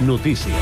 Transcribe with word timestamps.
Notícies. 0.00 0.56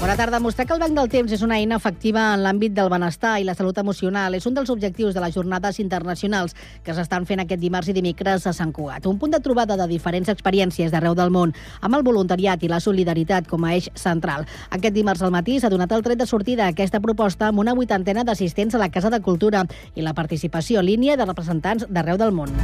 Bona 0.00 0.16
tarda. 0.16 0.38
Mostrar 0.40 0.66
que 0.66 0.74
el 0.74 0.80
Banc 0.80 0.94
del 0.94 1.08
Temps 1.08 1.32
és 1.34 1.42
una 1.42 1.56
eina 1.58 1.76
efectiva 1.78 2.28
en 2.34 2.44
l'àmbit 2.44 2.72
del 2.74 2.90
benestar 2.90 3.36
i 3.40 3.44
la 3.46 3.54
salut 3.58 3.78
emocional 3.82 4.34
és 4.34 4.46
un 4.46 4.54
dels 4.54 4.70
objectius 4.70 5.14
de 5.14 5.22
les 5.22 5.34
jornades 5.34 5.78
internacionals 5.82 6.54
que 6.82 6.94
s'estan 6.94 7.26
fent 7.26 7.42
aquest 7.42 7.62
dimarts 7.62 7.90
i 7.90 7.94
dimecres 7.94 8.46
a 8.46 8.52
Sant 8.54 8.70
Cugat. 8.74 9.06
Un 9.10 9.18
punt 9.18 9.34
de 9.34 9.40
trobada 9.42 9.76
de 9.78 9.86
diferents 9.90 10.30
experiències 10.30 10.90
d'arreu 10.94 11.14
del 11.18 11.30
món, 11.34 11.54
amb 11.80 11.98
el 11.98 12.06
voluntariat 12.06 12.62
i 12.62 12.70
la 12.70 12.80
solidaritat 12.80 13.50
com 13.50 13.64
a 13.64 13.74
eix 13.74 13.90
central. 13.94 14.46
Aquest 14.70 14.94
dimarts 14.94 15.22
al 15.22 15.34
matí 15.34 15.58
s'ha 15.58 15.70
donat 15.70 15.90
el 15.94 16.02
tret 16.02 16.18
de 16.18 16.26
sortida 16.26 16.66
a 16.66 16.74
aquesta 16.76 17.00
proposta 17.00 17.50
amb 17.50 17.62
una 17.62 17.74
vuitantena 17.74 18.22
d'assistents 18.22 18.74
a 18.74 18.82
la 18.82 18.90
Casa 18.90 19.10
de 19.10 19.22
Cultura 19.22 19.66
i 19.94 20.02
la 20.02 20.14
participació 20.14 20.78
en 20.78 20.90
línia 20.92 21.16
de 21.16 21.26
representants 21.26 21.86
d'arreu 21.90 22.18
del 22.18 22.30
món. 22.30 22.54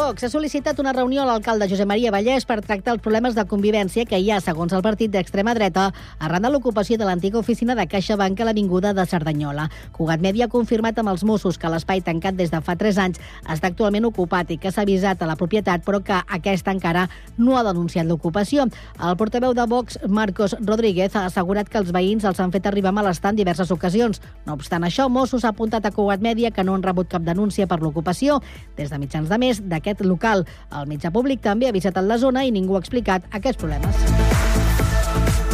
Vox 0.00 0.24
ha 0.24 0.30
sol·licitat 0.32 0.78
una 0.80 0.94
reunió 0.96 1.20
a 1.20 1.26
l'alcalde 1.28 1.66
Josep 1.68 1.84
Maria 1.84 2.08
Vallès 2.14 2.46
per 2.48 2.62
tractar 2.64 2.94
els 2.94 3.02
problemes 3.04 3.34
de 3.36 3.42
convivència 3.44 4.06
que 4.08 4.16
hi 4.16 4.30
ha, 4.32 4.38
segons 4.40 4.72
el 4.72 4.80
partit 4.80 5.10
d'extrema 5.12 5.52
dreta, 5.52 5.90
arran 6.24 6.46
de 6.46 6.50
l'ocupació 6.54 6.96
de 6.96 7.04
l'antiga 7.04 7.36
oficina 7.36 7.74
de 7.76 7.84
CaixaBank 7.84 8.40
a 8.40 8.46
l'Avinguda 8.48 8.94
de 8.96 9.04
Cerdanyola. 9.04 9.66
Cugat 9.92 10.22
Media 10.24 10.46
ha 10.46 10.52
confirmat 10.54 10.96
amb 11.02 11.12
els 11.12 11.24
Mossos 11.28 11.58
que 11.60 11.68
l'espai 11.68 12.00
tancat 12.06 12.38
des 12.38 12.48
de 12.48 12.62
fa 12.64 12.78
3 12.80 13.00
anys 13.04 13.20
està 13.44 13.68
actualment 13.68 14.06
ocupat 14.08 14.54
i 14.54 14.56
que 14.62 14.72
s'ha 14.72 14.86
avisat 14.86 15.20
a 15.20 15.28
la 15.28 15.36
propietat, 15.36 15.84
però 15.84 16.00
que 16.00 16.16
aquesta 16.16 16.72
encara 16.72 17.04
no 17.36 17.58
ha 17.58 17.66
denunciat 17.68 18.08
l'ocupació. 18.08 18.70
El 18.96 19.20
portaveu 19.20 19.52
de 19.52 19.68
Vox, 19.68 20.00
Marcos 20.08 20.56
Rodríguez, 20.62 21.12
ha 21.12 21.26
assegurat 21.26 21.68
que 21.68 21.76
els 21.82 21.92
veïns 21.92 22.24
els 22.24 22.40
han 22.40 22.56
fet 22.56 22.70
arribar 22.72 22.94
malestar 22.96 23.34
en 23.34 23.42
diverses 23.42 23.68
ocasions. 23.76 24.24
No 24.48 24.56
obstant 24.56 24.88
això, 24.88 25.10
Mossos 25.12 25.44
ha 25.44 25.52
apuntat 25.52 25.84
a 25.84 25.92
Cugat 25.92 26.24
Media 26.24 26.54
que 26.56 26.64
no 26.64 26.80
han 26.80 26.88
rebut 26.88 27.12
cap 27.12 27.28
denúncia 27.28 27.68
per 27.68 27.82
l'ocupació 27.84 28.40
des 28.80 28.88
de 28.88 28.96
mitjans 29.04 29.28
de 29.28 29.42
mes 29.44 29.60
d'aquest 29.60 29.89
local. 29.98 30.46
El 30.70 30.86
mitjà 30.86 31.10
públic 31.10 31.42
també 31.42 31.68
ha 31.68 31.72
visitat 31.72 32.04
la 32.04 32.18
zona 32.18 32.44
i 32.46 32.54
ningú 32.54 32.76
ha 32.76 32.84
explicat 32.84 33.26
aquests 33.30 33.58
problemes. 33.58 35.49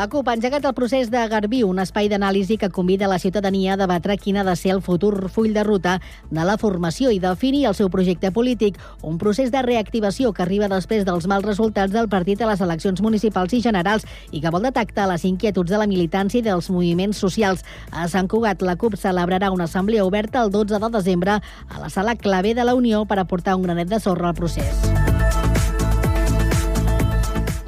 La 0.00 0.08
CUP 0.08 0.30
ha 0.30 0.32
engegat 0.32 0.64
el 0.64 0.72
procés 0.72 1.10
de 1.12 1.20
Garbí, 1.28 1.58
un 1.60 1.76
espai 1.82 2.06
d'anàlisi 2.08 2.56
que 2.56 2.70
convida 2.72 3.08
la 3.10 3.18
ciutadania 3.20 3.74
a 3.74 3.76
debatre 3.76 4.14
quin 4.16 4.38
ha 4.40 4.44
de 4.46 4.54
ser 4.56 4.70
el 4.72 4.80
futur 4.80 5.28
full 5.28 5.52
de 5.52 5.60
ruta 5.60 5.98
de 6.30 6.46
la 6.48 6.54
formació 6.56 7.10
i 7.12 7.18
definir 7.20 7.66
el 7.68 7.76
seu 7.76 7.90
projecte 7.92 8.30
polític, 8.32 8.78
un 9.02 9.18
procés 9.20 9.52
de 9.52 9.60
reactivació 9.60 10.32
que 10.32 10.40
arriba 10.46 10.70
després 10.72 11.04
dels 11.04 11.28
mals 11.28 11.44
resultats 11.44 11.92
del 11.92 12.08
partit 12.08 12.40
a 12.40 12.48
les 12.48 12.64
eleccions 12.64 13.04
municipals 13.04 13.52
i 13.52 13.60
generals 13.60 14.08
i 14.32 14.40
que 14.40 14.54
vol 14.56 14.64
detectar 14.64 15.04
les 15.12 15.28
inquietuds 15.28 15.68
de 15.68 15.84
la 15.84 15.90
militància 15.90 16.40
i 16.40 16.48
dels 16.48 16.72
moviments 16.72 17.20
socials. 17.20 17.60
A 17.92 18.08
Sant 18.08 18.24
Cugat, 18.32 18.64
la 18.64 18.78
CUP 18.80 18.96
celebrarà 18.96 19.52
una 19.52 19.68
assemblea 19.68 20.08
oberta 20.08 20.40
el 20.40 20.56
12 20.56 20.80
de 20.80 20.94
desembre 20.96 21.42
a 21.42 21.78
la 21.84 21.92
sala 21.92 22.16
clave 22.16 22.56
de 22.56 22.64
la 22.64 22.72
Unió 22.74 23.04
per 23.04 23.20
aportar 23.20 23.60
un 23.60 23.68
granet 23.68 23.92
de 23.92 24.00
sorra 24.00 24.32
al 24.32 24.40
procés. 24.40 25.09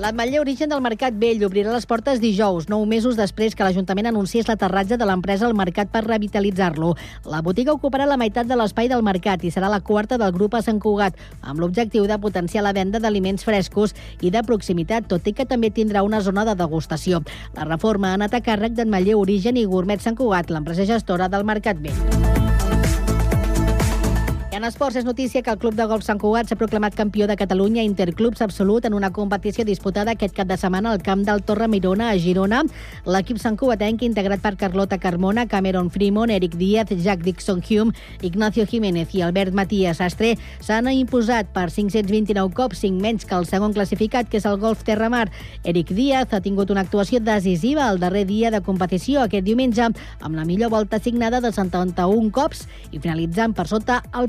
L'Ametller 0.03 0.41
Origen 0.41 0.67
del 0.67 0.81
Mercat 0.83 1.14
Vell 1.14 1.45
obrirà 1.47 1.70
les 1.70 1.84
portes 1.86 2.19
dijous, 2.19 2.64
nou 2.67 2.83
mesos 2.91 3.14
després 3.14 3.55
que 3.55 3.62
l'Ajuntament 3.62 4.08
anunciés 4.11 4.48
l'aterratge 4.48 4.97
de 4.98 5.06
l'empresa 5.06 5.47
al 5.47 5.55
mercat 5.55 5.92
per 5.92 6.03
revitalitzar-lo. 6.03 6.89
La 7.31 7.39
botiga 7.47 7.70
ocuparà 7.70 8.08
la 8.11 8.17
meitat 8.19 8.50
de 8.50 8.58
l'espai 8.58 8.91
del 8.91 9.05
mercat 9.06 9.45
i 9.47 9.53
serà 9.55 9.70
la 9.70 9.78
quarta 9.78 10.19
del 10.19 10.34
grup 10.34 10.56
a 10.58 10.62
Sant 10.67 10.80
Cugat, 10.83 11.14
amb 11.39 11.62
l'objectiu 11.62 12.08
de 12.11 12.19
potenciar 12.19 12.67
la 12.67 12.75
venda 12.75 12.98
d'aliments 12.98 13.47
frescos 13.47 13.95
i 14.19 14.34
de 14.34 14.42
proximitat, 14.42 15.06
tot 15.06 15.30
i 15.30 15.36
que 15.39 15.47
també 15.47 15.70
tindrà 15.70 16.03
una 16.03 16.19
zona 16.19 16.42
de 16.50 16.56
degustació. 16.58 17.23
La 17.55 17.70
reforma 17.70 18.11
ha 18.11 18.19
anat 18.19 18.34
a 18.34 18.42
càrrec 18.42 18.75
d'Ametller 18.75 19.14
Origen 19.23 19.55
i 19.55 19.69
Gourmet 19.70 20.03
Sant 20.03 20.19
Cugat, 20.19 20.50
l'empresa 20.50 20.89
gestora 20.97 21.30
del 21.30 21.47
Mercat 21.47 21.78
Vell. 21.78 22.22
En 24.53 24.67
esports 24.69 24.98
és 25.00 25.06
notícia 25.08 25.41
que 25.41 25.48
el 25.48 25.56
Club 25.56 25.78
de 25.78 25.86
Golf 25.89 26.03
Sant 26.05 26.19
Cugat 26.20 26.50
s'ha 26.50 26.58
proclamat 26.61 26.92
campió 26.92 27.25
de 27.25 27.39
Catalunya 27.41 27.81
Interclubs 27.86 28.42
Absolut 28.45 28.84
en 28.84 28.92
una 28.92 29.08
competició 29.11 29.64
disputada 29.64 30.12
aquest 30.12 30.34
cap 30.36 30.50
de 30.50 30.58
setmana 30.61 30.91
al 30.92 31.00
camp 31.00 31.22
del 31.25 31.41
Torre 31.41 31.70
Mirona 31.73 32.11
a 32.11 32.18
Girona. 32.20 32.58
L'equip 33.08 33.41
Sant 33.41 33.57
Cugatenc, 33.57 34.02
integrat 34.05 34.42
per 34.45 34.58
Carlota 34.61 34.98
Carmona, 35.01 35.46
Cameron 35.48 35.89
Fremont, 35.91 36.29
Eric 36.29 36.58
Díaz, 36.61 36.92
Jack 36.92 37.24
Dixon 37.24 37.62
Hume, 37.64 37.96
Ignacio 38.20 38.67
Jiménez 38.68 39.14
i 39.17 39.23
Albert 39.24 39.57
Matías 39.57 40.02
Astre, 40.05 40.35
s'han 40.61 40.92
imposat 40.92 41.48
per 41.57 41.70
529 41.73 42.52
cops, 42.52 42.85
5 42.85 43.01
menys 43.01 43.24
que 43.24 43.39
el 43.41 43.48
segon 43.48 43.73
classificat, 43.73 44.29
que 44.29 44.36
és 44.36 44.45
el 44.45 44.61
Golf 44.61 44.85
Terramar. 44.85 45.30
Eric 45.64 45.95
Díaz 45.96 46.36
ha 46.36 46.42
tingut 46.45 46.68
una 46.68 46.85
actuació 46.85 47.23
decisiva 47.24 47.89
el 47.89 48.02
darrer 48.05 48.27
dia 48.29 48.52
de 48.52 48.61
competició 48.61 49.24
aquest 49.24 49.48
diumenge, 49.48 49.89
amb 50.20 50.36
la 50.36 50.45
millor 50.45 50.77
volta 50.77 51.01
assignada 51.01 51.41
de 51.41 51.57
71 51.57 52.29
cops 52.36 52.67
i 52.92 53.01
finalitzant 53.01 53.57
per 53.57 53.64
sota 53.73 54.02
el 54.12 54.29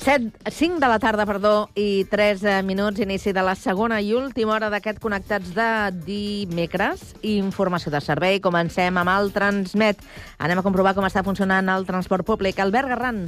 Set, 0.00 0.22
5 0.48 0.80
de 0.80 0.88
la 0.88 0.98
tarda, 0.98 1.26
perdó, 1.28 1.68
i 1.76 2.06
3 2.08 2.44
eh, 2.44 2.62
minuts, 2.64 3.02
inici 3.04 3.34
de 3.36 3.42
la 3.44 3.52
segona 3.52 3.98
i 4.00 4.14
última 4.16 4.54
hora 4.54 4.70
d'aquest 4.72 4.96
Connectats 4.96 5.52
de 5.52 5.66
dimecres. 6.06 7.02
Informació 7.20 7.92
de 7.92 8.00
servei. 8.00 8.40
Comencem 8.40 8.96
amb 8.96 9.12
el 9.12 9.28
Transmet. 9.36 10.00
Anem 10.40 10.62
a 10.62 10.64
comprovar 10.64 10.94
com 10.96 11.04
està 11.04 11.20
funcionant 11.20 11.68
el 11.68 11.84
transport 11.84 12.24
públic. 12.24 12.64
Albert 12.64 12.94
Garran. 12.94 13.26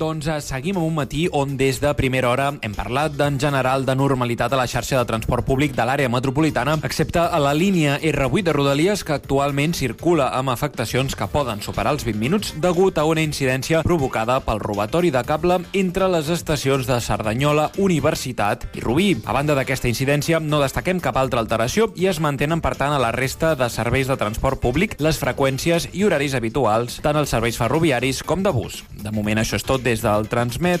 Doncs 0.00 0.26
eh, 0.26 0.38
seguim 0.40 0.78
amb 0.78 0.86
un 0.86 0.94
matí 0.96 1.26
on 1.32 1.56
des 1.60 1.78
de 1.82 1.92
primera 1.98 2.30
hora 2.30 2.48
hem 2.64 2.72
parlat 2.74 3.12
d'en 3.18 3.38
general 3.40 3.84
de 3.84 3.94
normalitat 3.94 4.52
a 4.52 4.58
la 4.58 4.66
xarxa 4.66 4.98
de 4.98 5.08
transport 5.08 5.44
públic 5.44 5.74
de 5.76 5.84
l'àrea 5.84 6.08
metropolitana, 6.08 6.78
excepte 6.82 7.20
a 7.20 7.38
la 7.42 7.52
línia 7.52 7.98
R8 8.00 8.42
de 8.46 8.54
Rodalies, 8.56 9.04
que 9.04 9.12
actualment 9.12 9.74
circula 9.76 10.30
amb 10.38 10.50
afectacions 10.50 11.16
que 11.18 11.28
poden 11.28 11.60
superar 11.60 11.92
els 11.92 12.06
20 12.08 12.18
minuts 12.18 12.54
degut 12.62 12.98
a 12.98 13.04
una 13.04 13.24
incidència 13.24 13.82
provocada 13.84 14.38
pel 14.40 14.62
robatori 14.64 15.12
de 15.12 15.22
cable 15.28 15.60
entre 15.76 16.08
les 16.08 16.30
estacions 16.32 16.88
de 16.88 17.00
Cerdanyola, 17.00 17.70
Universitat 17.76 18.64
i 18.72 18.80
Rubí. 18.80 19.10
A 19.26 19.36
banda 19.36 19.56
d'aquesta 19.58 19.90
incidència, 19.92 20.40
no 20.40 20.62
destaquem 20.62 21.00
cap 21.04 21.20
altra 21.20 21.42
alteració 21.44 21.90
i 21.96 22.08
es 22.08 22.20
mantenen, 22.20 22.64
per 22.64 22.74
tant, 22.80 22.96
a 22.96 23.02
la 23.02 23.12
resta 23.12 23.54
de 23.58 23.68
serveis 23.68 24.08
de 24.08 24.16
transport 24.16 24.60
públic 24.62 24.96
les 25.04 25.20
freqüències 25.20 25.90
i 25.92 26.06
horaris 26.08 26.34
habituals, 26.38 26.98
tant 27.04 27.20
els 27.20 27.30
serveis 27.34 27.60
ferroviaris 27.60 28.22
com 28.24 28.42
de 28.42 28.52
bus. 28.54 28.82
De 29.02 29.12
moment, 29.12 29.42
això 29.42 29.60
és 29.60 29.66
tot 29.66 29.81
des 29.82 30.02
del 30.02 30.28
Transmet. 30.28 30.80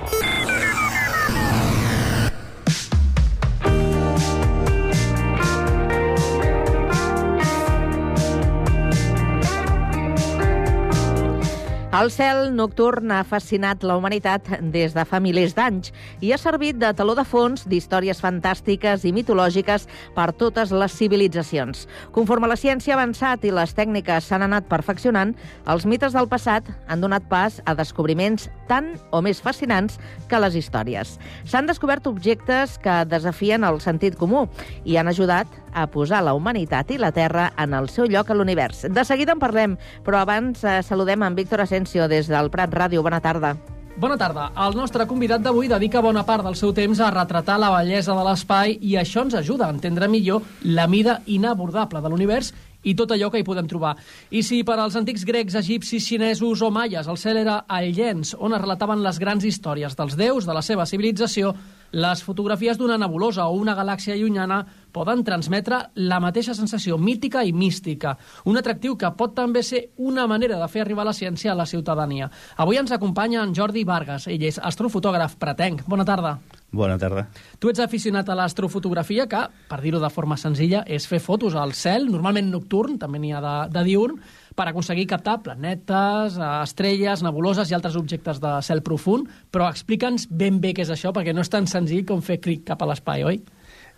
El 11.91 12.07
cel 12.07 12.53
nocturn 12.55 13.11
ha 13.11 13.25
fascinat 13.27 13.81
la 13.83 13.97
humanitat 13.99 14.45
des 14.71 14.93
de 14.95 15.03
fa 15.03 15.19
milers 15.19 15.51
d'anys 15.57 15.89
i 16.23 16.29
ha 16.31 16.37
servit 16.39 16.77
de 16.79 16.87
taló 16.95 17.17
de 17.19 17.25
fons 17.27 17.65
d'històries 17.67 18.21
fantàstiques 18.23 19.03
i 19.03 19.11
mitològiques 19.11 19.89
per 20.15 20.29
totes 20.39 20.71
les 20.71 20.95
civilitzacions. 20.95 21.89
Conforme 22.15 22.47
la 22.47 22.55
ciència 22.55 22.95
ha 22.95 22.97
avançat 23.01 23.43
i 23.43 23.51
les 23.51 23.75
tècniques 23.75 24.23
s'han 24.23 24.45
anat 24.47 24.69
perfeccionant, 24.71 25.33
els 25.67 25.83
mites 25.83 26.15
del 26.15 26.31
passat 26.31 26.69
han 26.87 27.03
donat 27.03 27.27
pas 27.27 27.59
a 27.67 27.75
descobriments 27.75 28.47
tan 28.71 28.93
o 29.11 29.19
més 29.19 29.43
fascinants 29.43 29.99
que 30.31 30.39
les 30.39 30.55
històries. 30.55 31.17
S'han 31.43 31.67
descobert 31.67 32.07
objectes 32.07 32.77
que 32.79 33.01
desafien 33.03 33.67
el 33.67 33.83
sentit 33.83 34.15
comú 34.15 34.45
i 34.87 34.95
han 34.95 35.11
ajudat 35.11 35.59
a 35.73 35.85
posar 35.91 36.23
la 36.23 36.33
humanitat 36.35 36.91
i 36.91 36.97
la 36.99 37.11
Terra 37.15 37.49
en 37.59 37.75
el 37.75 37.87
seu 37.91 38.07
lloc 38.07 38.31
a 38.31 38.35
l'univers. 38.35 38.85
De 38.87 39.03
seguida 39.07 39.35
en 39.35 39.43
parlem, 39.43 39.77
però 40.07 40.23
abans 40.23 40.63
eh, 40.63 40.79
saludem 40.83 41.23
en 41.23 41.35
Víctor 41.35 41.63
Asensio 41.63 41.80
des 42.07 42.27
del 42.27 42.49
Prat 42.51 42.73
Ràdio. 42.73 43.01
Bona 43.01 43.21
tarda. 43.21 43.55
Bona 43.97 44.15
tarda. 44.17 44.51
El 44.55 44.75
nostre 44.77 45.05
convidat 45.05 45.41
d'avui 45.43 45.67
dedica 45.67 46.01
bona 46.01 46.23
part 46.25 46.45
del 46.45 46.55
seu 46.55 46.71
temps 46.73 46.99
a 46.99 47.11
retratar 47.11 47.57
la 47.59 47.69
bellesa 47.73 48.15
de 48.15 48.23
l'espai 48.25 48.77
i 48.81 48.95
això 48.97 49.25
ens 49.25 49.35
ajuda 49.35 49.67
a 49.67 49.73
entendre 49.73 50.07
millor 50.07 50.41
la 50.63 50.87
mida 50.87 51.21
inabordable 51.25 52.01
de 52.01 52.09
l'univers 52.09 52.53
i 52.83 52.95
tot 52.95 53.11
allò 53.11 53.29
que 53.29 53.41
hi 53.41 53.45
podem 53.45 53.67
trobar. 53.67 53.95
I 54.31 54.41
si 54.43 54.63
per 54.63 54.79
als 54.79 54.95
antics 54.95 55.25
grecs, 55.27 55.55
egipcis, 55.59 56.07
xinesos 56.07 56.61
o 56.61 56.71
maies 56.71 57.07
el 57.07 57.19
cel 57.19 57.41
era 57.43 57.65
el 57.77 57.91
llenç 57.93 58.33
on 58.39 58.55
es 58.55 58.61
relataven 58.61 59.03
les 59.03 59.19
grans 59.19 59.45
històries 59.45 59.97
dels 59.97 60.17
déus 60.17 60.47
de 60.47 60.55
la 60.55 60.63
seva 60.65 60.87
civilització, 60.89 61.53
les 61.91 62.23
fotografies 62.23 62.77
d'una 62.79 62.97
nebulosa 62.97 63.47
o 63.47 63.57
una 63.59 63.75
galàxia 63.75 64.15
llunyana 64.15 64.61
poden 64.91 65.23
transmetre 65.23 65.77
la 65.95 66.19
mateixa 66.23 66.55
sensació 66.55 66.97
mítica 66.97 67.43
i 67.43 67.53
mística, 67.53 68.17
un 68.45 68.59
atractiu 68.59 68.97
que 68.99 69.11
pot 69.17 69.35
també 69.35 69.63
ser 69.63 69.85
una 69.97 70.27
manera 70.27 70.59
de 70.59 70.67
fer 70.71 70.83
arribar 70.83 71.05
la 71.07 71.15
ciència 71.15 71.53
a 71.53 71.57
la 71.57 71.65
ciutadania. 71.65 72.29
Avui 72.57 72.79
ens 72.79 72.91
acompanya 72.91 73.43
en 73.43 73.55
Jordi 73.55 73.85
Vargas, 73.87 74.27
ell 74.27 74.43
és 74.43 74.59
astrofotògraf 74.59 75.37
pretenc. 75.39 75.85
Bona 75.87 76.05
tarda. 76.07 76.37
Bona 76.71 76.97
tarda. 76.97 77.25
Tu 77.59 77.71
ets 77.71 77.81
aficionat 77.83 78.29
a 78.29 78.35
l'astrofotografia, 78.39 79.27
que, 79.27 79.41
per 79.67 79.81
dir-ho 79.83 79.99
de 79.99 80.09
forma 80.11 80.37
senzilla, 80.39 80.85
és 80.87 81.07
fer 81.07 81.19
fotos 81.19 81.55
al 81.59 81.73
cel, 81.75 82.07
normalment 82.07 82.47
nocturn, 82.51 82.95
també 82.99 83.19
n'hi 83.19 83.33
ha 83.35 83.41
de, 83.43 83.55
de 83.75 83.83
diurn, 83.89 84.21
per 84.55 84.67
aconseguir 84.67 85.07
captar 85.07 85.39
planetes, 85.45 86.37
eh, 86.37 86.51
estrelles, 86.63 87.23
nebuloses 87.23 87.71
i 87.71 87.77
altres 87.77 87.95
objectes 87.95 88.41
de 88.43 88.53
cel 88.65 88.83
profund, 88.83 89.29
però 89.51 89.69
explica'ns 89.71 90.27
ben 90.29 90.59
bé 90.61 90.73
què 90.75 90.83
és 90.85 90.91
això, 90.93 91.13
perquè 91.15 91.33
no 91.33 91.41
és 91.41 91.49
tan 91.49 91.67
senzill 91.67 92.05
com 92.05 92.21
fer 92.21 92.41
clic 92.43 92.65
cap 92.67 92.81
a 92.81 92.89
l'espai, 92.89 93.23
oi? 93.23 93.41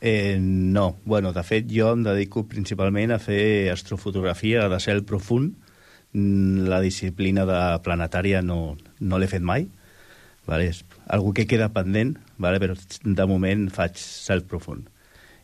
Eh, 0.06 0.38
no, 0.40 0.98
bueno, 1.06 1.32
de 1.32 1.44
fet 1.48 1.70
jo 1.72 1.94
em 1.96 2.04
dedico 2.04 2.44
principalment 2.44 3.14
a 3.16 3.20
fer 3.24 3.72
astrofotografia 3.72 4.68
de 4.70 4.80
cel 4.84 5.04
profund. 5.08 5.54
Mm, 6.14 6.68
La 6.68 6.82
disciplina 6.82 7.46
de 7.46 7.62
planetària 7.84 8.42
no, 8.44 8.76
no 9.00 9.18
l'he 9.18 9.30
fet 9.32 9.42
mai. 9.42 9.70
Vale? 10.46 10.68
És 10.74 10.84
algú 11.08 11.32
que 11.32 11.48
queda 11.48 11.70
pendent, 11.72 12.18
vale? 12.38 12.60
però 12.60 12.76
de 12.76 13.26
moment 13.32 13.70
faig 13.72 13.96
cel 13.96 14.44
profund. 14.44 14.90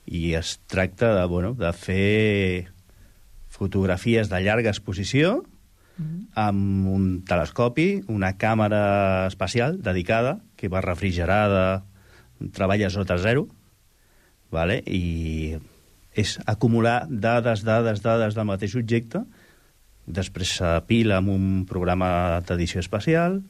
I 0.05 0.33
es 0.35 0.57
tracta 0.67 1.13
de, 1.15 1.25
bueno, 1.31 1.53
de 1.55 1.71
fer 1.71 2.67
fotografies 3.59 4.31
de 4.31 4.39
llarga 4.41 4.71
exposició 4.71 5.41
amb 6.39 6.87
un 6.87 7.07
telescopi, 7.27 8.05
una 8.07 8.31
càmera 8.39 9.27
espacial 9.27 9.81
dedicada, 9.83 10.37
que 10.55 10.69
va 10.71 10.83
refrigerada, 10.85 11.83
treballa 12.55 12.89
sota 12.93 13.17
zero, 13.19 13.49
vale? 14.51 14.79
i 14.87 15.57
és 16.15 16.37
acumular 16.47 17.03
dades, 17.09 17.63
dades, 17.67 18.01
dades 18.03 18.35
del 18.35 18.47
mateix 18.47 18.75
objecte, 18.79 19.23
després 20.07 20.55
s'apila 20.59 21.19
amb 21.19 21.35
un 21.35 21.49
programa 21.69 22.39
d'edició 22.47 22.81
espacial 22.81 23.41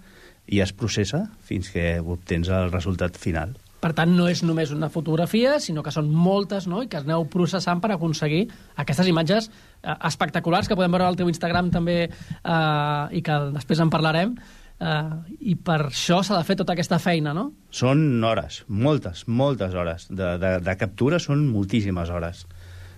i 0.50 0.60
es 0.66 0.74
processa 0.74 1.28
fins 1.46 1.70
que 1.72 2.00
obtens 2.02 2.50
el 2.50 2.74
resultat 2.74 3.18
final. 3.18 3.56
Per 3.80 3.94
tant, 3.96 4.12
no 4.12 4.28
és 4.28 4.42
només 4.44 4.74
una 4.76 4.90
fotografia, 4.92 5.56
sinó 5.64 5.84
que 5.86 5.94
són 5.96 6.10
moltes, 6.12 6.68
no?, 6.68 6.84
i 6.84 6.90
que 6.92 7.00
aneu 7.00 7.26
processant 7.32 7.80
per 7.80 7.94
aconseguir 7.96 8.46
aquestes 8.82 9.08
imatges 9.08 9.50
eh, 9.50 9.96
espectaculars 10.10 10.68
que 10.68 10.76
podem 10.76 10.92
veure 10.96 11.08
al 11.08 11.20
teu 11.20 11.32
Instagram 11.32 11.72
també 11.72 12.00
eh, 12.10 13.04
i 13.16 13.22
que 13.24 13.38
després 13.56 13.80
en 13.80 13.94
parlarem. 13.94 14.36
Eh, 14.80 15.36
I 15.52 15.56
per 15.56 15.80
això 15.90 16.20
s'ha 16.24 16.38
de 16.38 16.48
fer 16.48 16.58
tota 16.60 16.76
aquesta 16.76 17.00
feina, 17.00 17.34
no? 17.36 17.50
Són 17.72 18.24
hores, 18.24 18.64
moltes, 18.68 19.26
moltes 19.28 19.76
hores. 19.76 20.10
De, 20.12 20.36
de, 20.44 20.58
de 20.66 20.76
captura 20.80 21.20
són 21.24 21.48
moltíssimes 21.52 22.12
hores. 22.12 22.44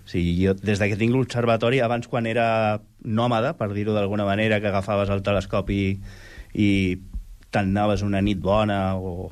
O 0.02 0.10
sigui, 0.10 0.34
jo, 0.42 0.56
des 0.58 0.82
de 0.82 0.90
que 0.90 0.98
tinc 0.98 1.14
l'observatori, 1.14 1.82
abans 1.86 2.10
quan 2.10 2.26
era 2.30 2.82
nòmada, 3.06 3.54
per 3.58 3.70
dir-ho 3.74 3.94
d'alguna 3.94 4.26
manera, 4.26 4.58
que 4.62 4.74
agafaves 4.74 5.14
el 5.14 5.22
telescopi 5.26 5.78
i, 5.78 5.96
i 6.58 6.70
te'n 7.54 7.70
anaves 7.70 8.02
una 8.06 8.22
nit 8.26 8.42
bona 8.42 8.82
o 8.98 9.30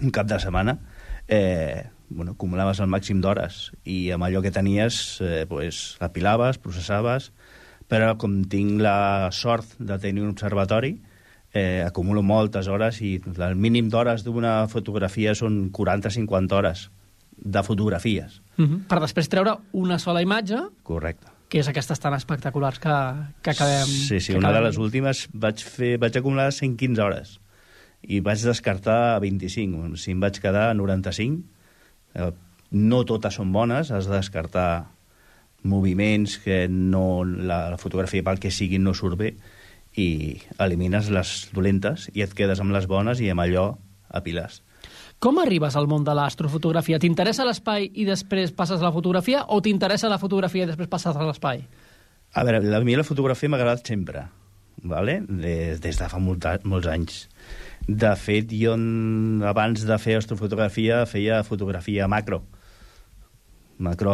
un 0.00 0.10
cap 0.10 0.26
de 0.26 0.38
setmana, 0.40 0.78
eh, 1.28 1.90
bueno, 2.08 2.32
acumulaves 2.32 2.80
el 2.80 2.90
màxim 2.92 3.20
d'hores 3.24 3.70
i 3.88 4.10
amb 4.14 4.24
allò 4.26 4.42
que 4.44 4.52
tenies 4.52 5.20
eh, 5.20 5.44
pues, 5.48 5.96
apilaves, 6.00 6.58
processaves, 6.62 7.30
però 7.88 8.14
com 8.20 8.42
tinc 8.48 8.80
la 8.80 9.30
sort 9.32 9.76
de 9.78 9.98
tenir 10.00 10.22
un 10.24 10.32
observatori, 10.32 10.94
eh, 11.52 11.82
acumulo 11.84 12.22
moltes 12.22 12.68
hores 12.68 13.02
i 13.04 13.18
el 13.36 13.56
mínim 13.56 13.90
d'hores 13.92 14.24
d'una 14.24 14.62
fotografia 14.72 15.34
són 15.36 15.66
40-50 15.72 16.56
hores 16.56 16.86
de 17.36 17.62
fotografies. 17.62 18.40
Uh 18.56 18.64
-huh. 18.64 18.80
Per 18.88 19.00
després 19.00 19.28
treure 19.28 19.56
una 19.72 19.98
sola 19.98 20.22
imatge, 20.22 20.58
Correcte. 20.82 21.26
que 21.48 21.58
és 21.58 21.68
aquestes 21.68 22.00
tan 22.00 22.14
espectaculars 22.14 22.78
que, 22.78 22.96
que 23.42 23.50
acabem... 23.50 23.86
Sí, 23.86 24.20
sí, 24.20 24.32
que 24.32 24.38
una 24.38 24.52
de 24.52 24.60
les 24.62 24.78
últimes 24.78 25.28
vaig, 25.32 25.58
fer, 25.58 25.98
vaig 25.98 26.16
acumular 26.16 26.52
115 26.52 27.02
hores 27.02 27.41
i 28.02 28.20
vaig 28.20 28.42
descartar 28.44 29.20
25. 29.22 29.96
Si 29.96 30.14
em 30.14 30.22
vaig 30.22 30.40
quedar 30.42 30.70
a 30.70 30.74
95, 30.78 31.42
eh, 32.14 32.32
no 32.72 33.04
totes 33.08 33.38
són 33.38 33.52
bones, 33.54 33.92
has 33.92 34.08
de 34.08 34.16
descartar 34.16 34.88
moviments 35.62 36.38
que 36.42 36.66
no, 36.68 37.22
la, 37.24 37.68
la 37.70 37.78
fotografia 37.78 38.24
pel 38.26 38.40
que 38.42 38.50
sigui 38.50 38.80
no 38.82 38.96
surt 38.98 39.20
bé 39.20 39.34
i 39.94 40.40
elimines 40.62 41.10
les 41.12 41.32
dolentes 41.54 42.08
i 42.16 42.24
et 42.24 42.34
quedes 42.34 42.60
amb 42.60 42.74
les 42.74 42.88
bones 42.90 43.20
i 43.20 43.30
amb 43.30 43.44
allò 43.44 43.66
a 44.08 44.22
pilars. 44.24 44.62
Com 45.22 45.38
arribes 45.38 45.76
al 45.78 45.86
món 45.86 46.02
de 46.02 46.14
l'astrofotografia? 46.18 46.98
T'interessa 46.98 47.46
l'espai 47.46 47.86
i 47.94 48.06
després 48.08 48.50
passes 48.56 48.80
a 48.80 48.88
la 48.88 48.94
fotografia 48.94 49.44
o 49.54 49.60
t'interessa 49.62 50.10
la 50.10 50.18
fotografia 50.18 50.64
i 50.64 50.70
després 50.72 50.90
passes 50.90 51.14
a 51.14 51.26
l'espai? 51.28 51.62
A 52.34 52.42
veure, 52.48 52.58
a 52.58 52.80
mi 52.82 52.96
la 52.98 53.06
fotografia 53.06 53.52
m'ha 53.52 53.60
agradat 53.60 53.86
sempre, 53.86 54.24
vale? 54.82 55.20
des, 55.28 55.78
des 55.84 56.00
de 56.00 56.08
fa 56.10 56.18
molt, 56.18 56.48
molts 56.64 56.88
anys. 56.90 57.26
De 57.88 58.12
fet, 58.16 58.52
jo 58.54 58.74
abans 59.48 59.82
de 59.88 59.98
fer 59.98 60.16
astrofotografia 60.20 61.02
feia 61.10 61.42
fotografia 61.46 62.06
macro. 62.08 62.42
Macro 63.82 64.12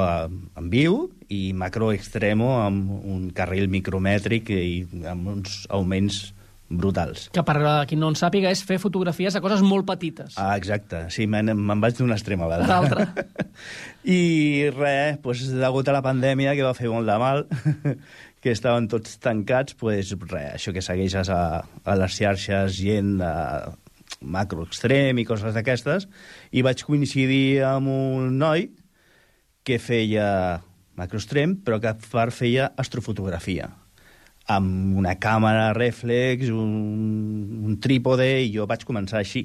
en 0.57 0.71
viu 0.73 1.09
i 1.29 1.53
macro 1.53 1.91
extremo 1.93 2.55
amb 2.63 2.89
un 3.05 3.29
carril 3.37 3.69
micromètric 3.69 4.49
i 4.55 4.87
amb 5.11 5.29
uns 5.35 5.67
augments 5.69 6.31
brutals. 6.69 7.27
Que 7.33 7.41
per 7.45 7.57
a 7.65 7.75
qui 7.89 7.97
no 7.97 8.11
en 8.13 8.17
sàpiga 8.17 8.51
és 8.53 8.61
fer 8.65 8.77
fotografies 8.81 9.37
a 9.37 9.41
coses 9.45 9.63
molt 9.65 9.87
petites. 9.89 10.35
Ah, 10.41 10.55
exacte. 10.57 11.07
Sí, 11.13 11.25
me'n 11.27 11.53
me'n 11.57 11.81
vaig 11.81 11.97
d'un 11.97 12.13
extrem 12.13 12.43
a 12.45 12.49
A 12.49 12.59
l'altre. 12.61 13.07
l'altre. 13.09 13.47
I 14.17 14.69
res, 14.77 15.17
doncs, 15.25 15.47
degut 15.61 15.89
a 15.89 15.95
la 15.97 16.03
pandèmia, 16.05 16.55
que 16.57 16.65
va 16.65 16.75
fer 16.77 16.89
molt 16.93 17.09
de 17.09 17.17
mal, 17.21 17.45
que 18.43 18.55
estaven 18.55 18.87
tots 18.91 19.19
tancats, 19.23 19.75
doncs, 19.79 20.15
res, 20.31 20.55
això 20.55 20.75
que 20.75 20.85
segueixes 20.85 21.31
a, 21.33 21.43
a 21.65 21.99
les 21.99 22.15
xarxes 22.15 22.77
gent 22.79 23.17
de 23.23 23.33
macro 24.23 24.65
extrem 24.67 25.19
i 25.19 25.27
coses 25.29 25.55
d'aquestes, 25.55 26.09
i 26.53 26.63
vaig 26.63 26.83
coincidir 26.87 27.65
amb 27.67 27.91
un 27.93 28.39
noi 28.39 28.71
que 29.67 29.79
feia 29.83 30.63
macroextrem, 30.99 31.59
però 31.63 31.79
que 31.83 31.93
a 31.93 31.99
part 32.11 32.35
feia 32.35 32.73
astrofotografia 32.81 33.69
amb 34.49 34.97
una 34.97 35.15
càmera 35.21 35.75
reflex, 35.77 36.49
un, 36.49 36.73
un 37.69 37.77
trípode, 37.85 38.27
i 38.47 38.49
jo 38.55 38.65
vaig 38.69 38.85
començar 38.89 39.21
així. 39.21 39.45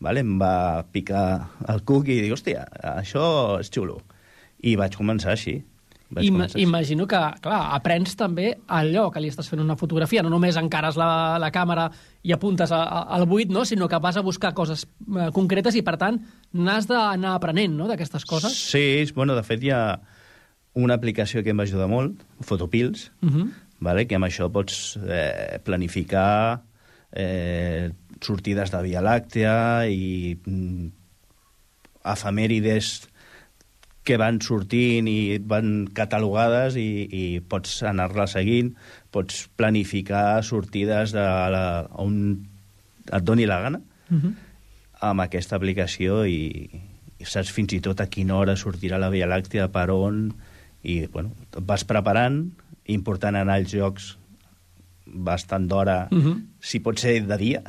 Vale? 0.00 0.22
Em 0.24 0.38
va 0.40 0.86
picar 0.94 1.24
el 1.68 1.82
cuc 1.84 2.08
i 2.08 2.20
dic, 2.22 2.32
hòstia, 2.36 2.62
això 2.94 3.24
és 3.60 3.72
xulo. 3.74 3.98
I 4.62 4.76
vaig 4.78 4.94
començar 4.96 5.34
així. 5.34 5.58
Ima 6.18 6.48
imagino 6.58 7.06
que, 7.06 7.18
clar, 7.40 7.60
aprens 7.76 8.16
també 8.18 8.56
allò 8.66 9.10
que 9.14 9.20
li 9.22 9.28
estàs 9.30 9.46
fent 9.48 9.60
una 9.62 9.76
fotografia. 9.78 10.22
No 10.26 10.30
només 10.32 10.56
encares 10.58 10.96
la, 10.98 11.38
la 11.38 11.50
càmera 11.54 11.84
i 12.26 12.32
apuntes 12.34 12.72
a, 12.74 12.80
a, 12.82 13.02
al 13.14 13.26
buit, 13.30 13.48
no? 13.50 13.64
sinó 13.64 13.86
que 13.88 13.98
vas 14.02 14.16
a 14.16 14.24
buscar 14.26 14.52
coses 14.52 14.86
eh, 14.86 15.28
concretes 15.32 15.76
i, 15.78 15.82
per 15.86 15.96
tant, 15.96 16.18
n'has 16.52 16.88
d'anar 16.90 17.36
aprenent 17.36 17.76
no? 17.78 17.86
d'aquestes 17.86 18.24
coses. 18.26 18.56
Sí, 18.72 19.06
bueno, 19.14 19.36
de 19.38 19.44
fet 19.46 19.62
hi 19.62 19.70
ha 19.70 20.00
una 20.74 20.94
aplicació 20.98 21.44
que 21.44 21.50
em 21.54 21.58
va 21.58 21.62
ajudar 21.68 21.86
molt, 21.88 22.22
Photopills, 22.42 23.12
Uh 23.22 23.30
-huh. 23.30 23.46
vale? 23.78 24.06
que 24.06 24.14
amb 24.16 24.24
això 24.24 24.50
pots 24.50 24.98
eh, 25.06 25.60
planificar 25.64 26.62
eh, 27.12 27.90
sortides 28.20 28.70
de 28.70 28.82
Via 28.82 29.00
Làctea 29.00 29.86
i 29.88 30.38
mm, 30.44 30.90
efemèrides 32.04 33.09
que 34.04 34.16
van 34.16 34.40
sortint 34.40 35.06
i 35.08 35.38
van 35.44 35.86
catalogades 35.94 36.76
i, 36.80 37.06
i 37.12 37.40
pots 37.40 37.82
anar-la 37.82 38.26
seguint, 38.26 38.74
pots 39.12 39.48
planificar 39.56 40.42
sortides 40.44 41.12
de 41.12 41.20
la, 41.54 41.86
on 42.00 42.46
et 43.12 43.24
doni 43.24 43.46
la 43.46 43.60
gana 43.60 43.80
Uh 44.10 44.16
-huh. 44.18 44.32
amb 45.00 45.20
aquesta 45.20 45.54
aplicació 45.56 46.24
i, 46.26 46.68
i 47.18 47.24
saps 47.24 47.50
fins 47.52 47.72
i 47.72 47.80
tot 47.80 48.00
a 48.00 48.06
quina 48.06 48.34
hora 48.34 48.56
sortirà 48.56 48.98
la 48.98 49.08
Via 49.10 49.26
Làctea, 49.26 49.68
per 49.68 49.90
on, 49.90 50.34
i 50.82 51.06
bueno, 51.06 51.30
et 51.42 51.58
vas 51.66 51.84
preparant, 51.84 52.50
important 52.86 53.36
anar 53.36 53.54
als 53.54 53.70
jocs 53.72 54.16
bastant 55.06 55.68
d'hora, 55.68 56.08
uh 56.10 56.14
Mhm. 56.16 56.26
-huh. 56.26 56.42
si 56.60 56.80
pot 56.80 56.98
ser 56.98 57.26
de 57.26 57.36
dia, 57.36 57.62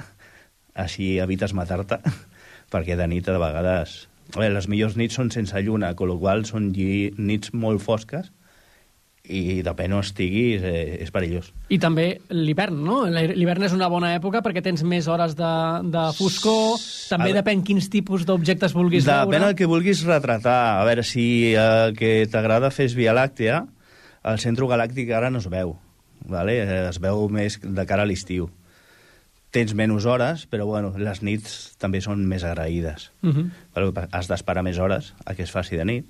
així 0.73 1.19
evites 1.19 1.53
matar-te, 1.53 1.99
perquè 2.71 2.95
de 2.95 3.07
nit 3.07 3.27
a 3.29 3.37
vegades... 3.37 4.07
Bé, 4.37 4.49
les 4.49 4.67
millors 4.71 4.95
nits 4.95 5.15
són 5.17 5.31
sense 5.33 5.59
lluna, 5.61 5.89
amb 5.91 6.05
la 6.07 6.15
qual 6.19 6.45
són 6.47 6.69
nits 6.71 7.51
molt 7.53 7.81
fosques 7.83 8.29
i 9.31 9.61
depèn 9.63 9.93
on 9.93 10.01
estiguis, 10.01 10.63
eh, 10.65 10.97
és 11.03 11.11
perillós. 11.13 11.51
I 11.69 11.77
també 11.79 12.19
l'hivern, 12.33 12.79
no? 12.83 13.03
L'hivern 13.05 13.63
és 13.67 13.71
una 13.75 13.87
bona 13.87 14.15
època 14.17 14.41
perquè 14.43 14.63
tens 14.65 14.81
més 14.83 15.07
hores 15.07 15.35
de, 15.37 15.51
de 15.93 16.05
foscor, 16.17 16.79
també 17.11 17.29
A- 17.31 17.37
depèn 17.37 17.61
quins 17.63 17.87
tipus 17.93 18.25
d'objectes 18.25 18.73
vulguis 18.73 19.05
Depèn 19.05 19.29
veure. 19.29 19.51
el 19.51 19.55
que 19.55 19.69
vulguis 19.69 20.01
retratar. 20.07 20.81
A 20.81 20.85
veure, 20.89 21.03
si 21.05 21.53
el 21.53 21.93
que 21.95 22.25
t'agrada 22.31 22.71
fer 22.73 22.89
és 22.89 22.95
Via 22.97 23.13
Làctea, 23.13 23.61
el 24.25 24.39
centre 24.41 24.65
galàctic 24.67 25.13
ara 25.13 25.29
no 25.29 25.37
es 25.39 25.47
veu. 25.47 25.77
Vale? 26.25 26.57
Eh, 26.65 26.81
Es 26.89 26.99
veu 26.99 27.29
més 27.29 27.59
de 27.61 27.85
cara 27.85 28.03
a 28.03 28.09
l'estiu. 28.09 28.49
Tens 29.51 29.73
menys 29.75 30.05
hores, 30.07 30.45
però 30.47 30.65
bueno, 30.65 30.93
les 30.95 31.21
nits 31.27 31.75
també 31.81 31.99
són 32.01 32.23
més 32.27 32.45
agraïdes. 32.47 33.11
Uh 33.21 33.33
-huh. 33.33 33.49
Vale? 33.75 34.07
Has 34.11 34.27
d'esperar 34.27 34.63
més 34.63 34.77
hores 34.79 35.13
a 35.25 35.35
que 35.35 35.43
es 35.43 35.51
faci 35.51 35.75
de 35.75 35.85
nit, 35.85 36.05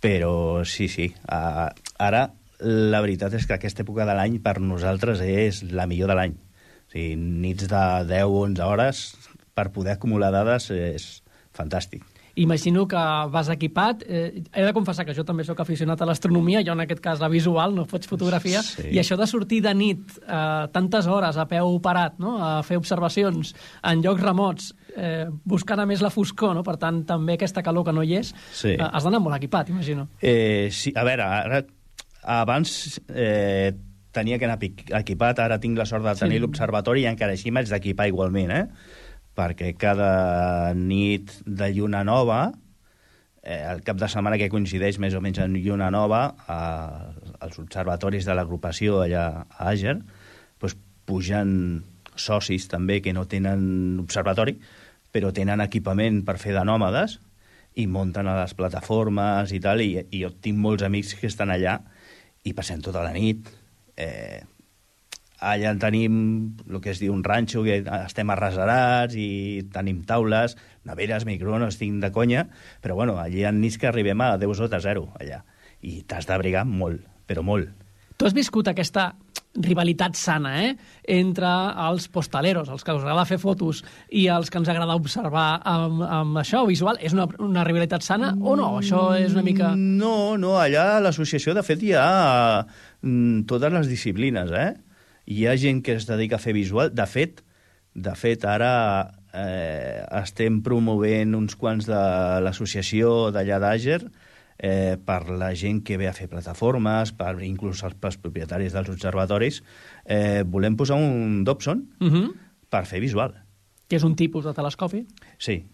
però 0.00 0.64
sí, 0.64 0.88
sí. 0.88 1.14
Uh, 1.24 1.70
ara, 1.98 2.32
la 2.58 3.00
veritat 3.00 3.34
és 3.34 3.46
que 3.46 3.54
aquesta 3.54 3.82
època 3.82 4.04
de 4.04 4.14
l'any 4.14 4.38
per 4.40 4.60
nosaltres 4.60 5.20
és 5.20 5.62
la 5.72 5.86
millor 5.86 6.08
de 6.08 6.14
l'any. 6.14 6.32
O 6.32 6.92
sigui, 6.92 7.16
nits 7.16 7.68
de 7.68 7.84
10-11 8.10 8.60
hores 8.60 9.14
per 9.54 9.70
poder 9.70 9.92
acumular 9.92 10.30
dades 10.30 10.70
és 10.70 11.22
fantàstic. 11.52 12.11
Imagino 12.34 12.86
que 12.88 12.96
vas 12.96 13.48
equipat. 13.52 14.04
Eh, 14.08 14.42
he 14.54 14.62
de 14.64 14.72
confessar 14.72 15.04
que 15.04 15.12
jo 15.14 15.24
també 15.24 15.44
sóc 15.44 15.58
aficionat 15.60 16.00
a 16.00 16.06
l'astronomia, 16.08 16.62
jo 16.64 16.72
en 16.72 16.80
aquest 16.80 17.02
cas 17.04 17.20
la 17.20 17.28
visual, 17.28 17.74
no 17.76 17.84
faig 17.84 18.06
fotografia, 18.08 18.62
Sí. 18.62 18.88
i 18.90 18.98
això 18.98 19.18
de 19.20 19.26
sortir 19.26 19.60
de 19.62 19.74
nit 19.74 20.00
eh, 20.26 20.66
tantes 20.72 21.06
hores 21.06 21.36
a 21.36 21.46
peu 21.46 21.78
parat, 21.82 22.18
no? 22.18 22.38
a 22.42 22.62
fer 22.62 22.78
observacions 22.80 23.54
en 23.82 24.00
llocs 24.02 24.22
remots, 24.22 24.74
eh, 24.96 25.26
buscant 25.44 25.80
a 25.80 25.86
més 25.86 26.00
la 26.00 26.10
foscor, 26.10 26.54
no? 26.54 26.62
per 26.62 26.78
tant, 26.78 27.04
també 27.04 27.34
aquesta 27.34 27.62
calor 27.62 27.84
que 27.84 27.92
no 27.92 28.02
hi 28.02 28.16
és, 28.16 28.34
Sí. 28.52 28.70
eh, 28.70 28.78
has 28.80 29.04
d'anar 29.04 29.20
molt 29.20 29.36
equipat, 29.36 29.68
imagino. 29.68 30.08
Eh, 30.22 30.68
sí, 30.72 30.92
a 30.96 31.04
veure, 31.04 31.22
ara, 31.22 31.64
abans 32.22 33.00
eh, 33.14 33.72
tenia 34.12 34.38
que 34.38 34.44
anar 34.44 34.58
equipat, 34.62 35.38
ara 35.38 35.58
tinc 35.60 35.76
la 35.78 35.84
sort 35.86 36.04
de 36.04 36.14
tenir 36.14 36.36
Sí. 36.36 36.40
l'observatori 36.40 37.02
i 37.02 37.06
encara 37.06 37.32
així 37.32 37.50
m'haig 37.50 37.68
d'equipar 37.68 38.08
igualment, 38.08 38.50
eh? 38.50 38.66
Perquè 39.38 39.72
cada 39.78 40.72
nit 40.76 41.32
de 41.46 41.70
lluna 41.72 42.02
nova, 42.04 42.52
eh, 43.42 43.62
el 43.70 43.82
cap 43.86 43.98
de 44.00 44.08
setmana 44.08 44.38
que 44.40 44.50
coincideix 44.52 44.98
més 45.02 45.16
o 45.16 45.22
menys 45.24 45.40
en 45.42 45.56
lluna 45.56 45.90
nova, 45.94 46.22
a, 46.46 46.60
als 47.40 47.58
observatoris 47.62 48.28
de 48.28 48.36
l'agrupació 48.36 49.00
allà 49.02 49.26
a 49.48 49.72
Àger, 49.72 49.98
doncs 50.60 50.78
pugen 51.08 51.50
socis 52.14 52.68
també 52.68 53.00
que 53.02 53.14
no 53.16 53.26
tenen 53.26 53.98
observatori, 54.02 54.58
però 55.12 55.32
tenen 55.32 55.60
equipament 55.64 56.22
per 56.24 56.38
fer 56.40 56.54
de 56.56 56.64
nòmades, 56.64 57.18
i 57.74 57.86
munten 57.88 58.28
a 58.28 58.36
les 58.42 58.52
plataformes 58.54 59.52
i 59.56 59.60
tal, 59.64 59.80
i, 59.80 59.96
i 60.10 60.22
jo 60.24 60.32
tinc 60.44 60.58
molts 60.60 60.84
amics 60.84 61.14
que 61.16 61.28
estan 61.30 61.52
allà 61.52 61.78
i 62.44 62.52
passem 62.52 62.82
tota 62.84 63.04
la 63.04 63.14
nit. 63.16 63.48
Eh, 63.96 64.42
allà 65.42 65.72
en 65.74 65.80
tenim 65.82 66.14
el 66.68 66.80
que 66.80 66.92
es 66.94 67.00
diu 67.02 67.12
un 67.14 67.24
ranxo, 67.26 67.64
que 67.66 67.80
estem 67.82 68.30
arrasarats 68.30 69.16
i 69.18 69.64
tenim 69.74 70.02
taules, 70.08 70.56
neveres, 70.88 71.26
microones, 71.26 71.80
tinc 71.80 71.98
de 72.02 72.12
conya, 72.14 72.46
però 72.82 72.96
bueno, 72.98 73.18
allà 73.20 73.50
ha 73.50 73.54
nits 73.56 73.78
que 73.78 73.90
arribem 73.90 74.22
a 74.22 74.36
10 74.38 74.62
sota 74.62 74.80
zero, 74.80 75.08
allà. 75.20 75.42
I 75.82 76.04
t'has 76.06 76.28
d'abrigar 76.30 76.64
molt, 76.68 77.02
però 77.26 77.42
molt. 77.42 77.72
Tu 78.16 78.28
has 78.28 78.36
viscut 78.36 78.68
aquesta 78.70 79.10
rivalitat 79.52 80.16
sana, 80.16 80.52
eh?, 80.62 80.76
entre 81.12 81.48
els 81.88 82.06
postaleros, 82.08 82.70
els 82.72 82.84
que 82.84 82.94
us 82.94 83.02
agrada 83.02 83.26
fer 83.28 83.38
fotos, 83.42 83.82
i 84.08 84.28
els 84.32 84.48
que 84.48 84.60
ens 84.60 84.70
agrada 84.72 84.96
observar 84.96 85.60
amb, 85.68 86.04
amb 86.06 86.38
això 86.40 86.62
visual. 86.68 87.00
És 87.02 87.12
una, 87.16 87.26
una 87.42 87.66
rivalitat 87.66 88.06
sana 88.06 88.32
o 88.40 88.54
no? 88.56 88.70
Això 88.78 89.10
és 89.18 89.34
una 89.34 89.44
mica... 89.44 89.74
No, 89.76 90.38
no, 90.40 90.54
allà 90.60 90.86
a 90.96 91.02
l'associació, 91.04 91.52
de 91.58 91.66
fet, 91.66 91.82
hi 91.84 91.92
ha 91.98 92.06
mm, 93.02 93.44
totes 93.50 93.76
les 93.76 93.90
disciplines, 93.92 94.54
eh? 94.56 94.70
Hi 95.26 95.46
ha 95.46 95.56
gent 95.56 95.82
que 95.86 95.94
es 95.98 96.06
dedica 96.08 96.36
a 96.36 96.42
fer 96.42 96.54
visual. 96.56 96.90
De 96.94 97.06
fet, 97.06 97.42
de 97.94 98.14
fet 98.18 98.44
ara 98.48 98.72
eh, 99.32 100.02
estem 100.22 100.60
promovent 100.64 101.34
uns 101.38 101.56
quants 101.56 101.86
de 101.86 102.02
l'associació 102.44 103.30
d'allà 103.34 103.60
d'Àger 103.62 104.00
eh, 104.58 104.96
per 104.98 105.20
la 105.30 105.52
gent 105.58 105.82
que 105.86 105.98
ve 106.00 106.08
a 106.08 106.14
fer 106.16 106.28
plataformes, 106.30 107.12
per 107.16 107.34
inclús 107.46 107.82
els, 107.86 107.94
pels 108.00 108.18
propietaris 108.22 108.74
dels 108.74 108.90
observatoris. 108.92 109.62
Eh, 110.04 110.42
volem 110.46 110.76
posar 110.76 110.96
un 110.98 111.44
Dobson 111.44 111.86
Uh 112.00 112.08
-huh. 112.10 112.32
per 112.68 112.86
fer 112.86 113.00
visual. 113.00 113.34
Que 113.88 113.96
és 113.96 114.04
un 114.04 114.16
tipus 114.16 114.44
de 114.44 114.54
telescopi. 114.54 115.06
Sí, 115.38 115.66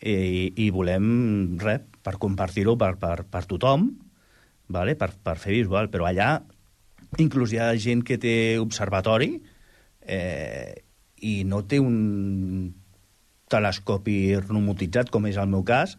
i, 0.00 0.52
i 0.56 0.70
volem, 0.70 1.56
res, 1.58 1.80
per 2.02 2.18
compartir-ho 2.18 2.76
per, 2.76 2.96
per, 2.96 3.24
per 3.24 3.44
tothom, 3.44 3.90
vale? 4.68 4.94
per, 4.94 5.12
per 5.22 5.36
fer 5.38 5.52
visual, 5.52 5.88
però 5.90 6.06
allà 6.06 6.42
inclús 7.18 7.52
hi 7.52 7.60
ha 7.62 7.70
gent 7.80 8.02
que 8.06 8.18
té 8.18 8.58
observatori 8.58 9.36
eh, 10.06 10.74
i 11.22 11.44
no 11.48 11.62
té 11.64 11.80
un 11.80 12.74
telescopi 13.50 14.36
remotitzat, 14.40 15.10
com 15.14 15.26
és 15.30 15.38
el 15.38 15.48
meu 15.50 15.62
cas, 15.66 15.96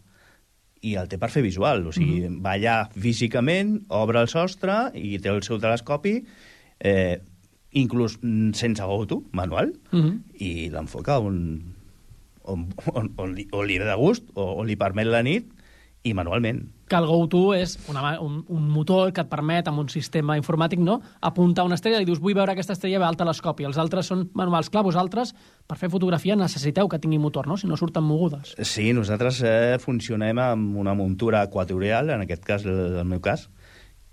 i 0.85 0.95
el 0.99 1.09
té 1.09 1.17
per 1.19 1.31
fer 1.33 1.43
visual. 1.45 1.85
O 1.87 1.91
sigui, 1.95 2.21
mm 2.21 2.27
-hmm. 2.27 2.43
va 2.43 2.55
allà 2.55 2.89
físicament, 2.91 3.85
obre 3.87 4.21
el 4.21 4.27
sostre 4.27 4.91
i 4.93 5.17
té 5.19 5.29
el 5.29 5.43
seu 5.43 5.59
telescopi, 5.59 6.25
eh, 6.79 7.19
inclús 7.71 8.19
mm, 8.21 8.53
sense 8.53 8.81
auto, 8.81 9.23
manual, 9.31 9.73
Uh 9.91 9.99
-huh. 9.99 10.19
i 10.39 10.69
l'enfoca 10.69 11.19
on, 11.19 11.75
on, 12.43 12.67
on, 12.93 13.13
on, 13.17 13.35
li, 13.35 13.47
on 13.51 13.65
li 13.65 13.79
ve 13.79 13.85
de 13.85 13.95
gust, 13.95 14.23
o 14.33 14.43
on 14.59 14.67
li 14.67 14.75
permet 14.75 15.07
la 15.07 15.23
nit, 15.23 15.45
i 16.03 16.13
manualment. 16.13 16.69
Que 16.87 16.95
el 16.95 17.05
GoTo 17.05 17.41
és 17.51 17.73
una, 17.91 18.13
un, 18.23 18.37
un 18.47 18.67
motor 18.71 19.11
que 19.11 19.25
et 19.25 19.27
permet, 19.27 19.67
amb 19.67 19.81
un 19.83 19.89
sistema 19.91 20.37
informàtic, 20.39 20.79
no?, 20.79 21.01
apuntar 21.19 21.65
una 21.67 21.75
estrella 21.75 21.99
i 21.99 22.07
dius, 22.07 22.21
vull 22.23 22.37
veure 22.37 22.53
aquesta 22.53 22.77
estrella, 22.77 23.01
ve 23.03 23.09
al 23.09 23.19
telescopi. 23.19 23.67
Els 23.67 23.79
altres 23.81 24.07
són 24.07 24.29
manuals. 24.39 24.71
Clar, 24.71 24.85
vosaltres, 24.87 25.33
per 25.67 25.75
fer 25.81 25.91
fotografia, 25.91 26.37
necessiteu 26.39 26.87
que 26.87 27.01
tingui 27.03 27.19
motor, 27.19 27.49
no?, 27.51 27.57
si 27.59 27.67
no 27.67 27.75
surten 27.75 28.07
mogudes. 28.07 28.55
Sí, 28.63 28.93
nosaltres 28.95 29.41
eh, 29.43 29.75
funcionem 29.83 30.39
amb 30.39 30.79
una 30.79 30.95
muntura 30.95 31.43
equatorial, 31.49 32.15
en 32.15 32.23
aquest 32.23 32.47
cas, 32.47 32.63
el, 32.63 33.01
el 33.03 33.05
meu 33.09 33.19
cas, 33.19 33.49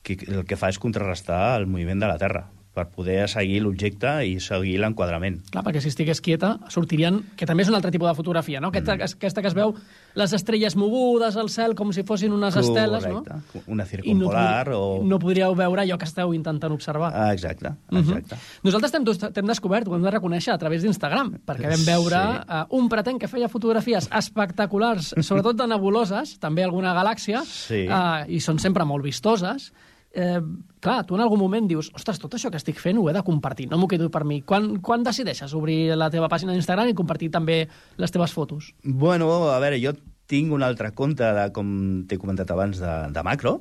que 0.03 0.19
el 0.27 0.43
que 0.45 0.59
fa 0.59 0.69
és 0.75 0.83
contrarrestar 0.83 1.57
el 1.61 1.71
moviment 1.71 2.03
de 2.03 2.11
la 2.11 2.19
Terra 2.21 2.49
per 2.75 2.89
poder 2.91 3.29
seguir 3.31 3.61
l'objecte 3.63 4.17
i 4.27 4.41
seguir 4.43 4.81
l'enquadrament. 4.83 5.39
Clar, 5.55 5.63
perquè 5.63 5.81
si 5.81 5.93
estigués 5.93 6.21
quieta 6.21 6.57
sortirien... 6.75 7.21
Que 7.39 7.47
també 7.47 7.63
és 7.63 7.71
un 7.71 7.79
altre 7.79 7.93
tipus 7.95 8.11
de 8.11 8.17
fotografia, 8.19 8.61
no? 8.61 8.73
Aquesta, 8.75 8.97
mm. 8.99 9.15
aquesta 9.23 9.45
que 9.45 9.53
es 9.53 9.55
veu 9.55 9.77
les 10.15 10.33
estrelles 10.33 10.77
mogudes 10.77 11.37
al 11.37 11.49
cel 11.51 11.75
com 11.75 11.93
si 11.93 12.03
fossin 12.05 12.33
unes 12.33 12.55
esteles, 12.57 13.07
no? 13.07 13.23
Correcte. 13.25 13.63
Una 13.67 13.83
I 13.83 13.87
no, 13.87 13.91
circumpolar 13.91 14.67
podri- 14.69 14.77
o... 14.79 15.01
no 15.05 15.19
podríeu 15.19 15.55
veure 15.59 15.83
allò 15.83 15.99
que 15.99 16.05
esteu 16.07 16.33
intentant 16.35 16.73
observar. 16.73 17.13
Ah, 17.15 17.33
exacte, 17.33 17.73
Mhm. 17.91 17.99
exacte. 18.01 18.37
Nosaltres 18.63 18.93
t'hem 18.93 19.05
des- 19.05 19.19
t'hem 19.19 19.47
descobert, 19.47 19.89
ho 19.89 19.97
hem 19.97 20.03
de 20.03 20.11
reconèixer, 20.11 20.53
a 20.55 20.59
través 20.59 20.83
d'Instagram, 20.83 21.39
perquè 21.45 21.69
vam 21.71 21.85
veure 21.85 22.17
Sí. 22.17 22.39
uh, 22.49 22.79
un 22.79 22.89
pretén 22.89 23.19
que 23.19 23.27
feia 23.29 23.49
fotografies 23.49 24.09
espectaculars, 24.13 25.15
sobretot 25.23 25.57
de 25.57 25.67
nebuloses, 25.67 26.39
també 26.39 26.63
alguna 26.65 26.95
galàxia, 26.95 27.43
Sí. 27.45 27.87
uh, 27.89 28.25
i 28.29 28.41
són 28.41 28.59
sempre 28.59 28.85
molt 28.85 29.05
vistoses. 29.05 29.73
Eh, 30.15 30.41
clar, 30.79 31.03
tu 31.03 31.17
en 31.17 31.23
algun 31.25 31.41
moment 31.43 31.67
dius 31.67 31.89
ostres, 31.99 32.21
tot 32.23 32.37
això 32.37 32.51
que 32.53 32.59
estic 32.61 32.79
fent 32.79 33.01
ho 33.01 33.09
he 33.11 33.15
de 33.17 33.23
compartir, 33.27 33.67
no 33.67 33.81
m'ho 33.81 33.89
quedo 33.91 34.07
per 34.15 34.23
mi. 34.23 34.41
Quan, 34.47 34.77
quan 34.79 35.03
decideixes 35.03 35.57
obrir 35.59 35.97
la 35.99 36.07
teva 36.15 36.29
pàgina 36.31 36.55
d'Instagram 36.55 36.93
i 36.93 36.95
compartir 36.95 37.33
també 37.35 37.65
les 37.99 38.15
teves 38.15 38.35
fotos? 38.37 38.71
Bueno, 38.85 39.33
a 39.51 39.59
veure, 39.59 39.81
jo 39.83 39.97
tinc 40.31 40.55
un 40.55 40.63
altre 40.63 40.93
compte, 40.95 41.27
de, 41.37 41.49
com 41.57 41.73
t'he 42.07 42.19
comentat 42.21 42.53
abans, 42.55 42.79
de, 42.79 42.93
de 43.11 43.25
macro, 43.27 43.59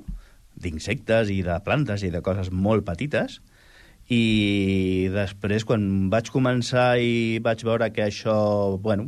d'insectes 0.53 1.31
i 1.33 1.41
de 1.41 1.57
plantes 1.65 2.05
i 2.05 2.11
de 2.13 2.21
coses 2.21 2.51
molt 2.53 2.85
petites, 2.85 3.39
i 4.13 5.09
després, 5.13 5.65
quan 5.65 6.11
vaig 6.11 6.29
començar 6.29 6.99
i 6.99 7.39
vaig 7.41 7.63
veure 7.65 7.89
que 7.95 8.05
això, 8.05 8.35
bueno, 8.83 9.07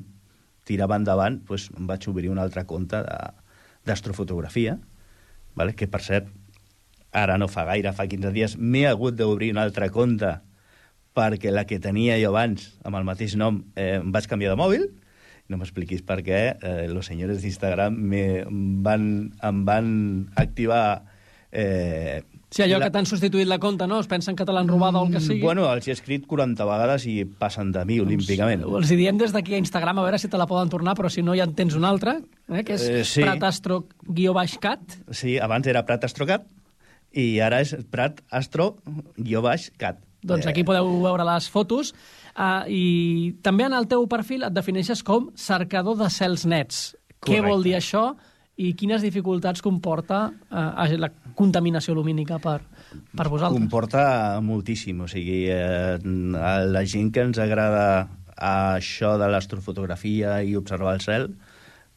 tirava 0.65 0.97
endavant, 0.97 1.41
doncs 1.45 1.69
em 1.75 1.85
vaig 1.85 2.07
obrir 2.09 2.31
un 2.31 2.41
altre 2.41 2.65
compte 2.65 3.03
d'astrofotografia, 3.85 4.79
vale? 5.53 5.75
que 5.77 5.87
per 5.91 6.01
cert, 6.01 6.31
ara 7.15 7.37
no 7.39 7.47
fa 7.47 7.63
gaire, 7.69 7.93
fa 7.95 8.05
15 8.11 8.33
dies, 8.35 8.57
m'he 8.59 8.85
hagut 8.89 9.15
d'obrir 9.15 9.53
un 9.55 9.61
altre 9.63 9.87
compte 9.89 10.35
perquè 11.15 11.47
la 11.53 11.63
que 11.65 11.79
tenia 11.79 12.17
jo 12.19 12.33
abans, 12.33 12.73
amb 12.83 12.97
el 12.99 13.05
mateix 13.07 13.37
nom, 13.39 13.61
eh, 13.79 14.01
em 14.01 14.11
vaig 14.11 14.27
canviar 14.27 14.51
de 14.51 14.59
mòbil, 14.59 14.89
no 15.47 15.57
m'expliquis 15.61 16.01
per 16.03 16.19
què, 16.25 16.39
eh, 16.59 16.87
los 16.91 17.05
senyors 17.07 17.39
d'Instagram 17.41 17.95
me- 17.95 18.41
em 18.43 18.83
van, 18.83 19.05
em 19.41 19.61
van 19.65 19.91
activar... 20.35 21.03
Eh, 21.51 22.23
Sí, 22.55 22.61
allò 22.63 22.77
la- 22.79 22.85
que 22.87 22.91
t'han 22.93 23.05
substituït 23.07 23.47
la 23.47 23.57
compte, 23.59 23.85
no? 23.87 23.97
Es 23.99 24.07
pensen 24.07 24.35
que 24.35 24.45
te 24.47 24.51
l'han 24.53 24.67
robada 24.69 24.99
o 25.01 25.05
el 25.07 25.11
que 25.11 25.19
sigui. 25.19 25.41
Bueno, 25.41 25.65
els 25.73 25.87
he 25.89 25.91
escrit 25.91 26.25
40 26.27 26.63
vegades 26.67 27.03
i 27.07 27.25
passen 27.25 27.71
de 27.75 27.81
mi 27.85 27.97
olímpicament. 27.99 28.61
Els 28.63 28.91
hi 28.91 28.95
diem 28.99 29.17
des 29.19 29.33
d'aquí 29.35 29.55
a 29.55 29.59
Instagram 29.59 29.99
a 29.99 30.03
veure 30.05 30.19
si 30.21 30.29
te 30.31 30.37
la 30.39 30.45
poden 30.47 30.69
tornar, 30.71 30.93
però 30.95 31.09
si 31.11 31.21
no 31.23 31.35
ja 31.35 31.43
en 31.43 31.55
tens 31.55 31.75
una 31.75 31.89
altra, 31.89 32.17
eh, 32.49 32.63
que 32.63 32.75
és 32.77 32.85
Eh, 32.87 33.03
sí. 33.03 33.21
pratastro-cat. 33.25 34.97
Sí, 35.11 35.37
abans 35.39 35.67
era 35.67 35.83
Prat 35.85 36.03
Astrocat 36.05 36.45
i 37.15 37.39
ara 37.43 37.61
és 37.63 37.73
Prat 37.91 38.21
Astro 38.29 38.75
guió 39.17 39.41
baix 39.45 39.69
cat. 39.79 40.01
Doncs 40.25 40.45
Eh, 40.45 40.49
aquí 40.49 40.63
podeu 40.65 40.87
veure 41.03 41.25
les 41.27 41.49
fotos. 41.49 41.93
Uh, 42.35 42.67
I 42.67 42.85
també 43.45 43.67
en 43.69 43.75
el 43.77 43.87
teu 43.87 44.07
perfil 44.11 44.43
et 44.43 44.53
defineixes 44.53 45.03
com 45.05 45.29
cercador 45.39 45.95
de 46.01 46.09
cels 46.11 46.45
nets. 46.45 46.95
Què 47.21 47.37
Correcte. 47.37 47.47
vol 47.47 47.63
dir 47.63 47.75
això 47.77 48.09
i 48.55 48.73
quines 48.75 49.03
dificultats 49.03 49.61
comporta 49.63 50.29
uh, 50.31 50.97
la 50.99 51.11
contaminació 51.35 51.95
lumínica 51.95 52.39
per, 52.39 52.61
per 53.15 53.27
vosaltres? 53.29 53.59
Comporta 53.59 54.41
moltíssim, 54.43 55.01
o 55.03 55.07
sigui, 55.11 55.45
eh, 55.51 55.97
a 56.39 56.53
la 56.63 56.85
gent 56.87 57.11
que 57.11 57.25
ens 57.27 57.39
agrada 57.39 58.07
això 58.35 59.15
de 59.19 59.27
l'astrofotografia 59.31 60.41
i 60.43 60.55
observar 60.55 60.95
el 60.95 61.03
cel, 61.03 61.29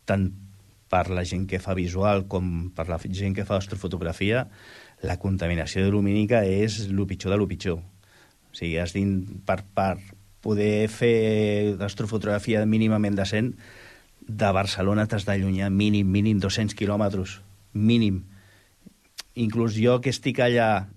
tant 0.06 0.30
per 0.88 1.08
la 1.12 1.24
gent 1.28 1.46
que 1.46 1.60
fa 1.62 1.76
visual 1.78 2.26
com 2.30 2.70
per 2.74 2.88
la 2.88 2.98
gent 2.98 3.36
que 3.36 3.46
fa 3.46 3.58
astrofotografia, 3.58 4.46
la 5.02 5.18
contaminació 5.22 5.86
lumínica 5.92 6.42
és 6.44 6.80
el 6.88 7.06
pitjor 7.06 7.34
de 7.34 7.38
lo 7.38 7.48
pitjor. 7.48 7.78
O 7.78 8.56
sigui, 8.56 8.78
has 8.82 8.94
dit, 8.96 9.28
per, 9.46 9.60
per 9.74 9.98
poder 10.42 10.88
fer 10.90 11.76
astrofotografia 11.84 12.64
mínimament 12.66 13.18
decent, 13.18 13.54
de 14.28 14.50
Barcelona 14.52 15.06
t'has 15.08 15.24
d'allunyar 15.24 15.70
mínim, 15.72 16.08
mínim 16.12 16.40
200 16.40 16.76
quilòmetres, 16.76 17.38
mínim. 17.72 18.24
Inclús 19.38 19.78
jo 19.78 20.00
que 20.04 20.12
estic 20.12 20.42
allà, 20.44 20.88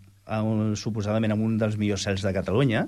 un, 0.41 0.75
suposadament 0.75 1.35
en 1.35 1.45
un 1.45 1.57
dels 1.61 1.77
millors 1.79 2.03
cels 2.07 2.25
de 2.25 2.33
Catalunya, 2.35 2.87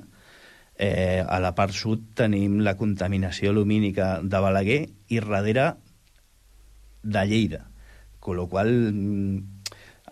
eh, 0.75 1.23
a 1.23 1.39
la 1.39 1.53
part 1.55 1.75
sud 1.77 2.09
tenim 2.17 2.59
la 2.65 2.75
contaminació 2.75 3.53
lumínica 3.53 4.17
de 4.23 4.41
Balaguer 4.41 4.81
i 5.07 5.21
darrere 5.21 5.73
de 7.03 7.25
Lleida. 7.29 7.67
Con 8.19 8.37
lo 8.37 8.47
qual 8.47 8.71
mm, 8.91 9.62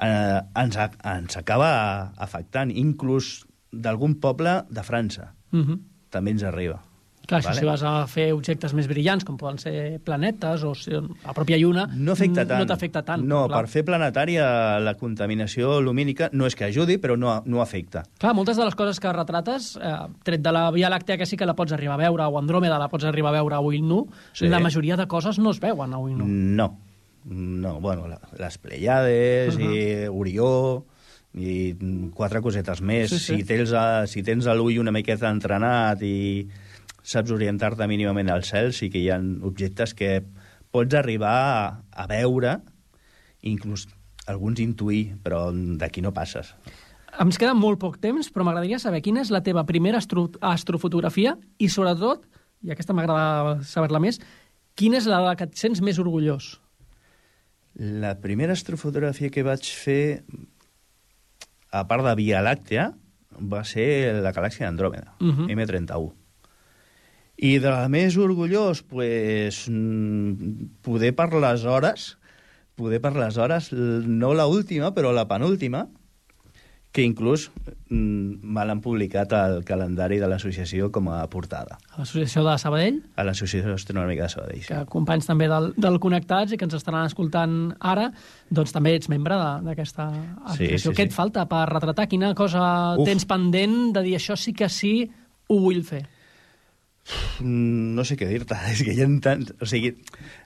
eh, 0.02 0.42
ens, 0.56 0.78
a- 0.78 0.92
ens 1.18 1.38
acaba 1.38 2.12
afectant, 2.18 2.72
inclús 2.72 3.46
d'algun 3.72 4.16
poble 4.20 4.64
de 4.70 4.84
França. 4.84 5.34
Uh 5.52 5.60
-huh. 5.66 5.80
També 6.10 6.32
ens 6.32 6.44
arriba. 6.44 6.82
Clar, 7.28 7.44
Vale. 7.44 7.60
si 7.60 7.66
vas 7.66 7.84
a 7.84 8.08
fer 8.08 8.34
objectes 8.34 8.74
més 8.74 8.88
brillants, 8.88 9.24
com 9.24 9.38
poden 9.38 9.58
ser 9.58 10.02
planetes 10.04 10.64
o 10.64 10.74
si, 10.76 10.90
la 10.92 11.34
pròpia 11.34 11.56
Lluna, 11.58 11.88
No 11.94 12.12
afecta 12.14 12.46
tant. 12.46 12.60
No 12.60 12.66
t'afecta 12.66 13.04
tant. 13.04 13.24
No, 13.24 13.48
clar. 13.48 13.62
per 13.62 13.70
fer 13.70 13.86
planetària 13.86 14.80
la 14.80 14.96
contaminació 14.98 15.80
lumínica 15.82 16.30
no 16.34 16.46
és 16.46 16.56
que 16.56 16.66
ajudi, 16.66 16.98
però 16.98 17.16
no, 17.18 17.42
no 17.46 17.62
afecta. 17.62 18.04
Clar, 18.18 18.34
moltes 18.34 18.58
de 18.58 18.66
les 18.66 18.76
coses 18.76 19.00
que 19.00 19.14
retrates, 19.14 19.78
eh, 19.82 19.96
tret 20.24 20.42
de 20.42 20.52
la 20.52 20.72
Via 20.72 20.90
Làctea, 20.90 21.18
que 21.18 21.26
sí 21.26 21.38
que 21.38 21.46
la 21.46 21.54
pots 21.56 21.72
arribar 21.72 21.94
a 21.94 21.98
veure, 22.10 22.24
o 22.26 22.38
Andròmeda 22.38 22.78
la 22.80 22.90
pots 22.90 23.06
arribar 23.06 23.30
a 23.30 23.34
veure 23.40 23.56
a 23.56 23.60
ull 23.62 23.80
nu, 23.82 24.08
Sí. 24.34 24.48
la 24.50 24.60
majoria 24.60 24.98
de 24.98 25.08
coses 25.08 25.38
no 25.40 25.52
es 25.52 25.60
veuen 25.60 25.94
a 25.94 25.98
ull 26.00 26.18
nu. 26.18 26.26
No. 26.28 26.78
No, 27.26 27.80
bueno, 27.80 28.08
la, 28.08 28.20
les 28.40 28.58
Pleiades, 28.58 29.56
uh. 29.56 29.60
-huh. 29.60 29.76
i 29.76 30.08
Orió, 30.08 30.86
i 31.34 31.76
quatre 32.14 32.42
cosetes 32.42 32.82
més. 32.82 33.10
Sí, 33.10 33.20
sí. 33.20 33.36
Si 33.38 33.44
tens, 33.48 33.72
a, 33.74 34.08
si 34.08 34.24
tens 34.24 34.48
a 34.48 34.56
l'ull 34.56 34.80
una 34.80 34.92
miqueta 34.92 35.30
entrenat 35.30 36.02
i 36.04 36.50
saps 37.04 37.32
orientar-te 37.32 37.88
mínimament 37.88 38.30
al 38.30 38.44
cel, 38.44 38.74
sí 38.74 38.90
que 38.90 39.00
hi 39.00 39.10
ha 39.10 39.20
objectes 39.42 39.94
que 39.94 40.22
pots 40.72 40.96
arribar 40.96 41.34
a, 41.34 41.84
a 41.92 42.08
veure, 42.08 42.60
inclús 43.42 43.88
alguns 44.28 44.60
intuir, 44.60 45.18
però 45.24 45.50
d'aquí 45.52 46.02
no 46.02 46.14
passes. 46.14 46.54
Ens 47.20 47.38
queda 47.42 47.56
molt 47.58 47.80
poc 47.82 47.98
temps, 48.00 48.30
però 48.32 48.46
m'agradaria 48.48 48.80
saber 48.80 49.02
quina 49.04 49.24
és 49.26 49.32
la 49.34 49.42
teva 49.44 49.66
primera 49.68 50.00
astro 50.00 50.30
astrofotografia 50.40 51.36
i, 51.60 51.68
sobretot, 51.68 52.24
i 52.64 52.72
aquesta 52.72 52.96
m'agrada 52.96 53.60
saber-la 53.68 54.00
més, 54.00 54.22
quina 54.80 55.02
és 55.02 55.10
la 55.10 55.36
que 55.36 55.50
et 55.50 55.58
sents 55.60 55.82
més 55.84 56.00
orgullós? 56.00 56.61
La 57.82 58.14
primera 58.22 58.54
astrofotografia 58.54 59.32
que 59.34 59.42
vaig 59.44 59.66
fer, 59.66 60.24
a 61.74 61.82
part 61.90 62.06
de 62.06 62.14
Via 62.20 62.42
Làctea, 62.46 62.92
va 63.42 63.64
ser 63.66 63.88
la 64.22 64.34
galàxia 64.36 64.68
d'Andròmeda, 64.68 65.16
uh 65.20 65.26
Mhm. 65.26 65.48
-huh. 65.48 65.52
M31. 65.56 66.14
I 67.38 67.58
de 67.58 67.70
la 67.70 67.88
més 67.90 68.18
orgullós, 68.18 68.84
pues, 68.84 69.68
mm, 69.68 70.82
poder 70.84 71.16
per 71.16 71.34
les 71.34 71.64
hores, 71.66 72.18
poder 72.76 73.02
per 73.02 73.16
les 73.16 73.38
hores, 73.38 73.72
no 73.74 74.34
la 74.36 74.46
última, 74.46 74.94
però 74.94 75.12
la 75.12 75.28
penúltima, 75.28 75.88
que 76.92 77.06
inclús 77.08 77.46
mm, 77.88 78.42
me 78.44 78.66
l'han 78.68 78.82
publicat 78.84 79.32
al 79.38 79.62
calendari 79.64 80.18
de 80.20 80.28
l'associació 80.28 80.90
com 80.92 81.08
a 81.08 81.22
portada, 81.32 81.78
A 81.96 82.02
l'Associació 82.02 82.44
de 82.44 82.58
Sabadell, 82.60 82.98
a 83.16 83.24
l'Associació 83.24 83.74
Astronòmica 83.78 84.28
de 84.28 84.30
Sabadell. 84.34 84.66
que 84.68 84.80
companys 84.92 85.30
també 85.30 85.48
del, 85.48 85.72
del 85.80 86.00
Connectats 86.04 86.52
i 86.52 86.60
que 86.60 86.68
ens 86.68 86.76
estaran 86.76 87.08
escoltant 87.08 87.74
ara, 87.80 88.10
doncs 88.52 88.76
també 88.76 88.98
ets 89.00 89.08
membre 89.08 89.38
d'aquesta 89.64 90.10
associació. 90.52 90.92
sí, 90.92 90.96
Què 91.00 91.08
et 91.08 91.16
sí. 91.16 91.16
falta 91.16 91.46
per 91.48 91.64
retratar? 91.72 92.10
Quina 92.12 92.34
cosa 92.36 92.98
Uf. 92.98 93.06
tens 93.08 93.24
pendent 93.26 93.94
de 93.96 94.04
dir 94.04 94.18
això 94.20 94.36
sí 94.36 94.52
que 94.52 94.68
sí, 94.68 95.10
ho 95.48 95.60
vull 95.64 95.84
fer? 95.88 96.04
No 97.42 98.04
sé 98.06 98.16
què 98.20 98.28
dir-te, 98.30 98.56
és 98.74 98.84
que 98.86 98.94
hi 98.94 99.02
ha 99.02 99.08
tants... 99.24 99.56
O 99.62 99.66
sigui, 99.70 99.96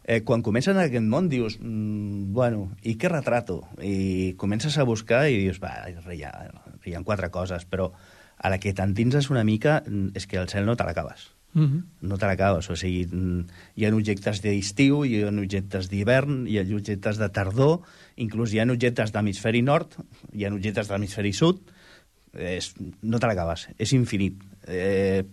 eh, 0.06 0.22
quan 0.22 0.44
comences 0.46 0.76
en 0.76 0.82
aquest 0.84 1.06
món 1.10 1.28
dius, 1.30 1.58
mm, 1.60 2.32
bueno, 2.34 2.70
i 2.86 2.96
què 3.02 3.10
retrato? 3.10 3.64
I 3.82 4.36
comences 4.38 4.78
a 4.78 4.86
buscar 4.86 5.26
i 5.30 5.40
dius, 5.48 5.60
va, 5.60 5.74
hi 5.90 6.22
ha, 6.24 6.34
hi 6.86 6.94
ha 6.94 7.04
quatre 7.04 7.32
coses, 7.34 7.66
però 7.66 7.92
a 8.38 8.52
la 8.54 8.60
que 8.62 8.74
t'entinses 8.78 9.32
una 9.34 9.44
mica 9.44 9.82
mm, 9.82 10.14
és 10.14 10.28
que 10.30 10.38
el 10.38 10.48
cel 10.52 10.70
no 10.70 10.78
te 10.78 10.86
l'acabes. 10.86 11.32
Mm 11.56 11.66
-hmm. 11.66 11.84
No 12.02 12.18
te 12.18 12.28
l'acabes, 12.28 12.70
o 12.70 12.76
sigui, 12.76 13.08
mm, 13.08 13.48
hi 13.76 13.86
ha 13.86 13.96
objectes 13.96 14.42
d'estiu, 14.42 15.06
hi 15.06 15.24
ha 15.24 15.30
objectes 15.30 15.90
d'hivern, 15.90 16.48
hi 16.48 16.60
ha 16.60 16.62
objectes 16.62 17.18
de 17.18 17.30
tardor, 17.30 17.82
inclús 18.16 18.54
hi 18.54 18.60
ha 18.60 18.66
objectes 18.66 19.12
d'hemisferi 19.12 19.62
nord, 19.62 19.96
hi 20.34 20.46
ha 20.46 20.54
objectes 20.54 20.88
d'hemisferi 20.88 21.34
sud, 21.34 21.62
és, 22.34 22.76
no 23.02 23.20
te 23.20 23.28
l'acabes, 23.28 23.70
és 23.78 23.94
infinit. 23.94 24.44
Eh, 24.68 25.24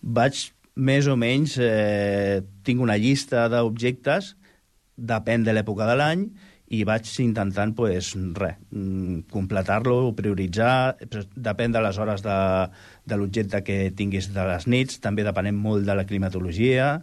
vaig 0.00 0.52
més 0.78 1.08
o 1.10 1.16
menys, 1.18 1.56
eh, 1.60 2.40
tinc 2.62 2.80
una 2.84 2.96
llista 3.00 3.48
d'objectes, 3.50 4.36
depèn 4.98 5.44
de 5.46 5.54
l'època 5.54 5.86
de 5.90 5.96
l'any, 5.98 6.22
i 6.70 6.82
vaig 6.84 7.08
intentant, 7.24 7.72
pues, 7.74 8.12
res, 8.36 8.58
mm, 8.70 9.22
completar-lo, 9.32 10.12
prioritzar, 10.14 10.96
depèn 11.34 11.72
de 11.72 11.80
les 11.80 11.98
hores 11.98 12.22
de, 12.22 12.36
de 13.08 13.16
l'objecte 13.16 13.62
que 13.64 13.78
tinguis 13.96 14.28
de 14.34 14.44
les 14.50 14.66
nits, 14.68 15.00
també 15.00 15.24
depenem 15.24 15.56
molt 15.56 15.86
de 15.88 15.94
la 15.96 16.04
climatologia, 16.04 16.98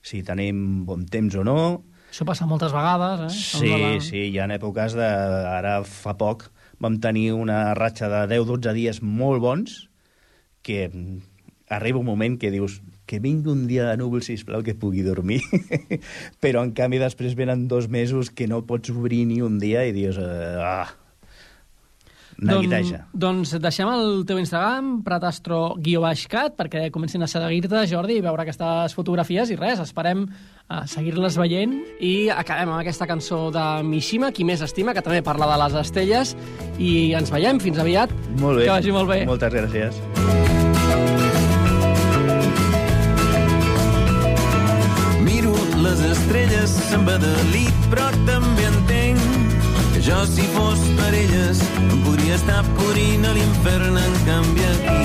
si 0.00 0.22
tenim 0.22 0.84
bon 0.86 1.04
temps 1.06 1.34
o 1.34 1.44
no, 1.44 1.60
Això 2.08 2.24
passa 2.24 2.46
moltes 2.48 2.72
vegades, 2.72 3.20
eh? 3.26 3.34
Sí, 3.36 3.68
la- 3.68 4.00
sí, 4.00 4.22
hi 4.30 4.38
ha 4.40 4.46
èpoques 4.48 4.94
de... 4.96 5.04
Ara 5.04 5.82
fa 5.84 6.14
poc 6.16 6.46
vam 6.80 6.94
tenir 7.04 7.34
una 7.36 7.74
ratxa 7.76 8.08
de 8.08 8.22
10-12 8.30 8.72
dies 8.72 9.02
molt 9.04 9.42
bons 9.44 9.74
que 10.64 10.86
mm, 10.88 11.18
arriba 11.68 12.00
un 12.00 12.06
moment 12.08 12.38
que 12.40 12.50
dius 12.50 12.78
que 13.08 13.18
vingui 13.24 13.50
un 13.50 13.66
dia 13.70 13.88
de 13.88 13.96
núvol, 13.96 14.22
sisplau, 14.22 14.62
que 14.62 14.76
pugui 14.76 15.02
dormir. 15.06 15.40
Però, 16.44 16.62
en 16.62 16.76
canvi, 16.76 17.00
després 17.00 17.34
venen 17.38 17.66
dos 17.72 17.88
mesos 17.88 18.28
que 18.30 18.46
no 18.46 18.62
pots 18.68 18.92
obrir 18.92 19.24
ni 19.32 19.42
un 19.42 19.58
dia 19.62 19.88
i 19.88 19.96
dius... 19.96 20.20
Eh, 20.20 20.56
ah, 20.60 20.88
neguiteja. 22.38 23.00
doncs 23.12 23.54
deixem 23.58 23.88
el 23.90 24.22
teu 24.28 24.38
Instagram, 24.38 25.00
pratastro-cat, 25.06 26.54
perquè 26.58 26.84
comencin 26.94 27.24
a 27.24 27.30
seguir-te, 27.30 27.82
Jordi, 27.90 28.18
i 28.18 28.24
veure 28.24 28.44
aquestes 28.44 28.94
fotografies, 28.94 29.50
i 29.50 29.58
res, 29.58 29.82
esperem 29.82 30.26
a 30.68 30.84
seguir-les 30.86 31.38
veient, 31.40 31.74
i 31.98 32.28
acabem 32.30 32.70
amb 32.70 32.80
aquesta 32.80 33.08
cançó 33.10 33.48
de 33.54 33.66
Mishima, 33.88 34.30
Qui 34.32 34.44
més 34.44 34.62
estima, 34.62 34.94
que 34.94 35.02
també 35.02 35.22
parla 35.24 35.48
de 35.50 35.62
les 35.64 35.80
estelles, 35.86 36.36
i 36.78 37.14
ens 37.18 37.32
veiem, 37.34 37.58
fins 37.60 37.80
aviat. 37.82 38.12
Molt 38.38 38.60
bé. 38.60 38.68
Que 38.68 38.76
vagi 38.76 38.94
molt 38.94 39.10
bé. 39.10 39.24
Moltes 39.26 39.54
gràcies. 39.56 40.04
Miro 40.18 40.47
se'n 46.88 47.04
va 47.04 47.16
de 47.20 47.30
lit, 47.52 47.76
però 47.92 48.06
també 48.26 48.64
entenc 48.68 49.20
que 49.92 50.00
jo, 50.06 50.18
si 50.30 50.46
fos 50.54 50.80
per 50.98 51.10
elles, 51.16 51.60
em 51.80 52.02
podria 52.06 52.36
estar 52.38 52.62
podrint 52.78 53.26
a 53.28 53.32
l'infern, 53.36 53.98
en 54.00 54.16
canvi 54.28 54.64
aquí. 54.72 55.02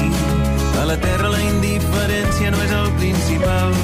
A 0.82 0.86
la 0.92 0.98
terra 1.04 1.34
la 1.34 1.42
indiferència 1.50 2.54
no 2.54 2.62
és 2.64 2.76
el 2.80 2.90
principal. 3.02 3.76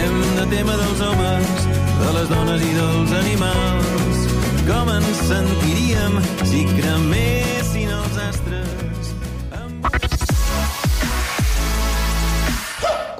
Hem 0.00 0.18
de 0.38 0.48
tema 0.54 0.78
dels 0.80 1.04
homes, 1.08 1.68
de 2.02 2.16
les 2.18 2.32
dones 2.32 2.68
i 2.70 2.74
dels 2.80 3.16
animals. 3.20 4.26
Com 4.70 4.94
ens 4.96 5.24
sentiríem 5.28 6.20
si 6.48 6.66
cremessin? 6.76 7.42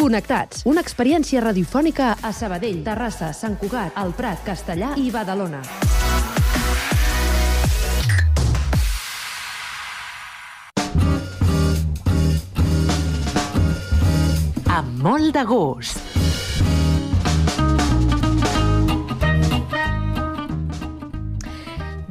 Connectats, 0.02 0.64
una 0.66 0.82
experiència 0.82 1.38
radiofònica 1.44 2.08
a 2.26 2.32
Sabadell, 2.34 2.80
Terrassa, 2.82 3.28
Sant 3.38 3.54
Cugat, 3.60 3.94
El 4.02 4.10
Prat, 4.18 4.40
Castellà 4.42 4.96
i 4.98 5.12
Badalona. 5.14 5.62
Amb 14.74 14.98
molt 15.06 15.30
de 15.38 15.46
gust. 15.46 16.21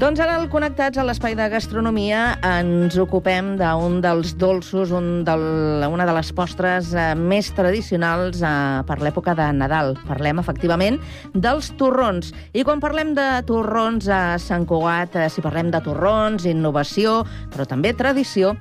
Doncs 0.01 0.17
ara, 0.17 0.39
al 0.39 0.47
Connectats 0.49 0.97
a 0.97 1.03
l'Espai 1.05 1.35
de 1.37 1.45
Gastronomia, 1.51 2.21
ens 2.41 2.95
ocupem 2.97 3.51
d'un 3.59 3.99
dels 4.01 4.31
dolços, 4.41 4.89
un 4.97 5.21
del, 5.27 5.43
una 5.85 6.07
de 6.09 6.15
les 6.17 6.31
postres 6.33 6.89
eh, 6.97 7.03
més 7.13 7.51
tradicionals 7.53 8.41
eh, 8.41 8.49
per 8.89 8.97
l'època 8.97 9.35
de 9.37 9.51
Nadal. 9.53 9.93
Parlem, 10.07 10.41
efectivament, 10.41 10.97
dels 11.37 11.69
torrons. 11.77 12.33
I 12.57 12.65
quan 12.65 12.81
parlem 12.81 13.13
de 13.13 13.27
torrons 13.45 14.09
a 14.09 14.39
Sant 14.41 14.65
Cugat, 14.65 15.21
eh, 15.21 15.29
si 15.29 15.45
parlem 15.45 15.69
de 15.69 15.85
torrons, 15.85 16.49
innovació, 16.49 17.19
però 17.53 17.69
també 17.69 17.93
tradició, 17.93 18.55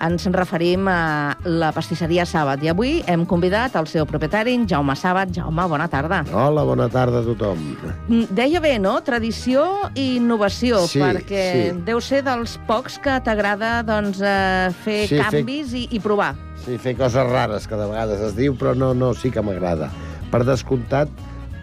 ens 0.00 0.26
referim 0.34 0.86
a 0.88 1.36
la 1.44 1.70
pastisseria 1.72 2.24
Sàbat. 2.28 2.62
I 2.62 2.68
avui 2.72 3.02
hem 3.08 3.24
convidat 3.28 3.76
el 3.80 3.86
seu 3.88 4.06
propietari, 4.06 4.54
en 4.54 4.66
Jaume 4.68 4.94
Sàbat. 4.98 5.32
Jaume, 5.34 5.66
bona 5.70 5.88
tarda. 5.88 6.22
Hola, 6.32 6.64
bona 6.68 6.88
tarda 6.92 7.20
a 7.20 7.26
tothom. 7.26 7.62
Mm, 8.08 8.26
Deia 8.36 8.60
bé, 8.60 8.78
no? 8.78 8.96
Tradició 9.02 9.64
i 9.94 10.16
innovació, 10.16 10.82
Sí, 10.86 11.00
perquè 11.00 11.44
sí. 11.52 11.82
deu 11.86 12.00
ser 12.00 12.22
dels 12.26 12.58
pocs 12.66 12.98
que 13.02 13.18
t'agrada 13.24 13.82
doncs, 13.86 14.20
eh, 14.20 14.70
fer 14.84 15.06
Sí, 15.08 15.16
fer- 15.16 15.30
canvis 15.30 15.72
i, 15.74 15.86
i 15.92 16.00
provar. 16.00 16.34
Sí, 16.64 16.76
fer 16.78 16.96
coses 16.96 17.26
rares, 17.30 17.66
que 17.68 17.76
de 17.76 17.86
vegades 17.86 18.20
es 18.20 18.36
diu, 18.36 18.54
però 18.56 18.74
no, 18.76 18.92
no, 18.94 19.14
sí 19.14 19.30
que 19.30 19.42
m'agrada. 19.42 19.90
Per 20.30 20.42
descomptat, 20.44 21.08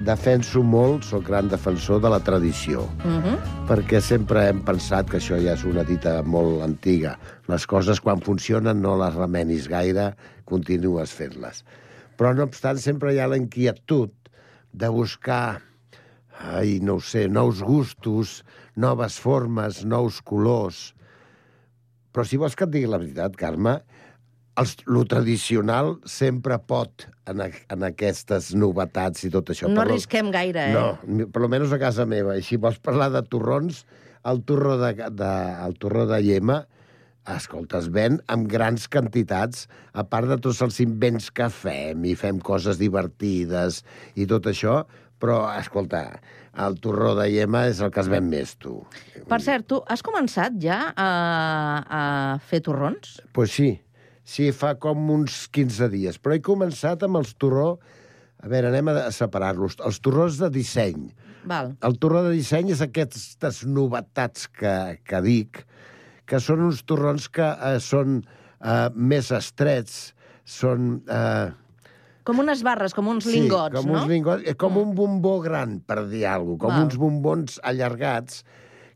defenso 0.04 0.62
molt, 0.64 1.06
sóc 1.08 1.24
gran 1.28 1.48
defensor 1.52 2.02
de 2.04 2.10
la 2.12 2.20
tradició, 2.20 2.84
Uh 3.04 3.24
-huh. 3.24 3.38
perquè 3.68 4.02
sempre 4.02 4.48
hem 4.50 4.62
pensat 4.62 5.10
que 5.10 5.18
això 5.18 5.38
ja 5.42 5.54
és 5.54 5.64
una 5.64 5.84
dita 5.84 6.22
molt 6.24 6.62
antiga. 6.62 7.18
Les 7.48 7.66
coses, 7.66 8.00
quan 8.02 8.22
funcionen, 8.22 8.82
no 8.82 8.98
les 8.98 9.14
remenis 9.16 9.68
gaire, 9.68 10.16
continues 10.46 11.12
fent-les. 11.12 11.64
Però, 12.18 12.34
no 12.36 12.44
obstant, 12.44 12.78
sempre 12.78 13.14
hi 13.14 13.20
ha 13.20 13.28
la 13.28 13.38
inquietud 13.38 14.12
de 14.74 14.90
buscar, 14.90 15.62
ai, 16.40 16.80
no 16.82 16.96
ho 16.96 17.00
sé, 17.00 17.28
nous 17.30 17.62
gustos, 17.62 18.44
noves 18.76 19.20
formes, 19.20 19.86
nous 19.86 20.22
colors. 20.22 20.94
Però 22.14 22.24
si 22.26 22.38
vols 22.38 22.56
que 22.56 22.66
et 22.66 22.70
digui 22.70 22.88
la 22.88 22.98
veritat, 22.98 23.36
Carme, 23.36 23.82
els, 24.60 24.76
lo 24.86 25.04
tradicional 25.10 25.96
sempre 26.06 26.60
pot 26.60 27.08
en, 27.30 27.42
a, 27.42 27.50
en 27.74 27.86
aquestes 27.88 28.52
novetats 28.56 29.24
i 29.26 29.32
tot 29.34 29.50
això. 29.54 29.70
No 29.70 29.80
Per 29.82 29.88
lo- 29.88 29.94
arrisquem 29.96 30.30
gaire, 30.34 30.68
eh? 30.70 30.74
No, 30.76 31.26
per 31.34 31.42
almenys 31.46 31.74
a 31.74 31.80
casa 31.82 32.06
meva. 32.10 32.36
I 32.38 32.44
si 32.46 32.58
vols 32.62 32.78
parlar 32.84 33.10
de 33.16 33.24
torrons, 33.26 33.84
el 34.30 34.44
torró 34.48 34.78
de, 34.82 34.94
de, 35.12 35.32
el 35.66 35.74
torró 35.82 36.06
de 36.08 36.22
llema, 36.24 36.62
escolta, 37.28 37.80
es 37.80 37.88
ven 37.92 38.18
amb 38.28 38.50
grans 38.52 38.86
quantitats, 38.92 39.66
a 39.96 40.04
part 40.04 40.28
de 40.28 40.38
tots 40.44 40.60
els 40.66 40.80
invents 40.84 41.30
que 41.32 41.48
fem 41.52 42.04
i 42.06 42.14
fem 42.20 42.40
coses 42.44 42.78
divertides 42.82 43.82
i 44.20 44.26
tot 44.28 44.50
això, 44.52 44.82
però, 45.24 45.46
escolta, 45.56 46.02
el 46.60 46.76
torró 46.84 47.14
de 47.16 47.30
llema 47.32 47.62
és 47.72 47.80
el 47.80 47.94
que 47.96 48.02
es 48.04 48.10
ven 48.12 48.28
més, 48.28 48.58
tu. 48.60 48.82
Per 49.32 49.40
cert, 49.42 49.64
tu 49.72 49.80
has 49.88 50.04
començat 50.04 50.58
ja 50.60 50.82
a, 51.00 51.08
a 51.88 52.02
fer 52.44 52.60
torrons? 52.66 53.22
Pues 53.34 53.56
sí, 53.56 53.70
sí, 54.24 54.52
fa 54.56 54.74
com 54.82 55.10
uns 55.14 55.46
15 55.54 55.90
dies. 55.94 56.18
Però 56.20 56.36
he 56.36 56.44
començat 56.44 57.06
amb 57.08 57.22
els 57.22 57.36
torró... 57.40 57.78
A 58.44 58.50
veure, 58.52 58.68
anem 58.74 58.90
a 58.92 59.06
separar-los. 59.16 59.78
Els 59.88 60.02
torrons 60.04 60.36
de 60.42 60.50
disseny. 60.52 61.06
Val. 61.48 61.70
El 61.80 61.94
torró 61.96 62.26
de 62.26 62.34
disseny 62.36 62.74
és 62.74 62.82
aquestes 62.84 63.62
novetats 63.64 64.50
que, 64.52 64.74
que 65.08 65.22
dic, 65.24 65.62
que 66.28 66.40
són 66.44 66.66
uns 66.66 66.82
torrons 66.88 67.30
que 67.32 67.46
eh, 67.48 67.78
són 67.84 68.18
eh, 68.20 68.90
més 68.96 69.32
estrets, 69.32 70.10
són... 70.44 70.98
Eh, 71.08 71.52
Com 72.28 72.40
unes 72.40 72.62
barres, 72.64 72.94
com 72.96 73.08
uns 73.12 73.26
lingots, 73.28 73.76
com 73.76 73.90
no? 73.92 73.98
uns 74.00 74.12
lingots, 74.12 74.54
com 74.60 74.78
un 74.80 74.94
bombó 74.96 75.38
gran, 75.44 75.82
per 75.84 76.06
dir 76.08 76.26
alguna 76.28 76.56
cosa, 76.56 76.62
com 76.64 76.76
Val. 76.78 76.86
uns 76.88 77.00
bombons 77.00 77.58
allargats, 77.68 78.44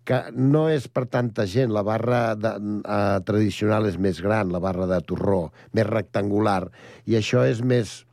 que 0.08 0.22
no 0.32 0.68
és 0.72 0.88
per 0.88 1.04
tanta 1.12 1.44
gent. 1.52 1.74
La 1.76 1.84
barra 1.84 2.34
de, 2.40 2.54
eh, 2.80 3.20
tradicional 3.28 3.90
és 3.90 3.98
més 4.00 4.22
gran, 4.24 4.50
la 4.56 4.62
barra 4.64 4.88
de 4.88 5.02
torró, 5.04 5.52
més 5.76 5.86
rectangular, 5.90 6.70
i 7.06 7.18
això 7.20 7.44
és 7.46 7.60
més 7.62 8.06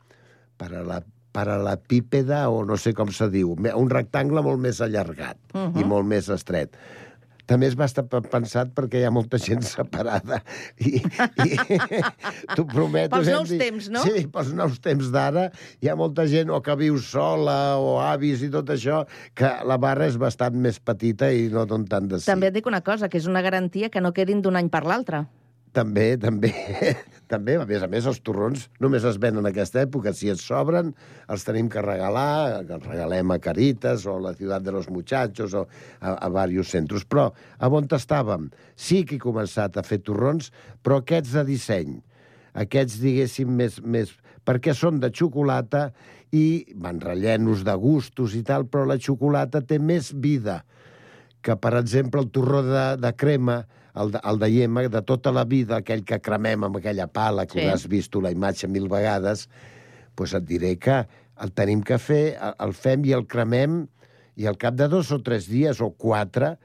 per 0.59 0.72
a 0.74 0.83
la 0.83 1.00
paral·lepípeda, 1.35 2.48
o 2.50 2.64
no 2.66 2.76
sé 2.78 2.92
com 2.94 3.11
se 3.11 3.28
diu, 3.30 3.54
un 3.59 3.90
rectangle 3.90 4.42
molt 4.42 4.61
més 4.62 4.80
allargat 4.80 5.37
uh 5.52 5.59
Mhm. 5.59 5.72
-huh. 5.74 5.80
i 5.80 5.85
molt 5.85 6.07
més 6.07 6.28
estret. 6.28 6.70
També 7.46 7.68
és 7.68 7.74
bastant 7.76 8.07
pe- 8.09 8.22
pensat 8.33 8.70
perquè 8.76 9.02
hi 9.02 9.04
ha 9.09 9.12
molta 9.12 9.37
gent 9.42 9.64
separada 9.74 10.40
i, 10.80 10.96
i 11.44 11.59
t'ho 12.57 12.64
prometo. 12.70 13.12
Pels 13.18 13.30
nous 13.35 13.52
temps, 13.61 13.90
no? 13.92 14.04
Sí, 14.07 14.24
pels 14.33 14.54
nous 14.57 14.78
temps 14.85 15.11
d'ara 15.14 15.50
hi 15.85 15.90
ha 15.92 15.96
molta 15.98 16.24
gent 16.30 16.52
o 16.54 16.62
que 16.64 16.76
viu 16.80 16.96
sola 17.02 17.76
o 17.80 17.98
avis 18.00 18.42
i 18.46 18.50
tot 18.52 18.72
això, 18.74 19.02
que 19.37 19.50
la 19.68 19.76
barra 19.80 20.09
és 20.09 20.16
bastant 20.20 20.57
més 20.57 20.80
petita 20.80 21.30
i 21.33 21.48
no 21.52 21.66
don 21.68 21.85
tant 21.90 22.09
de 22.09 22.20
sí. 22.22 22.30
També 22.30 22.48
et 22.48 22.57
dic 22.57 22.66
una 22.70 22.80
cosa, 22.85 23.09
que 23.12 23.20
és 23.20 23.28
una 23.30 23.44
garantia 23.44 23.90
que 23.92 24.00
no 24.04 24.14
quedin 24.16 24.40
d'un 24.44 24.57
any 24.61 24.70
per 24.72 24.85
l'altre. 24.88 25.24
També, 25.74 26.14
també. 26.22 26.52
també, 27.32 27.56
a 27.58 27.66
més 27.66 27.82
a 27.82 27.88
més, 27.90 28.06
els 28.06 28.20
torrons 28.22 28.68
només 28.82 29.04
es 29.08 29.18
venen 29.18 29.42
en 29.42 29.50
aquesta 29.50 29.82
època. 29.82 30.12
Si 30.14 30.30
ens 30.30 30.44
sobren, 30.46 30.92
els 31.26 31.46
tenim 31.46 31.70
que 31.72 31.82
regalar, 31.82 32.62
els 32.62 32.87
regalem 32.87 33.34
a 33.34 33.40
Caritas 33.42 34.06
o 34.06 34.14
a 34.14 34.24
la 34.28 34.34
Ciutat 34.38 34.62
de 34.62 34.74
los 34.76 34.87
Muchachos 34.92 35.56
o 35.58 35.64
a, 35.66 36.14
a 36.14 36.30
diversos 36.30 36.70
centres. 36.76 37.06
Però, 37.10 37.30
a 37.34 37.70
on 37.74 37.90
estàvem? 37.98 38.50
Sí 38.78 39.02
que 39.02 39.18
he 39.18 39.22
començat 39.22 39.76
a 39.76 39.87
fer 39.87 39.98
torrons, 40.06 40.52
però 40.82 41.02
aquests 41.02 41.34
de 41.40 41.46
disseny. 41.50 41.96
Aquests, 42.54 43.00
diguéssim, 43.02 43.50
més, 43.50 43.80
més... 43.82 44.14
perquè 44.46 44.76
són 44.76 45.00
de 45.02 45.10
xocolata 45.10 45.88
i 46.34 46.62
van 46.78 47.00
rellenos 47.02 47.64
de 47.66 47.74
gustos 47.74 48.34
i 48.38 48.44
tal, 48.46 48.68
però 48.70 48.87
la 48.87 49.00
xocolata 49.02 49.62
té 49.64 49.80
més 49.82 50.12
vida 50.14 50.60
que, 51.44 51.56
per 51.60 51.74
exemple, 51.80 52.22
el 52.22 52.30
torró 52.32 52.62
de, 52.64 52.84
de 53.02 53.10
crema, 53.18 53.64
el 53.94 54.11
de, 54.11 54.20
el 54.24 54.38
de 54.90 55.02
tota 55.02 55.30
la 55.33 55.44
vida, 55.44 55.76
aquell 55.76 56.04
que 56.04 56.18
cremem 56.20 56.64
amb 56.64 56.76
aquella 56.80 57.07
pala, 57.07 57.46
que 57.46 57.61
Sí. 57.61 57.66
has 57.68 57.87
vist 57.88 58.11
tu 58.12 58.20
la 58.20 58.30
imatge 58.30 58.66
mil 58.68 58.88
vegades, 58.88 59.48
doncs 60.16 60.35
et 60.35 60.44
diré 60.44 60.76
que 60.78 61.07
el 61.40 61.52
tenim 61.52 61.83
que 61.83 61.98
fer, 61.98 62.37
el- 62.40 62.54
el 62.59 62.72
fem 62.74 63.04
i 63.04 63.12
el 63.12 63.26
cremem, 63.26 63.87
i 64.37 64.46
al 64.46 64.57
cap 64.59 64.74
de 64.74 64.88
dos 64.88 65.12
o 65.12 65.20
tres 65.22 65.46
dies 65.48 65.80
o 65.80 65.90
quatre 65.90 66.59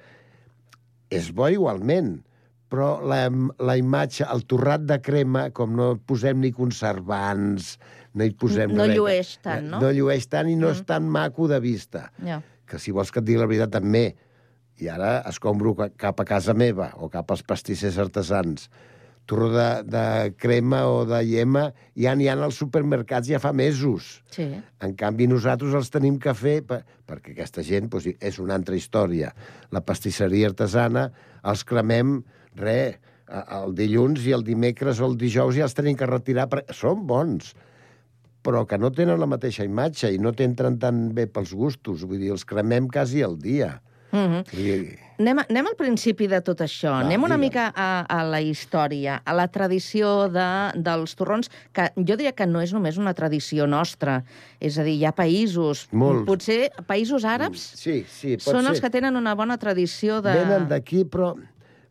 és 1.12 1.32
bo 1.34 1.48
igualment, 1.50 2.24
però 2.70 3.00
la, 3.02 3.30
la 3.66 3.78
imatge, 3.78 4.26
el 4.32 4.44
torrat 4.46 4.82
de 4.86 5.00
crema, 5.02 5.50
com 5.52 5.76
no 5.76 5.96
posem 6.06 6.40
ni 6.40 6.52
conservants, 6.52 7.78
no 8.14 8.24
hi 8.26 8.32
posem 8.32 8.74
No 8.74 8.86
res, 8.86 8.96
llueix 8.98 9.32
tant, 9.42 9.66
no? 9.70 9.80
No 9.82 9.92
llueix 9.92 10.28
tant 10.30 10.50
i 10.50 10.56
no 10.56 10.68
Mm. 10.68 10.72
és 10.72 10.84
tan 10.86 11.08
maco 11.10 11.48
de 11.48 11.60
vista 11.60 12.12
Ja. 12.24 12.42
que 12.66 12.78
si 12.80 12.92
vols 12.92 13.12
que 13.12 13.20
et 13.20 13.26
digui 13.26 13.40
la 13.40 13.48
veritat 13.48 13.72
també, 13.72 14.16
i 14.80 14.88
ara 14.92 15.20
escombro 15.30 15.76
ca- 15.76 15.90
cap 16.00 16.20
a 16.22 16.26
casa 16.28 16.54
meva 16.58 16.92
o 16.98 17.10
cap 17.12 17.32
als 17.32 17.44
pastissers 17.44 17.98
artesans, 18.00 18.70
torró 19.30 19.50
de, 19.54 19.68
de 19.86 20.04
crema 20.42 20.86
o 20.90 21.04
de 21.06 21.20
llema 21.28 21.68
ja 21.94 22.16
n'hi 22.18 22.30
ha 22.32 22.34
als 22.40 22.58
supermercats 22.58 23.28
ja 23.30 23.38
fa 23.44 23.52
mesos. 23.54 24.24
Sí. 24.34 24.48
En 24.82 24.96
canvi, 24.98 25.28
nosaltres 25.30 25.76
els 25.78 25.92
tenim 25.94 26.18
que 26.18 26.34
fer 26.34 26.64
per, 26.66 26.80
perquè 27.06 27.36
aquesta 27.36 27.62
gent 27.62 27.92
doncs, 27.94 28.08
és 28.20 28.40
una 28.42 28.56
altra 28.58 28.76
història. 28.80 29.30
La 29.70 29.84
pastisseria 29.86 30.50
artesana 30.50 31.10
els 31.46 31.62
cremem, 31.64 32.24
re, 32.58 32.98
el 33.30 33.76
dilluns 33.78 34.24
i 34.26 34.34
el 34.34 34.42
dimecres 34.48 34.98
o 35.00 35.06
el 35.12 35.20
dijous 35.22 35.54
ja 35.60 35.68
els 35.68 35.78
tenim 35.78 35.94
que 36.00 36.08
retirar 36.10 36.48
perquè 36.50 36.74
són 36.74 37.06
bons 37.06 37.54
però 38.40 38.64
que 38.66 38.78
no 38.80 38.88
tenen 38.96 39.20
la 39.20 39.28
mateixa 39.28 39.66
imatge 39.68 40.10
i 40.16 40.18
no 40.18 40.32
t'entren 40.34 40.78
tan 40.80 41.10
bé 41.14 41.26
pels 41.28 41.52
gustos. 41.54 42.06
Vull 42.08 42.22
dir, 42.24 42.30
els 42.32 42.46
cremem 42.48 42.88
quasi 42.88 43.20
al 43.22 43.36
dia. 43.38 43.82
Mhm. 44.12 44.44
I, 44.58 44.98
Anem, 45.20 45.42
anem 45.44 45.68
al 45.68 45.76
principi 45.76 46.30
de 46.32 46.38
tot 46.40 46.62
això. 46.64 46.94
Va, 46.94 47.02
anem 47.04 47.20
una 47.28 47.36
digue'm. 47.36 47.42
mica 47.42 47.66
a, 47.76 48.06
a 48.08 48.24
la 48.24 48.40
història, 48.40 49.18
a 49.28 49.34
la 49.36 49.50
tradició 49.52 50.30
de, 50.32 50.46
dels 50.80 51.16
torrons, 51.20 51.50
que 51.76 51.90
jo 51.98 52.16
diria 52.16 52.32
que 52.32 52.48
no 52.48 52.62
és 52.64 52.72
només 52.72 52.96
una 52.98 53.12
tradició 53.14 53.68
nostra. 53.68 54.22
És 54.64 54.78
a 54.80 54.86
dir, 54.88 54.94
hi 54.96 55.04
ha 55.04 55.12
països, 55.12 55.90
Molts. 55.92 56.24
potser 56.26 56.70
països 56.88 57.28
àrabs, 57.28 57.60
sí, 57.76 58.06
sí, 58.08 58.38
pot 58.38 58.48
són 58.56 58.64
ser. 58.64 58.72
els 58.72 58.80
que 58.80 58.90
tenen 58.96 59.20
una 59.20 59.36
bona 59.36 59.58
tradició 59.60 60.22
de... 60.24 60.38
Venen 60.40 60.70
d'aquí, 60.72 61.04
però... 61.04 61.34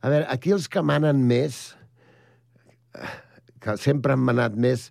A 0.00 0.08
veure, 0.08 0.24
aquí 0.30 0.54
els 0.54 0.68
que 0.70 0.80
manen 0.80 1.20
més, 1.28 1.76
que 3.60 3.76
sempre 3.76 4.14
han 4.16 4.24
manat 4.24 4.56
més, 4.56 4.88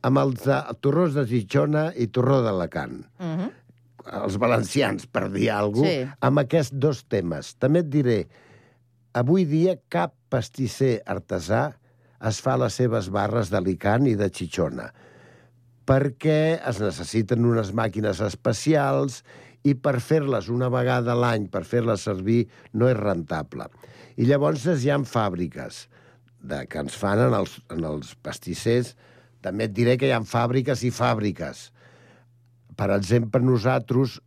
amb 0.00 0.18
els 0.22 0.46
de, 0.46 0.58
torrons 0.80 1.12
de 1.18 1.26
Gijona 1.28 1.90
i 1.94 2.06
torró 2.08 2.40
d'Alacant. 2.42 3.02
Uh 3.20 3.26
-huh. 3.36 3.50
Els 4.12 4.36
valencians, 4.38 5.06
per 5.06 5.28
dir 5.32 5.50
alguna 5.50 5.88
Sí. 5.88 5.96
cosa, 6.04 6.18
amb 6.20 6.38
aquests 6.44 6.72
dos 6.78 7.04
temes. 7.08 7.54
També 7.58 7.80
et 7.80 7.88
diré, 7.90 8.18
avui 9.14 9.44
dia 9.44 9.76
cap 9.88 10.14
pastisser 10.30 11.02
artesà 11.06 11.74
es 12.26 12.40
fa 12.40 12.56
les 12.56 12.74
seves 12.74 13.10
barres 13.10 13.50
d'Alicant 13.50 14.06
i 14.06 14.14
de 14.16 14.28
Xixona, 14.30 14.92
perquè 15.86 16.60
es 16.68 16.80
necessiten 16.82 17.44
unes 17.44 17.72
màquines 17.76 18.20
especials 18.24 19.22
i 19.66 19.74
per 19.74 20.00
fer-les 20.00 20.48
una 20.48 20.68
vegada 20.72 21.12
a 21.12 21.18
l'any, 21.18 21.48
per 21.50 21.64
fer-les 21.64 22.00
servir, 22.06 22.48
no 22.72 22.88
és 22.88 22.96
rentable. 22.96 23.68
I 24.16 24.26
llavors 24.26 24.64
hi 24.66 24.90
ha 24.90 24.98
fàbriques 25.04 25.86
de, 26.40 26.66
que 26.70 26.78
ens 26.78 26.94
fan 26.96 27.18
en 27.26 27.34
els, 27.34 27.58
en 27.70 27.84
els 27.84 28.14
pastissers. 28.22 28.94
També 29.42 29.66
et 29.68 29.74
diré 29.74 29.96
que 29.98 30.06
hi 30.08 30.14
ha 30.14 30.22
fàbriques 30.22 30.82
i 30.86 30.90
fàbriques 30.94 31.70
per 32.76 32.90
exemple, 32.94 33.42
nosaltres, 33.44 34.20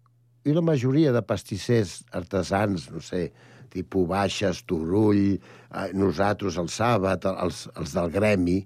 i 0.47 0.55
la 0.55 0.63
majoria 0.65 1.13
de 1.13 1.21
pastissers 1.25 1.99
artesans, 2.15 2.87
no 2.93 3.01
sé, 3.03 3.29
tipus 3.69 4.07
Baixes, 4.09 4.63
Turull, 4.65 5.35
eh, 5.37 5.89
nosaltres, 5.93 6.57
el 6.57 6.69
Sàbat, 6.73 7.27
els, 7.29 7.67
els 7.77 7.95
del 7.95 8.09
gremi, 8.13 8.59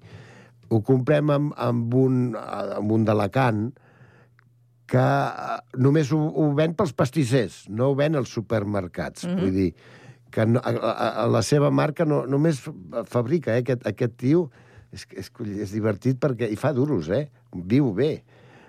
ho 0.72 0.80
comprem 0.86 1.32
amb, 1.34 1.56
amb, 1.60 1.96
un, 2.00 2.22
amb 2.40 2.94
un 2.96 3.04
d'Alacant 3.08 3.66
que 4.90 5.04
eh, 5.04 5.58
només 5.84 6.14
ho, 6.14 6.20
ho 6.20 6.50
ven 6.58 6.78
pels 6.80 6.96
pastissers, 6.96 7.64
no 7.70 7.92
ho 7.92 8.00
ven 8.00 8.16
als 8.16 8.32
supermercats. 8.34 9.26
Mm. 9.26 9.30
-hmm. 9.30 9.42
Vull 9.42 9.54
dir, 9.60 9.74
que 10.34 10.46
no, 10.50 10.60
a, 10.64 10.72
a, 10.74 11.10
a 11.24 11.28
la 11.30 11.42
seva 11.46 11.70
marca 11.70 12.06
no, 12.06 12.24
només 12.26 12.64
fabrica, 13.06 13.54
eh, 13.54 13.62
aquest, 13.62 13.86
aquest 13.88 14.18
tio, 14.18 14.48
és, 14.94 15.06
és, 15.18 15.32
és 15.66 15.74
divertit 15.74 16.20
perquè 16.22 16.50
hi 16.50 16.58
fa 16.60 16.74
duros, 16.74 17.10
eh? 17.10 17.28
Viu 17.54 17.92
bé. 17.94 18.24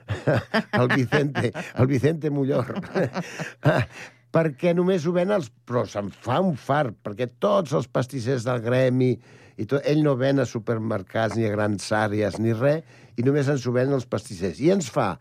el 0.81 0.89
Vicente, 0.95 1.53
el 1.53 1.87
Vicente 1.87 2.31
Mullor. 2.31 2.75
perquè 4.35 4.75
només 4.75 5.07
ho 5.07 5.15
ven 5.15 5.31
els... 5.35 5.51
Però 5.67 5.85
se'n 5.89 6.11
fa 6.11 6.41
un 6.43 6.57
fart, 6.59 6.97
perquè 7.07 7.29
tots 7.43 7.75
els 7.77 7.87
pastissers 7.91 8.47
del 8.47 8.61
gremi, 8.65 9.13
i 9.55 9.67
tot, 9.71 9.85
ell 9.87 10.03
no 10.03 10.17
ven 10.19 10.43
a 10.43 10.49
supermercats 10.49 11.39
ni 11.39 11.47
a 11.47 11.53
grans 11.55 11.87
àrees 11.95 12.41
ni 12.43 12.55
res, 12.57 12.83
i 13.15 13.23
només 13.23 13.49
ens 13.53 13.67
ho 13.67 13.75
ven 13.77 13.95
els 13.95 14.09
pastissers. 14.11 14.59
I 14.59 14.73
ens 14.75 14.91
fa 14.91 15.13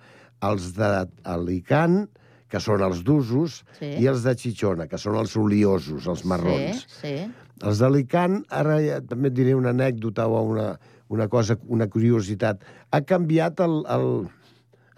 els 0.44 0.72
d'Alicant, 0.76 2.04
que 2.50 2.62
són 2.62 2.84
els 2.86 3.04
d'usos, 3.06 3.62
Sí. 3.80 3.96
i 4.02 4.08
els 4.10 4.26
de 4.26 4.34
Xixona, 4.38 4.88
que 4.90 4.98
són 5.02 5.16
els 5.18 5.36
oliosos, 5.38 6.08
els 6.10 6.26
marrons. 6.26 6.84
Sí, 6.86 7.00
sí. 7.02 7.16
Els 7.64 7.80
d'Alicant, 7.82 8.42
ara 8.50 8.80
ja, 8.82 9.00
també 9.02 9.30
et 9.30 9.38
diré 9.38 9.54
una 9.58 9.72
anècdota 9.74 10.28
o 10.28 10.42
una, 10.50 10.74
una 11.10 11.30
cosa, 11.30 11.58
una 11.70 11.88
curiositat. 11.88 12.62
Ha 12.92 13.02
canviat 13.10 13.62
el, 13.64 13.80
el, 13.90 14.08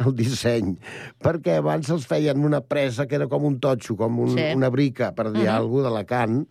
el 0.03 0.13
disseny, 0.17 0.75
perquè 1.23 1.59
abans 1.61 1.89
els 1.93 2.05
feien 2.09 2.43
una 2.43 2.61
presa 2.61 3.07
que 3.07 3.15
era 3.15 3.29
com 3.31 3.45
un 3.47 3.59
totxo, 3.63 3.95
com 3.95 4.19
un, 4.19 4.35
Sí. 4.35 4.51
una 4.55 4.69
brica, 4.69 5.13
per 5.15 5.31
dir 5.31 5.43
uh 5.43 5.47
-huh. 5.47 5.55
alguna 5.55 5.83
cosa, 5.83 5.89
d'Alacant, 5.89 6.47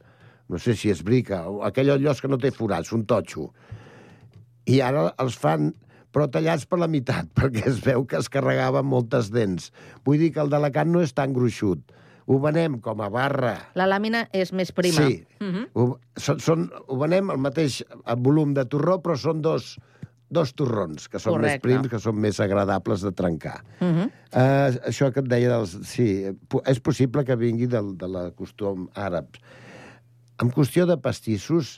no 0.49 0.59
sé 0.59 0.75
si 0.75 0.91
és 0.91 1.03
brica, 1.03 1.49
o 1.49 1.63
aquell 1.65 1.91
allò 1.91 2.21
que 2.21 2.29
no 2.29 2.39
té 2.39 2.51
forats, 2.51 2.93
un 2.93 3.05
totxo. 3.05 3.53
I 4.67 4.81
ara 4.81 5.15
els 5.19 5.37
fan 5.37 5.75
però 6.15 6.29
tallats 6.31 6.65
per 6.71 6.79
la 6.79 6.87
meitat, 6.87 7.27
perquè 7.39 7.67
es 7.67 7.83
veu 7.85 8.07
que 8.07 8.17
es 8.17 8.31
carregaven 8.31 8.87
moltes 8.87 9.31
dents. 9.35 9.73
Vull 10.07 10.19
dir 10.19 10.33
que 10.33 10.41
el 10.41 10.53
d'Alacant 10.53 10.91
no 10.95 11.03
és 11.03 11.13
tan 11.13 11.35
gruixut. 11.35 11.81
Ho 12.27 12.39
venem 12.41 12.79
com 12.81 13.03
a 13.05 13.11
barra, 13.13 13.59
La 13.77 13.85
làmina 13.85 14.23
és 14.33 14.53
més 14.53 14.71
prima. 14.73 15.03
Sí. 15.05 15.27
Mhm. 15.41 15.67
Ho, 15.75 15.99
són, 16.17 16.39
són, 16.41 16.71
ho 16.89 16.97
venem 16.97 17.29
el 17.35 17.37
mateix 17.37 17.83
volum 18.17 18.55
de 18.55 18.65
torró, 18.65 19.03
però 19.03 19.19
són 19.21 19.43
dos, 19.45 19.75
dos 20.35 20.53
torrons, 20.59 21.07
que 21.09 21.21
són 21.23 21.37
Correcte. 21.39 21.55
més 21.55 21.63
prims, 21.65 21.89
que 21.93 22.01
són 22.03 22.19
més 22.21 22.41
agradables 22.43 23.05
de 23.07 23.13
trencar. 23.17 23.61
Mhm. 23.81 24.11
Uh, 24.35 24.75
això 24.91 25.13
que 25.15 25.23
et 25.23 25.29
deia 25.31 25.53
dels... 25.55 25.77
Sí, 25.87 26.09
és 26.67 26.81
possible 26.83 27.23
que 27.25 27.37
vingui 27.39 27.69
del, 27.71 27.93
de 27.97 28.09
la 28.11 28.27
costum 28.35 28.89
àrab. 28.99 29.39
En 30.43 30.51
qüestió 30.51 30.85
de 30.91 30.97
pastissos, 30.99 31.77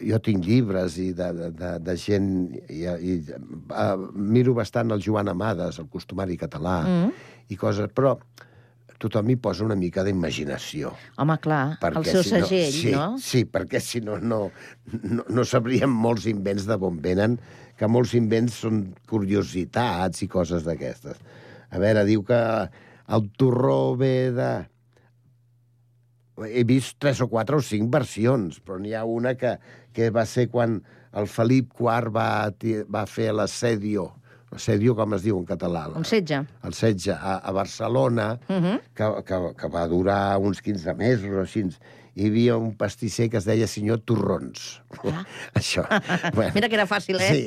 jo 0.00 0.18
tinc 0.24 0.42
llibres 0.48 0.96
i 0.98 1.12
de, 1.14 1.28
de, 1.36 1.50
de, 1.60 1.74
de 1.84 1.96
gent... 2.00 2.30
I, 2.72 2.86
i 2.88 3.18
uh, 3.28 4.08
miro 4.16 4.56
bastant 4.56 4.90
el 4.96 5.04
Joan 5.04 5.28
Amades, 5.30 5.78
el 5.78 5.90
costumari 5.92 6.40
català, 6.40 6.80
Mhm. 6.88 7.12
i 7.52 7.60
coses... 7.60 7.92
Però 7.94 8.16
tothom 9.04 9.28
hi 9.28 9.34
posa 9.36 9.64
una 9.66 9.74
mica 9.76 10.00
d'imaginació. 10.06 10.92
Home, 11.20 11.34
clar, 11.42 11.74
el 11.74 11.80
Perquè 11.82 12.12
seu 12.14 12.22
si 12.24 12.30
no- 12.38 12.46
segell, 12.46 12.72
sí, 12.72 12.92
no? 12.94 13.06
Sí, 13.20 13.42
perquè 13.44 13.80
si 13.82 14.00
no, 14.00 14.16
no, 14.22 14.38
no, 15.02 15.24
no 15.28 15.44
sabríem 15.44 15.92
molts 15.92 16.24
invents 16.30 16.64
de 16.70 16.78
on 16.80 17.02
venen, 17.04 17.34
que 17.78 17.88
molts 17.90 18.14
invents 18.14 18.60
són 18.64 18.82
curiositats 19.10 20.22
i 20.22 20.28
coses 20.30 20.64
d'aquestes. 20.66 21.18
A 21.74 21.78
veure, 21.82 22.04
diu 22.06 22.22
que 22.26 22.38
el 23.14 23.28
torró 23.38 23.96
ve 23.98 24.30
de... 24.36 24.50
He 26.50 26.64
vist 26.66 26.96
tres 26.98 27.20
o 27.22 27.28
quatre 27.30 27.54
o 27.60 27.62
cinc 27.62 27.92
versions, 27.94 28.56
però 28.58 28.80
n'hi 28.82 28.94
ha 28.98 29.04
una 29.06 29.36
que, 29.38 29.52
que 29.94 30.08
va 30.10 30.24
ser 30.26 30.48
quan 30.50 30.80
el 31.14 31.28
Felip 31.30 31.76
IV 31.78 32.10
va, 32.14 32.28
va 32.90 33.04
fer 33.06 33.28
l'assedio, 33.30 34.08
l'assedio 34.50 34.96
com 34.98 35.14
es 35.14 35.22
diu 35.22 35.38
en 35.38 35.44
català? 35.46 35.84
Un 35.94 36.02
setge. 36.08 36.40
El 36.66 36.74
setge 36.74 37.14
a, 37.14 37.36
a 37.38 37.52
Barcelona, 37.54 38.32
Mhm. 38.50 38.80
que, 38.98 39.10
que, 39.30 39.38
que 39.60 39.70
va 39.70 39.86
durar 39.90 40.38
uns 40.42 40.58
15 40.62 40.94
mesos 40.98 41.30
o 41.30 41.44
així. 41.46 41.62
Hi 42.14 42.28
havia 42.30 42.56
un 42.60 42.74
pastisser 42.78 43.26
que 43.30 43.40
es 43.40 43.46
deia 43.48 43.66
senyor 43.70 44.02
Torrons. 44.06 44.80
Ah. 45.02 45.24
Això. 45.58 45.86
Bueno, 46.36 46.52
Mira 46.54 46.70
que 46.70 46.78
era 46.78 46.86
fàcil, 46.86 47.18
eh? 47.18 47.30
Sí. 47.34 47.44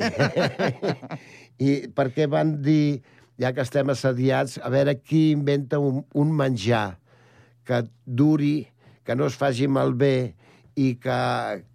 I 1.64 1.70
perquè 1.96 2.28
van 2.30 2.58
dir, 2.62 3.00
ja 3.40 3.54
que 3.56 3.64
estem 3.64 3.88
assediats, 3.92 4.58
a 4.60 4.68
veure 4.72 4.98
qui 5.00 5.30
inventa 5.32 5.80
un, 5.80 6.04
un 6.14 6.34
menjar 6.36 6.98
que 7.68 7.82
duri, 8.04 8.68
que 9.04 9.16
no 9.16 9.26
es 9.28 9.36
faci 9.40 9.66
malbé 9.72 10.34
i 10.78 10.92
que, 11.00 11.18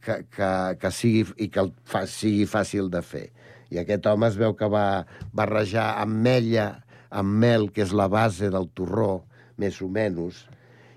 que, 0.05 0.21
que, 0.31 0.49
que, 0.79 0.91
sigui, 0.93 1.25
i 1.41 1.49
que 1.51 1.65
el 1.65 1.73
fa, 1.89 2.05
sigui 2.07 2.45
fàcil 2.49 2.93
de 2.93 3.01
fer. 3.03 3.27
I 3.73 3.81
aquest 3.81 4.05
home 4.07 4.29
es 4.29 4.37
veu 4.39 4.53
que 4.55 4.69
va 4.69 5.03
barrejar 5.35 5.95
ametlla 6.01 6.69
amb 7.13 7.41
mel, 7.41 7.71
que 7.73 7.83
és 7.83 7.93
la 7.93 8.07
base 8.09 8.49
del 8.53 8.69
torró, 8.77 9.23
més 9.57 9.81
o 9.81 9.89
menys, 9.91 10.45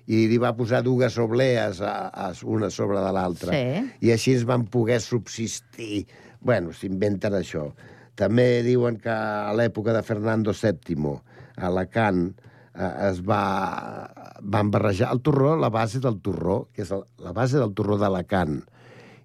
i 0.07 0.27
li 0.31 0.39
va 0.39 0.55
posar 0.55 0.83
dues 0.87 1.19
oblees, 1.19 1.81
a, 1.83 2.09
a, 2.11 2.31
una 2.47 2.71
sobre 2.71 3.03
de 3.03 3.13
l'altra. 3.15 3.55
Sí. 3.55 4.07
I 4.07 4.15
així 4.15 4.37
es 4.39 4.47
van 4.47 4.67
poder 4.71 5.01
subsistir. 5.03 6.05
Bueno, 6.41 6.75
s'inventen 6.77 7.35
això. 7.35 7.69
També 8.17 8.63
diuen 8.65 9.01
que 9.03 9.13
a 9.13 9.53
l'època 9.57 9.93
de 9.97 10.05
Fernando 10.07 10.55
VII, 10.57 11.17
a 11.57 11.67
Alacant, 11.69 12.29
eh, 12.73 12.93
es 13.11 13.21
va, 13.27 13.43
van 14.41 14.71
barrejar 14.71 15.11
el 15.13 15.21
torró, 15.27 15.57
la 15.59 15.73
base 15.75 16.01
del 16.01 16.21
torró, 16.23 16.69
que 16.73 16.87
és 16.87 16.95
el, 16.95 17.03
la 17.21 17.35
base 17.37 17.59
del 17.61 17.75
torró 17.77 17.99
d'Alacant 18.01 18.61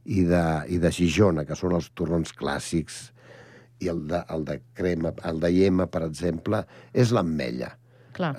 i 0.06 0.26
de, 0.26 0.44
i 0.74 0.82
de 0.82 0.92
Gijona, 0.92 1.46
que 1.46 1.56
són 1.56 1.78
els 1.78 1.92
torrons 1.94 2.34
clàssics, 2.34 3.12
i 3.82 3.90
el 3.90 4.04
de, 4.10 4.26
el 4.34 4.44
de 4.50 4.58
crema, 4.78 5.14
el 5.30 5.40
de 5.42 5.54
llema, 5.54 5.88
per 5.90 6.04
exemple, 6.08 6.66
és 6.94 7.14
l'ametlla. 7.14 7.72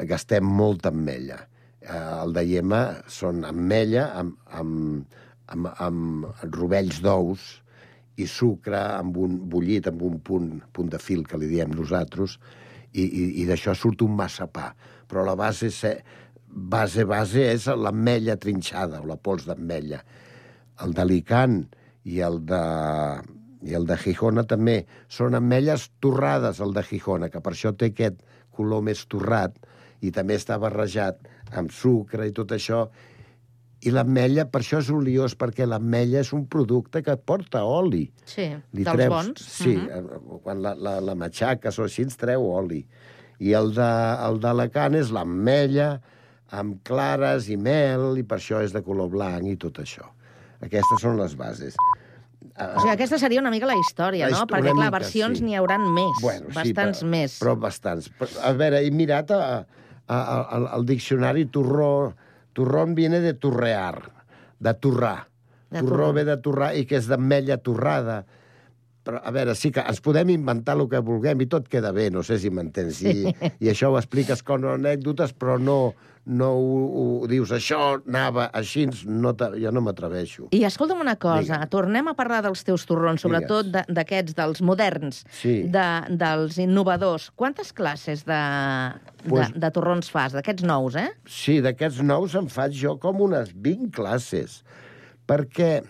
Gastem 0.06 0.46
molta 0.46 0.92
ametlla. 0.92 1.40
Eh, 1.82 1.98
el 2.22 2.32
de 2.36 2.44
llema 2.46 2.82
són 3.10 3.42
ametlla 3.48 4.06
amb, 4.20 4.36
amb, 4.54 5.18
amb, 5.50 5.68
amb 5.82 6.44
rovells 6.54 7.00
d'ous 7.02 7.46
i 8.22 8.26
sucre 8.28 8.78
amb 8.78 9.16
un 9.18 9.38
bullit, 9.50 9.88
amb 9.90 10.04
un 10.06 10.20
punt, 10.22 10.50
punt 10.72 10.92
de 10.92 11.00
fil, 11.02 11.24
que 11.26 11.40
li 11.40 11.48
diem 11.50 11.72
nosaltres, 11.74 12.38
i, 12.92 13.02
i, 13.02 13.24
i 13.42 13.46
d'això 13.48 13.74
surt 13.74 14.04
un 14.06 14.14
massapà. 14.14 14.70
Però 15.10 15.24
la 15.26 15.34
base, 15.38 15.72
se, 15.74 15.96
base, 16.46 17.06
base 17.08 17.48
és 17.50 17.66
l'ametlla 17.66 18.36
trinxada, 18.38 19.00
o 19.02 19.08
la 19.08 19.18
pols 19.18 19.48
d'ametlla. 19.48 20.02
El 20.84 20.94
d'Alicant 20.94 21.62
i 22.04 22.20
el 22.22 22.38
de, 22.46 22.62
i 23.66 23.74
el 23.78 23.88
de 23.88 23.98
Gijona 24.04 24.44
també 24.48 24.82
són 25.10 25.34
ametlles 25.38 25.88
torrades, 26.04 26.60
el 26.62 26.76
de 26.76 26.84
Gijona, 26.86 27.32
que 27.32 27.42
per 27.42 27.56
això 27.56 27.74
té 27.74 27.90
aquest 27.90 28.22
color 28.54 28.84
més 28.84 29.06
torrat 29.08 29.56
i 30.02 30.10
també 30.14 30.36
està 30.36 30.58
barrejat 30.60 31.22
amb 31.58 31.70
sucre 31.74 32.26
i 32.28 32.32
tot 32.32 32.52
això. 32.56 32.86
I 33.82 33.90
l'ametlla, 33.90 34.44
per 34.46 34.60
això 34.62 34.78
és 34.78 34.90
oliós, 34.94 35.34
perquè 35.36 35.66
l'ametlla 35.66 36.20
és 36.22 36.30
un 36.32 36.44
producte 36.46 37.02
que 37.02 37.16
porta 37.18 37.64
oli. 37.66 38.04
Sí, 38.24 38.44
Li 38.72 38.84
dels 38.86 38.94
treus, 38.96 39.10
bons. 39.12 39.42
Sí, 39.42 39.72
Mhm. 39.76 39.88
eh, 39.88 40.38
quan 40.44 40.62
la, 40.62 40.74
la, 40.74 41.00
la 41.00 41.14
matxaques 41.18 41.78
o 41.78 41.84
així 41.88 42.02
ens 42.06 42.16
treu 42.16 42.44
oli. 42.46 42.86
I 43.40 43.52
el 43.58 43.72
de- 43.74 44.16
el 44.28 44.38
d'Alacant 44.38 44.94
és 44.94 45.10
l'ametlla 45.10 46.00
amb 46.52 46.78
clares 46.84 47.48
i 47.48 47.56
mel, 47.56 48.16
i 48.18 48.22
per 48.22 48.38
això 48.38 48.62
és 48.62 48.72
de 48.72 48.82
color 48.82 49.08
blanc 49.08 49.46
i 49.48 49.56
tot 49.56 49.78
això. 49.82 50.06
Aquestes 50.60 51.00
són 51.00 51.16
les 51.18 51.34
bases. 51.34 51.74
O 52.54 52.80
sigui, 52.80 52.92
aquesta 52.92 53.18
seria 53.18 53.40
una 53.40 53.50
mica 53.50 53.66
la 53.66 53.74
història, 53.74 54.26
La 54.28 54.30
no? 54.30 54.42
hist- 54.44 54.50
Perquè, 54.52 54.62
clar, 54.70 54.74
mica, 54.76 54.90
versions 54.90 55.38
sí. 55.38 55.44
n'hi 55.44 55.54
hauran 55.56 55.92
més, 55.94 56.12
Bueno, 56.22 56.46
bastants 56.54 56.98
sí, 56.98 57.04
però, 57.04 57.08
més. 57.10 57.38
Però 57.40 57.56
bastants. 57.58 58.10
A 58.42 58.52
veure, 58.52 58.84
he 58.86 58.90
mirat 58.90 59.30
a, 59.30 59.58
a, 59.58 59.66
a, 60.08 60.18
al, 60.42 60.68
al 60.78 60.86
diccionari 60.86 61.46
torró... 61.46 62.14
Torrón 62.52 62.94
viene 62.94 63.20
de 63.24 63.32
torrear, 63.32 64.12
de 64.60 64.74
torrar. 64.74 65.32
De 65.72 65.80
Torró 65.80 66.12
ve 66.12 66.26
de 66.28 66.36
torrar 66.36 66.74
i 66.76 66.84
que 66.84 66.98
és 67.00 67.06
d'ametlla 67.08 67.56
torrada. 67.64 68.18
Però, 69.02 69.22
a 69.24 69.32
veure, 69.34 69.54
sí 69.56 69.72
que 69.72 69.80
ens 69.80 70.02
podem 70.04 70.34
inventar 70.34 70.76
el 70.76 70.84
que 70.92 71.00
vulguem 71.02 71.40
i 71.40 71.48
tot 71.50 71.64
queda 71.72 71.94
bé, 71.96 72.10
no 72.12 72.20
sé 72.22 72.36
si 72.38 72.52
m'entens. 72.52 73.00
I, 73.08 73.32
I 73.64 73.70
això 73.72 73.88
ho 73.88 73.96
expliques 73.96 74.44
com 74.46 74.68
anècdotes, 74.68 75.32
però 75.32 75.56
no, 75.58 75.94
no 76.24 76.52
ho, 76.54 76.74
ho 77.22 77.26
dius, 77.26 77.50
això 77.50 77.96
anava 78.06 78.44
així, 78.54 78.84
no 79.10 79.32
jo 79.34 79.72
no 79.74 79.80
m'atreveixo. 79.82 80.48
I 80.54 80.60
escolta'm 80.68 81.00
una 81.02 81.16
cosa, 81.16 81.56
Digue'm. 81.56 81.70
tornem 81.72 82.08
a 82.08 82.14
parlar 82.14 82.42
dels 82.46 82.62
teus 82.62 82.84
torrons, 82.86 83.20
sobretot 83.24 83.66
d'aquests, 83.88 84.36
dels 84.38 84.60
moderns, 84.62 85.24
Sí. 85.34 85.62
de, 85.64 85.86
dels 86.14 86.58
innovadors. 86.62 87.30
Quantes 87.34 87.72
classes 87.72 88.22
de, 88.24 88.38
Pues- 89.28 89.50
de, 89.52 89.58
de 89.58 89.70
torrons 89.74 90.08
fas, 90.10 90.32
d'aquests 90.32 90.62
nous, 90.62 90.94
eh? 90.94 91.10
Sí, 91.26 91.60
d'aquests 91.60 92.02
nous 92.06 92.34
en 92.38 92.46
faig 92.48 92.72
jo 92.78 92.96
com 93.02 93.20
unes 93.20 93.50
20 93.54 93.90
classes, 93.90 94.62
perquè 95.26 95.82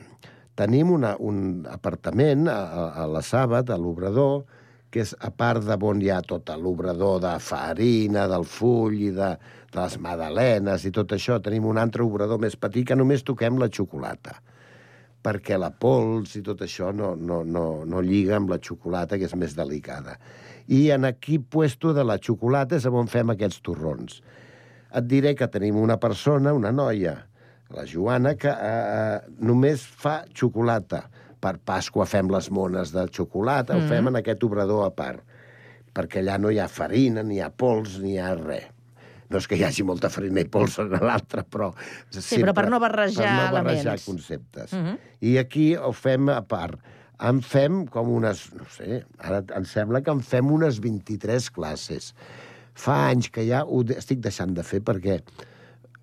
tenim 0.55 0.91
una, 0.93 1.15
un 1.19 1.67
apartament 1.69 2.49
a, 2.49 2.57
a, 2.57 2.89
a 3.05 3.07
la 3.07 3.21
Sàbat, 3.25 3.69
a 3.73 3.77
l'Obrador, 3.81 4.45
que 4.93 5.01
és 5.01 5.15
a 5.25 5.31
part 5.33 5.65
de 5.65 5.77
on 5.81 6.03
hi 6.05 6.11
ha 6.13 6.21
tot 6.21 6.51
l'obrador 6.61 7.19
de 7.25 7.39
farina, 7.41 8.27
del 8.29 8.45
full 8.45 8.93
i 9.01 9.11
de 9.11 9.31
les 9.77 9.99
magdalenes 10.03 10.87
i 10.89 10.93
tot 10.95 11.13
això, 11.17 11.39
tenim 11.43 11.67
un 11.69 11.81
altre 11.81 12.05
obrador 12.05 12.41
més 12.43 12.57
petit 12.57 12.87
que 12.89 12.99
només 12.99 13.25
toquem 13.25 13.61
la 13.61 13.71
xocolata 13.73 14.41
perquè 15.23 15.59
la 15.61 15.71
pols 15.71 16.35
i 16.39 16.43
tot 16.45 16.65
això 16.67 16.91
no, 16.95 17.15
no, 17.15 17.43
no, 17.47 17.65
no 17.87 18.03
lliga 18.03 18.37
amb 18.39 18.51
la 18.51 18.59
xocolata, 18.63 19.19
que 19.19 19.29
és 19.29 19.37
més 19.39 19.55
delicada. 19.55 20.17
I 20.67 20.91
en 20.95 21.07
aquí 21.07 21.39
puesto 21.39 21.93
de 21.95 22.05
la 22.07 22.19
xocolata 22.23 22.79
és 22.79 22.87
on 22.91 23.11
fem 23.11 23.31
aquests 23.35 23.63
torrons. 23.67 24.21
Et 24.93 25.07
diré 25.09 25.37
que 25.39 25.49
tenim 25.49 25.79
una 25.81 25.99
persona, 26.03 26.53
una 26.55 26.73
noia, 26.75 27.17
la 27.73 27.87
Joana, 27.89 28.35
que 28.37 28.51
eh, 28.53 29.19
només 29.41 29.85
fa 29.87 30.23
xocolata. 30.35 31.07
Per 31.43 31.57
Pasqua 31.67 32.05
fem 32.07 32.29
les 32.31 32.51
mones 32.55 32.93
de 32.95 33.07
xocolata, 33.11 33.75
mm. 33.75 33.81
ho 33.81 33.91
fem 33.91 34.11
en 34.13 34.21
aquest 34.21 34.45
obrador 34.47 34.85
a 34.87 34.93
part, 34.95 35.23
perquè 35.95 36.21
allà 36.21 36.37
no 36.39 36.53
hi 36.53 36.61
ha 36.63 36.69
farina, 36.71 37.25
ni 37.27 37.41
hi 37.41 37.43
ha 37.43 37.51
pols, 37.51 37.99
ni 38.03 38.15
hi 38.15 38.21
ha 38.23 38.35
res. 38.39 38.69
No 39.33 39.41
és 39.41 39.49
que 39.49 39.57
hi 39.57 39.65
hagi 39.65 39.85
molta 39.89 40.11
farina 40.13 40.43
i 40.45 40.49
pols 40.53 40.79
en 40.83 40.93
l'altre, 40.93 41.45
però... 41.49 41.71
Sí, 42.13 42.43
però 42.43 42.53
per 42.57 42.67
no 42.71 42.81
barrejar 42.83 43.25
per 43.25 43.37
no 43.39 43.55
barrejar 43.57 43.95
elements. 43.95 44.09
conceptes. 44.09 44.75
Mhm. 44.77 44.99
I 45.31 45.39
aquí 45.41 45.71
ho 45.77 45.93
fem 45.97 46.29
a 46.33 46.43
part. 46.45 46.81
En 47.23 47.41
fem 47.47 47.85
com 47.87 48.11
unes, 48.13 48.49
no 48.59 48.67
sé, 48.77 49.05
ara 49.23 49.43
em 49.57 49.65
sembla 49.69 50.03
que 50.03 50.11
en 50.11 50.21
fem 50.27 50.51
unes 50.51 50.81
23 50.83 51.49
classes. 51.55 52.13
Fa 52.75 53.09
anys 53.11 53.31
que 53.31 53.45
ja 53.47 53.63
ho 53.65 53.83
estic 53.95 54.21
deixant 54.25 54.55
de 54.57 54.65
fer 54.67 54.81
perquè 54.85 55.21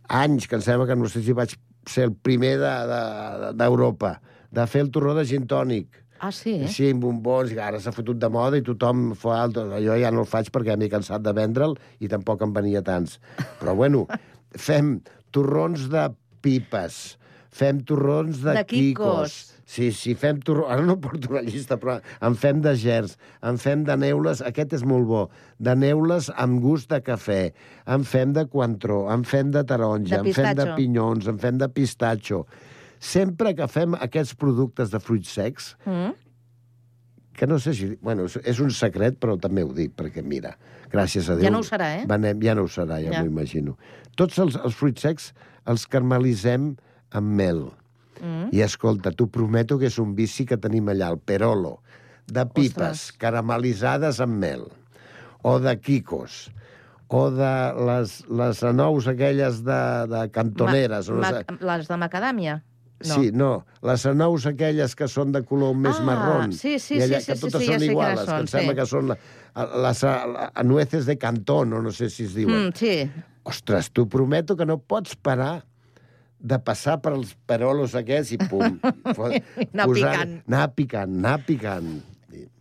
anys 0.09 0.47
que 0.47 0.57
em 0.57 0.63
sembla 0.65 0.87
que 0.89 0.97
no 0.97 1.09
sé 1.11 1.21
si 1.25 1.35
vaig 1.37 1.55
ser 1.89 2.07
el 2.09 2.13
primer 2.13 2.55
d'Europa 2.59 4.13
de, 4.15 4.21
de, 4.21 4.61
de 4.61 4.67
fer 4.71 4.85
el 4.85 4.91
torró 4.95 5.15
de 5.17 5.25
gin 5.29 5.47
tònic. 5.49 6.01
Ah, 6.19 6.31
sí? 6.35 6.57
Eh? 6.63 6.71
Sí, 6.71 6.89
amb 6.93 7.03
bombons, 7.05 7.53
i 7.55 7.59
ara 7.63 7.79
s'ha 7.79 7.93
fotut 7.95 8.19
de 8.19 8.29
moda 8.31 8.59
i 8.59 8.65
tothom 8.65 9.13
fa 9.19 9.39
alto. 9.45 9.65
Jo 9.79 9.95
ja 9.99 10.11
no 10.11 10.25
el 10.25 10.29
faig 10.29 10.51
perquè 10.53 10.75
m'he 10.77 10.91
cansat 10.91 11.23
de 11.23 11.33
vendre'l 11.35 11.77
i 12.03 12.11
tampoc 12.11 12.43
en 12.43 12.55
venia 12.55 12.83
tants. 12.85 13.19
Però 13.61 13.75
bueno, 13.79 14.05
fem 14.67 14.97
torrons 15.35 15.87
de 15.91 16.09
pipes, 16.43 16.99
fem 17.55 17.79
torrons 17.87 18.43
de, 18.43 18.59
De 18.59 18.65
quicos. 18.67 19.39
Sí, 19.69 19.91
sí, 19.93 20.15
fem 20.17 20.39
torrons... 20.41 20.71
Ara 20.73 20.85
no 20.85 20.95
porto 21.01 21.29
una 21.29 21.43
llista, 21.45 21.77
però 21.77 21.99
en 22.25 22.35
fem 22.41 22.63
de 22.65 22.73
gers, 22.79 23.15
en 23.45 23.59
fem 23.61 23.83
de 23.85 23.95
neules, 24.01 24.41
aquest 24.41 24.73
és 24.79 24.85
molt 24.87 25.05
bo, 25.05 25.19
de 25.61 25.75
neules 25.77 26.31
amb 26.41 26.57
gust 26.63 26.89
de 26.89 26.97
cafè, 27.05 27.51
en 27.85 28.07
fem 28.07 28.33
de 28.33 28.47
coentró, 28.49 29.03
en 29.13 29.27
fem 29.29 29.53
de 29.53 29.61
taronja, 29.69 30.23
De 30.23 30.33
en 30.33 30.39
fem 30.39 30.57
de 30.57 30.65
pinyons, 30.73 31.29
en 31.29 31.37
fem 31.37 31.61
de 31.61 31.69
pistatxo. 31.69 32.47
Sempre 32.99 33.53
que 33.55 33.67
fem 33.71 33.93
aquests 33.95 34.35
productes 34.35 34.91
de 34.91 34.99
fruits 34.99 35.29
secs, 35.31 35.75
Mm? 35.85 36.13
que 37.39 37.47
no 37.47 37.57
sé 37.59 37.73
si... 37.73 37.95
Bueno, 38.01 38.25
és- 38.27 38.59
un 38.59 38.71
secret, 38.75 39.15
però 39.19 39.37
també 39.39 39.63
ho 39.63 39.71
dic, 39.71 39.93
perquè 39.95 40.21
mira, 40.23 40.57
gràcies 40.91 41.29
a 41.29 41.35
Déu... 41.37 41.45
Ja 41.47 41.51
no 41.51 41.59
ho 41.59 41.63
serà, 41.63 41.87
eh? 42.01 42.05
Venem, 42.05 42.41
ja 42.43 42.55
no 42.55 42.63
ho 42.67 42.67
serà, 42.67 42.97
ja, 42.99 43.13
Ja. 43.13 43.21
m'ho 43.23 43.31
imagino. 43.31 43.77
Tots 44.19 44.37
els, 44.43 44.57
els 44.59 44.75
fruits 44.75 45.01
secs 45.01 45.29
els 45.65 45.85
caramelitzem 45.87 46.73
amb 47.15 47.27
mel. 47.39 47.69
Mm? 48.19 48.49
I 48.51 48.61
escolta, 48.65 49.11
t'ho 49.15 49.29
prometo 49.31 49.77
que 49.79 49.87
és 49.87 49.97
un 49.99 50.11
vici 50.15 50.43
que 50.45 50.57
tenim 50.57 50.89
allà, 50.91 51.07
el 51.13 51.19
perolo, 51.19 51.77
de 52.27 52.43
pipes 52.45 52.75
Ostres. 52.75 53.11
caramelitzades 53.17 54.19
amb 54.19 54.35
mel, 54.35 54.67
o 55.41 55.59
de 55.63 55.77
quicos, 55.79 56.49
o 57.07 57.29
de 57.31 57.53
les, 57.87 58.19
les 58.27 58.59
anous 58.67 59.07
aquelles 59.07 59.63
de, 59.63 59.79
de 60.11 60.25
cantoneres. 60.35 61.07
Ma 61.09 61.31
ma 61.61 61.77
les 61.77 61.87
de 61.87 61.97
macadàmia? 61.97 62.59
No. 62.99 63.15
Sí, 63.15 63.29
no, 63.31 63.65
les 63.87 64.05
anous 64.09 64.45
aquelles 64.49 64.95
que 64.95 65.07
són 65.07 65.31
de 65.31 65.39
color 65.47 65.73
més 65.75 65.95
Ah, 66.01 66.03
marrón. 66.03 66.51
sí, 66.51 66.77
sí, 66.83 66.97
i 66.97 67.01
allà, 67.05 67.21
sí, 67.21 67.31
que 67.31 67.35
sí, 67.37 67.41
totes 67.45 67.61
sí, 67.61 67.67
ja 67.67 67.71
són 67.73 67.79
quines 67.79 67.91
iguales, 67.93 68.19
que 68.19 68.25
són, 68.25 68.39
em 68.43 68.47
sembla 68.51 68.73
sí. 68.73 68.79
que 68.81 68.85
són 68.91 69.07
la, 69.07 69.17
les 69.87 70.03
a- 70.03 70.51
a- 70.53 70.63
nueces 70.63 71.05
de 71.07 71.17
cantón, 71.17 71.71
o 71.73 71.81
no 71.81 71.91
sé 71.95 72.09
si 72.09 72.25
es 72.25 72.33
diuen. 72.35 72.67
Mm, 72.67 72.73
sí. 72.75 73.09
Ostres, 73.43 73.89
t'ho 73.95 74.05
prometo 74.11 74.57
que 74.59 74.65
no 74.67 74.77
pots 74.83 75.15
parar 75.15 75.63
de 76.39 76.59
passar 76.59 76.99
per 77.01 77.13
els 77.15 77.35
perolos 77.47 77.95
aquests 77.95 78.33
i 78.35 78.37
pum. 78.37 78.79
Anar 79.73 79.87
picant. 79.87 80.35
Anar 80.47 80.67
picant, 80.75 81.15
anar 81.19 81.37
picant. 81.47 81.89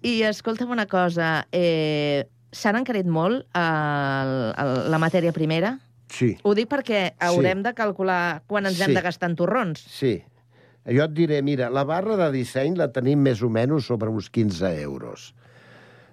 I 0.03 0.23
escolta'm 0.23 0.71
una 0.71 0.87
cosa, 0.87 1.47
eh, 1.53 2.25
s'han 2.55 2.77
encarit 2.81 3.07
molt 3.07 3.45
el, 3.59 4.33
el, 4.55 4.73
la 4.91 4.99
matèria 5.03 5.33
primera? 5.35 5.77
Sí, 6.09 6.37
Ho 6.43 6.55
dic 6.57 6.69
perquè 6.71 7.13
haurem 7.21 7.63
de 7.63 7.75
calcular 7.77 8.43
quan 8.47 8.67
ens 8.67 8.81
hem 8.81 8.91
Sí. 8.91 8.95
de 8.95 9.03
gastar 9.03 9.31
en 9.31 9.37
torrons. 9.37 9.81
sí. 9.89 10.23
Jo 10.89 11.05
et 11.05 11.13
diré, 11.13 11.43
mira, 11.43 11.69
la 11.69 11.83
barra 11.85 12.17
de 12.17 12.31
disseny 12.33 12.75
la 12.79 12.87
tenim 12.91 13.19
més 13.21 13.43
o 13.43 13.51
menys 13.51 13.85
sobre 13.85 14.09
uns 14.09 14.31
15 14.31 14.71
euros. 14.81 15.35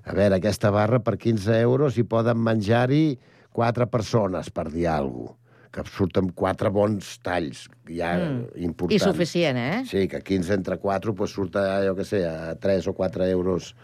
A 0.04 0.12
veure, 0.12 0.36
aquesta 0.36 0.70
barra 0.70 1.00
per 1.00 1.18
15 1.18 1.62
euros 1.62 1.96
hi 1.98 2.04
poden 2.04 2.38
menjar-hi 2.44 3.18
quatre 3.54 3.88
persones, 3.88 4.50
per 4.52 4.70
dir 4.74 4.88
alguna 4.88 5.30
cosa 5.30 5.40
que 5.72 5.84
surten 5.92 6.30
quatre 6.32 6.70
bons 6.70 7.20
talls, 7.24 7.70
ja 7.88 8.18
Mm. 8.18 8.36
mm. 8.40 8.64
importants. 8.64 8.96
I 8.96 9.00
suficient, 9.12 9.58
eh? 9.58 9.84
Sí, 9.86 10.08
que 10.08 10.22
15 10.22 10.54
entre 10.54 10.78
4 10.78 11.14
pues, 11.16 11.32
surt, 11.32 11.56
a, 11.56 11.82
jo 11.86 11.96
què 11.96 12.04
sé, 12.06 12.26
a 12.28 12.56
3 12.56 12.88
o 12.88 12.94
4 12.94 13.26
euros 13.26 13.76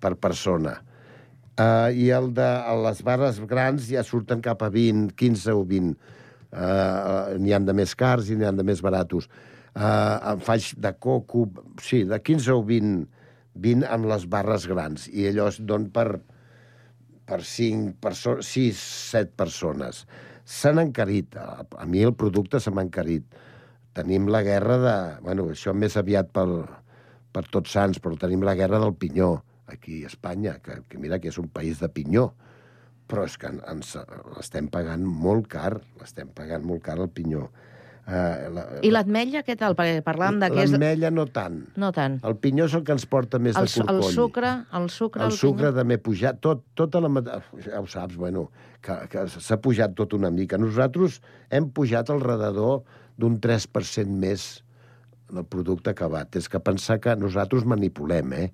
per 0.00 0.16
persona. 0.16 0.82
Uh, 1.58 1.90
I 1.90 2.10
el 2.14 2.28
de 2.36 2.46
les 2.84 3.00
barres 3.02 3.40
grans 3.50 3.88
ja 3.90 4.04
surten 4.06 4.38
cap 4.44 4.60
a 4.62 4.68
20, 4.70 5.10
15 5.18 5.54
o 5.58 5.64
20. 5.66 5.96
Uh, 6.54 7.34
n'hi 7.42 7.54
han 7.56 7.66
de 7.66 7.74
més 7.74 7.96
cars 7.98 8.30
i 8.30 8.36
n'hi 8.38 8.46
han 8.46 8.60
de 8.60 8.66
més 8.66 8.78
baratos. 8.84 9.26
Uh, 9.74 10.36
em 10.36 10.44
faig 10.46 10.68
de 10.78 10.92
coco, 11.02 11.48
sí, 11.82 12.04
de 12.06 12.20
15 12.22 12.54
o 12.54 12.62
20, 12.68 13.02
20 13.58 13.90
amb 13.90 14.06
les 14.12 14.28
barres 14.30 14.68
grans. 14.70 15.08
I 15.10 15.32
allò 15.32 15.48
es 15.50 15.58
don 15.66 15.88
per, 15.94 16.06
per 17.26 17.40
5, 17.42 17.96
perso 18.06 18.38
6, 18.38 18.86
7 19.10 19.34
persones. 19.42 20.04
S'han 20.46 20.78
encarit. 20.84 21.34
A, 21.34 21.66
a 21.74 21.90
mi 21.90 22.06
el 22.06 22.14
producte 22.14 22.62
se 22.62 22.70
m'ha 22.70 22.86
encarit. 22.86 23.26
Tenim 23.98 24.30
la 24.30 24.44
guerra 24.46 24.78
de... 24.86 24.96
Bueno, 25.26 25.50
això 25.58 25.74
més 25.74 25.98
aviat 25.98 26.30
pel, 26.30 26.60
per 27.34 27.48
tots 27.50 27.74
sants, 27.74 27.98
però 27.98 28.14
tenim 28.14 28.46
la 28.46 28.54
guerra 28.54 28.78
del 28.78 28.94
pinyó 28.94 29.40
aquí 29.68 30.02
a 30.04 30.10
Espanya, 30.10 30.58
que, 30.64 30.82
que 30.88 30.98
mira 30.98 31.20
que 31.22 31.30
és 31.32 31.38
un 31.40 31.48
país 31.52 31.80
de 31.82 31.88
pinyó, 31.92 32.30
però 33.08 33.24
és 33.28 33.38
que 33.40 33.50
ens 33.50 33.94
l'estem 34.36 34.68
pagant 34.72 35.04
molt 35.06 35.48
car, 35.50 35.78
l'estem 36.00 36.28
pagant 36.36 36.64
molt 36.66 36.84
car 36.84 36.98
el 37.00 37.10
pinyó. 37.12 37.48
Uh, 38.08 38.48
la, 38.56 38.62
I 38.80 38.88
l'ametlla, 38.88 39.42
què 39.44 39.52
tal? 39.60 39.74
Perquè 39.76 40.00
parlàvem 40.04 40.38
de 40.40 40.48
que 40.48 40.62
és... 40.64 40.70
L'ametlla 40.72 41.10
no 41.12 41.26
tant. 41.28 41.58
No 41.76 41.90
tant. 41.92 42.14
El 42.24 42.38
pinyó 42.40 42.64
és 42.64 42.76
el 42.78 42.84
que 42.88 42.94
ens 42.96 43.04
porta 43.04 43.36
més 43.36 43.58
El, 43.60 43.68
de 43.68 43.82
corcoll. 43.82 43.98
el 44.08 44.14
sucre, 44.16 44.52
el 44.78 44.86
sucre... 44.92 45.26
El 45.26 45.36
sucre 45.36 45.72
també 45.76 45.98
pujat, 46.00 46.38
tot, 46.44 46.62
tota 46.78 47.02
la... 47.04 47.10
Ja 47.66 47.82
ho 47.82 47.90
saps, 47.90 48.16
bueno, 48.16 48.46
que, 48.80 48.96
que 49.12 49.26
s'ha 49.34 49.60
pujat 49.60 49.92
tot 49.98 50.16
una 50.16 50.32
mica. 50.32 50.56
Nosaltres 50.56 51.20
hem 51.52 51.68
pujat 51.76 52.08
al 52.14 52.24
redador 52.24 52.80
d'un 53.20 53.36
3% 53.44 54.16
més 54.24 54.48
del 55.28 55.44
producte 55.44 55.92
acabat. 55.92 56.40
És 56.40 56.48
que 56.48 56.64
pensar 56.64 56.96
que 57.04 57.12
nosaltres 57.20 57.68
manipulem, 57.68 58.32
eh? 58.40 58.48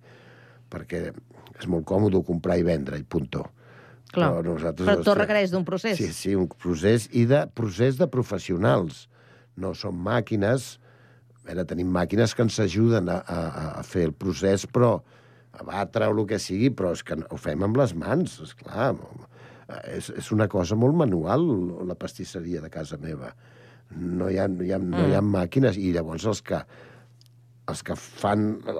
Perquè 0.74 1.06
és 1.54 1.68
molt 1.70 1.86
còmode 1.88 2.20
comprar 2.26 2.58
i 2.58 2.66
vendre, 2.66 2.98
i 2.98 3.06
punto. 3.06 3.46
Clar. 4.14 4.30
Però 4.30 4.44
nosaltres... 4.46 4.88
Però 4.88 5.02
tot 5.06 5.18
requereix 5.20 5.52
d'un 5.54 5.66
procés. 5.66 5.98
Sí, 5.98 6.10
sí, 6.14 6.34
un 6.38 6.48
procés 6.50 7.08
i 7.14 7.24
de 7.30 7.44
procés 7.54 7.98
de 8.00 8.10
professionals. 8.10 9.06
No 9.56 9.74
són 9.78 10.00
màquines... 10.02 10.74
A 11.44 11.50
veure, 11.50 11.66
tenim 11.68 11.90
màquines 11.92 12.32
que 12.32 12.40
ens 12.40 12.54
ajuden 12.62 13.10
a, 13.12 13.18
a, 13.20 13.40
a 13.76 13.82
fer 13.84 14.06
el 14.08 14.14
procés, 14.16 14.62
però 14.64 14.94
a 15.52 15.66
batre 15.66 16.06
o 16.08 16.14
el 16.16 16.22
que 16.30 16.38
sigui, 16.40 16.70
però 16.72 16.94
és 16.96 17.02
que 17.04 17.18
ho 17.20 17.36
fem 17.36 17.60
amb 17.66 17.76
les 17.76 17.92
mans, 18.00 18.38
és 18.46 18.54
clar. 18.56 18.94
és, 19.92 20.08
és 20.08 20.30
una 20.32 20.48
cosa 20.48 20.78
molt 20.80 20.96
manual, 20.96 21.44
la 21.84 21.96
pastisseria 22.00 22.62
de 22.64 22.70
casa 22.72 22.96
meva. 23.02 23.34
No 23.92 24.30
hi 24.32 24.40
ha, 24.40 24.48
no 24.48 24.64
hi 24.64 24.72
ha, 24.72 24.80
no 24.80 25.04
hi 25.04 25.14
ha 25.14 25.20
màquines, 25.20 25.76
i 25.76 25.92
llavors 25.92 26.24
els 26.32 26.40
que 26.42 26.62
els 27.70 27.82
que 27.84 27.96
fan 27.96 28.48
eh, 28.68 28.74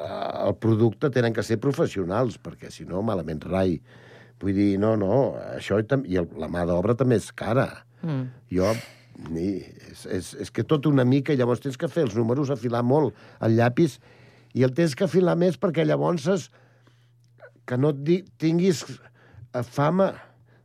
el 0.47 0.57
producte 0.61 1.11
tenen 1.13 1.35
que 1.37 1.45
ser 1.47 1.61
professionals, 1.63 2.39
perquè 2.43 2.71
si 2.73 2.87
no, 2.89 3.03
malament 3.07 3.45
rai. 3.49 3.79
Vull 4.43 4.57
dir, 4.57 4.73
no, 4.83 4.95
no, 5.01 5.15
això 5.55 5.79
i, 5.81 5.87
i 6.11 6.19
el, 6.21 6.29
la 6.41 6.51
mà 6.53 6.67
d'obra 6.69 6.97
també 6.99 7.21
és 7.21 7.31
cara. 7.37 7.69
Mm. 8.03 8.27
Jo, 8.53 8.75
ni, 9.31 9.49
és, 9.91 10.05
és, 10.11 10.33
és 10.45 10.53
que 10.53 10.67
tot 10.69 10.89
una 10.91 11.07
mica, 11.09 11.37
llavors 11.39 11.63
tens 11.65 11.79
que 11.81 11.89
fer 11.89 12.05
els 12.09 12.19
números, 12.19 12.53
afilar 12.53 12.83
molt 12.85 13.17
el 13.45 13.57
llapis, 13.57 13.99
i 14.55 14.67
el 14.67 14.75
tens 14.75 14.95
que 14.95 15.07
afilar 15.07 15.37
més 15.39 15.57
perquè 15.59 15.87
llavors 15.87 16.29
és, 16.31 16.51
que 17.65 17.79
no 17.81 17.95
et 17.95 18.03
di, 18.05 18.19
tinguis 18.39 18.85
eh, 18.85 19.63
fama 19.65 20.13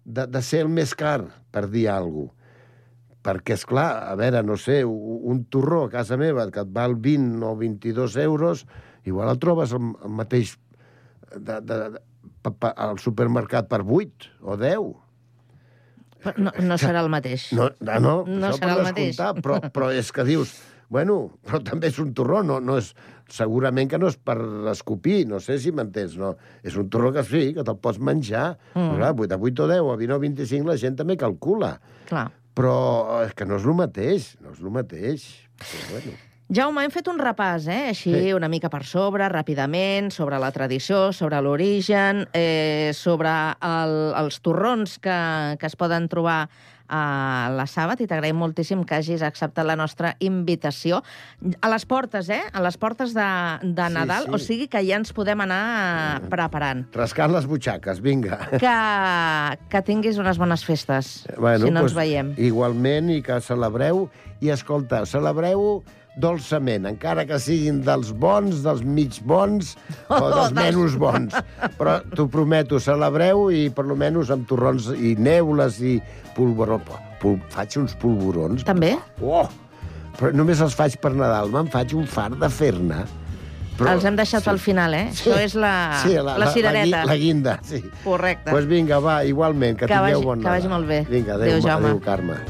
de, 0.03 0.25
de 0.27 0.41
ser 0.43 0.65
el 0.65 0.73
més 0.73 0.91
car, 0.97 1.21
per 1.53 1.69
dir 1.71 1.87
alguna 1.93 2.27
cosa. 2.27 2.35
Perquè, 3.25 3.57
és 3.57 3.65
clar, 3.67 3.89
a 4.07 4.15
veure, 4.15 4.41
no 4.47 4.55
sé, 4.55 4.81
un 4.87 5.43
torró 5.51 5.83
a 5.85 5.91
casa 5.91 6.15
meva 6.19 6.45
que 6.53 6.63
et 6.63 6.71
val 6.71 6.95
20 6.95 7.43
o 7.43 7.55
22 7.59 8.15
euros, 8.23 8.63
igual 9.03 9.33
el 9.33 9.41
trobes 9.43 9.73
el, 9.75 9.91
el 10.05 10.13
mateix 10.15 10.55
de, 11.35 11.59
de, 11.59 11.75
de, 11.97 12.01
pa, 12.41 12.53
pa, 12.53 12.71
al 12.87 12.99
supermercat 13.03 13.67
per 13.71 13.81
8 13.83 14.31
o 14.41 14.57
10. 14.59 14.89
Però 16.23 16.35
no, 16.47 16.51
no 16.63 16.79
serà 16.79 17.03
el 17.03 17.11
mateix. 17.11 17.51
No, 17.55 17.69
no, 17.79 17.99
no, 17.99 18.15
No 18.27 18.49
això 18.49 18.63
serà 18.63 18.75
el 18.79 18.87
mateix. 18.89 19.13
descomptar, 19.15 19.43
però, 19.43 19.59
però 19.75 19.91
és 19.95 20.11
que 20.15 20.25
dius, 20.27 20.55
bueno, 20.91 21.19
però 21.45 21.61
també 21.63 21.91
és 21.91 21.99
un 22.01 22.11
torró, 22.17 22.41
no, 22.43 22.59
no 22.63 22.79
és, 22.81 22.91
segurament 23.29 23.91
que 23.91 23.99
no 24.01 24.09
és 24.09 24.17
per 24.17 24.35
escopir, 24.71 25.21
no 25.29 25.39
sé 25.43 25.59
si 25.61 25.71
m'entens, 25.75 26.17
no. 26.19 26.33
És 26.65 26.75
un 26.79 26.89
torró 26.91 27.13
que 27.15 27.23
sí, 27.27 27.49
que 27.55 27.63
te'l 27.63 27.79
pots 27.79 28.01
menjar. 28.03 28.57
Mm. 28.73 28.97
Clar, 28.97 29.13
de 29.21 29.37
8 29.37 29.67
o 29.67 29.71
10 29.75 29.85
o 29.85 29.95
20 30.01 30.17
o 30.17 30.19
25 30.25 30.71
la 30.71 30.77
gent 30.81 30.99
també 30.99 31.19
calcula. 31.19 31.75
Clar. 32.09 32.27
Però 32.57 33.21
és 33.25 33.33
que 33.37 33.45
no 33.45 33.59
és 33.59 33.65
el 33.67 33.77
mateix, 33.77 34.33
no 34.43 34.51
és 34.55 34.59
el 34.63 34.73
mateix. 34.73 35.27
Però, 35.59 35.85
bueno. 35.93 36.17
Jaume, 36.49 36.81
hem 36.81 36.89
fet 36.89 37.05
un 37.11 37.19
repàs, 37.21 37.67
eh? 37.69 37.89
així 37.91 38.09
Sí. 38.09 38.33
una 38.33 38.47
mica 38.49 38.71
per 38.73 38.81
sobre, 38.83 39.27
ràpidament, 39.29 40.09
sobre 40.09 40.39
la 40.41 40.49
tradició, 40.51 41.11
sobre 41.13 41.37
l'origen, 41.45 42.23
eh, 42.33 42.89
sobre 42.97 43.29
el, 43.61 43.93
els 44.17 44.39
torrons 44.41 44.97
que, 44.97 45.57
que 45.61 45.67
es 45.69 45.75
poden 45.77 46.07
trobar 46.09 46.49
a 46.89 47.49
la 47.53 47.65
Sàbat 47.69 48.01
i 48.01 48.07
t'agraïm 48.09 48.37
moltíssim 48.41 48.81
que 48.87 48.97
hagis 48.97 49.21
acceptat 49.25 49.67
la 49.67 49.75
nostra 49.79 50.15
invitació. 50.25 51.03
A 51.61 51.69
les 51.71 51.85
portes, 51.85 52.29
eh? 52.33 52.41
A 52.51 52.63
les 52.65 52.77
portes 52.81 53.13
de, 53.13 53.27
de 53.63 53.87
Sí, 53.89 53.93
Nadal, 53.95 54.25
sí. 54.25 54.33
o 54.33 54.39
sigui 54.41 54.67
que 54.71 54.81
ja 54.87 54.97
ens 54.99 55.13
podem 55.13 55.41
anar 55.45 56.21
preparant. 56.31 56.85
Rascant 56.97 57.31
les 57.35 57.45
butxaques, 57.49 58.01
vinga. 58.01 58.39
Que, 58.59 58.73
que 59.69 59.81
tinguis 59.85 60.17
unes 60.21 60.41
bones 60.41 60.65
festes, 60.65 61.13
si 61.29 61.71
no 61.71 61.85
ens 61.85 61.95
veiem. 61.97 62.33
Igualment, 62.37 63.13
i 63.13 63.21
que 63.25 63.39
celebreu. 63.45 64.07
I 64.41 64.53
escolta, 64.53 65.03
celebreu 65.09 65.81
dolçament, 66.19 66.87
encara 66.89 67.25
que 67.27 67.37
siguin 67.39 67.81
dels 67.85 68.11
bons, 68.11 68.63
dels 68.65 68.81
mig 68.83 69.19
bons 69.27 69.75
o 70.09 70.19
dels 70.33 70.55
menys 70.57 70.97
bons. 70.99 71.35
Però 71.77 71.99
t'ho 72.15 72.27
prometo, 72.31 72.79
celebreu 72.83 73.49
i 73.53 73.67
per 73.69 73.85
lo 73.87 73.95
menys 73.99 74.31
amb 74.33 74.47
torrons 74.49 74.89
i 74.95 75.15
neules 75.19 75.79
i 75.85 75.97
polvoró. 76.35 76.79
Pul 77.19 77.39
faig 77.51 77.77
uns 77.81 77.95
polvorons. 77.99 78.63
També? 78.67 78.95
Oh! 79.21 79.47
Però 80.19 80.33
només 80.35 80.59
els 80.63 80.75
faig 80.75 80.97
per 80.99 81.13
Nadal, 81.15 81.51
me'n 81.53 81.69
faig 81.71 81.93
un 81.95 82.07
far 82.07 82.31
de 82.35 82.49
fer-ne. 82.51 83.03
Però... 83.79 83.93
Els 83.95 84.03
hem 84.03 84.17
deixat 84.19 84.43
sí. 84.43 84.49
al 84.51 84.59
final, 84.59 84.93
eh? 84.97 85.05
Sí. 85.15 85.29
Això 85.29 85.37
és 85.39 85.53
la, 85.55 85.73
sí, 86.03 86.15
la, 86.19 86.35
la 86.41 86.49
cirereta. 86.51 86.89
La, 86.97 87.03
la 87.07 87.15
guinda, 87.19 87.59
sí. 87.63 87.79
Correcte. 88.03 88.49
Doncs 88.49 88.57
pues 88.57 88.67
vinga, 88.67 88.99
va, 89.03 89.21
igualment, 89.23 89.79
que, 89.79 89.87
Que 89.87 89.93
tingueu 89.93 90.19
vagi- 90.19 90.27
bon 90.27 90.43
que 90.43 90.51
vagi 90.51 90.67
Nadal. 90.67 90.75
molt 90.75 90.91
bé. 90.91 91.05
Vinga, 91.07 91.37
adéu, 91.39 91.55
Adéu, 91.61 91.77
adéu 91.77 92.01
Carme. 92.03 92.41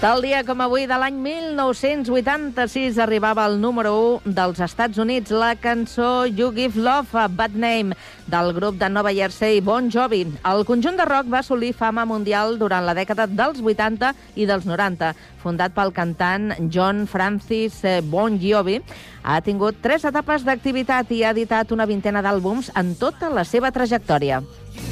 Tal 0.00 0.22
dia 0.24 0.38
com 0.48 0.56
avui 0.64 0.86
de 0.88 0.96
l'any 0.96 1.18
1986 1.20 2.96
arribava 3.04 3.42
al 3.44 3.58
número 3.60 3.90
1 4.24 4.32
dels 4.32 4.62
Estats 4.64 4.96
Units 4.96 5.28
la 5.28 5.50
cançó 5.60 6.24
You 6.24 6.54
Give 6.56 6.80
Love 6.80 7.18
a 7.20 7.26
Bad 7.28 7.52
Name 7.52 7.98
del 8.24 8.54
grup 8.56 8.78
de 8.80 8.88
Nova 8.88 9.12
Jersey 9.12 9.60
Bon 9.60 9.90
Jovi. 9.92 10.22
El 10.48 10.64
conjunt 10.64 10.96
de 10.96 11.04
rock 11.04 11.28
va 11.28 11.42
assolir 11.44 11.74
fama 11.76 12.06
mundial 12.08 12.56
durant 12.56 12.88
la 12.88 12.94
dècada 12.96 13.26
dels 13.28 13.60
80 13.60 14.14
i 14.40 14.46
dels 14.48 14.64
90. 14.64 15.12
Fundat 15.42 15.76
pel 15.76 15.92
cantant 15.92 16.54
John 16.72 17.04
Francis 17.04 17.82
eh, 17.84 18.00
Bon 18.00 18.40
Jovi, 18.40 18.78
ha 19.20 19.36
tingut 19.44 19.84
tres 19.84 20.08
etapes 20.08 20.48
d'activitat 20.48 21.12
i 21.12 21.26
ha 21.26 21.34
editat 21.36 21.76
una 21.76 21.84
vintena 21.84 22.24
d'àlbums 22.24 22.72
en 22.72 22.96
tota 22.96 23.28
la 23.28 23.44
seva 23.44 23.68
trajectòria. 23.68 24.40
Got 24.40 24.89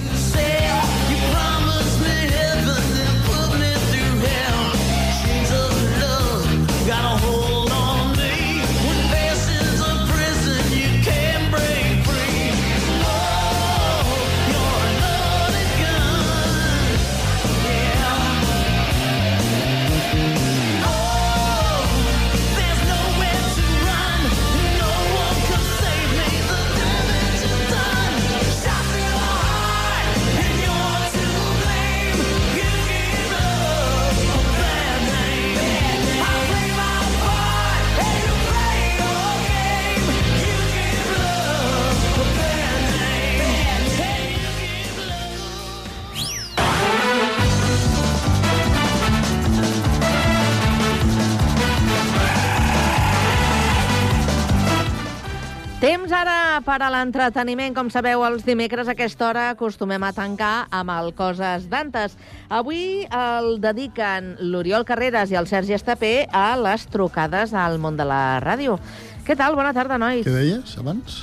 per 56.79 56.87
a 56.87 56.93
l'entreteniment. 56.95 57.75
Com 57.75 57.89
sabeu, 57.91 58.23
els 58.23 58.45
dimecres 58.47 58.87
a 58.87 58.95
aquesta 58.95 59.27
hora 59.27 59.45
acostumem 59.51 60.05
a 60.07 60.13
tancar 60.15 60.69
amb 60.71 60.93
el 60.95 61.11
Coses 61.19 61.67
d'Antes. 61.71 62.15
Avui 62.55 63.03
el 63.11 63.57
dediquen 63.63 64.37
l'Oriol 64.53 64.87
Carreras 64.87 65.33
i 65.35 65.39
el 65.41 65.51
Sergi 65.51 65.75
Estapé 65.75 66.29
a 66.31 66.53
les 66.61 66.87
trucades 66.87 67.55
al 67.55 67.81
món 67.83 67.99
de 67.99 68.07
la 68.07 68.39
ràdio. 68.45 68.79
Què 69.27 69.35
tal? 69.35 69.59
Bona 69.59 69.75
tarda, 69.75 69.99
nois. 69.99 70.23
Què 70.23 70.37
deies, 70.37 70.77
abans? 70.79 71.19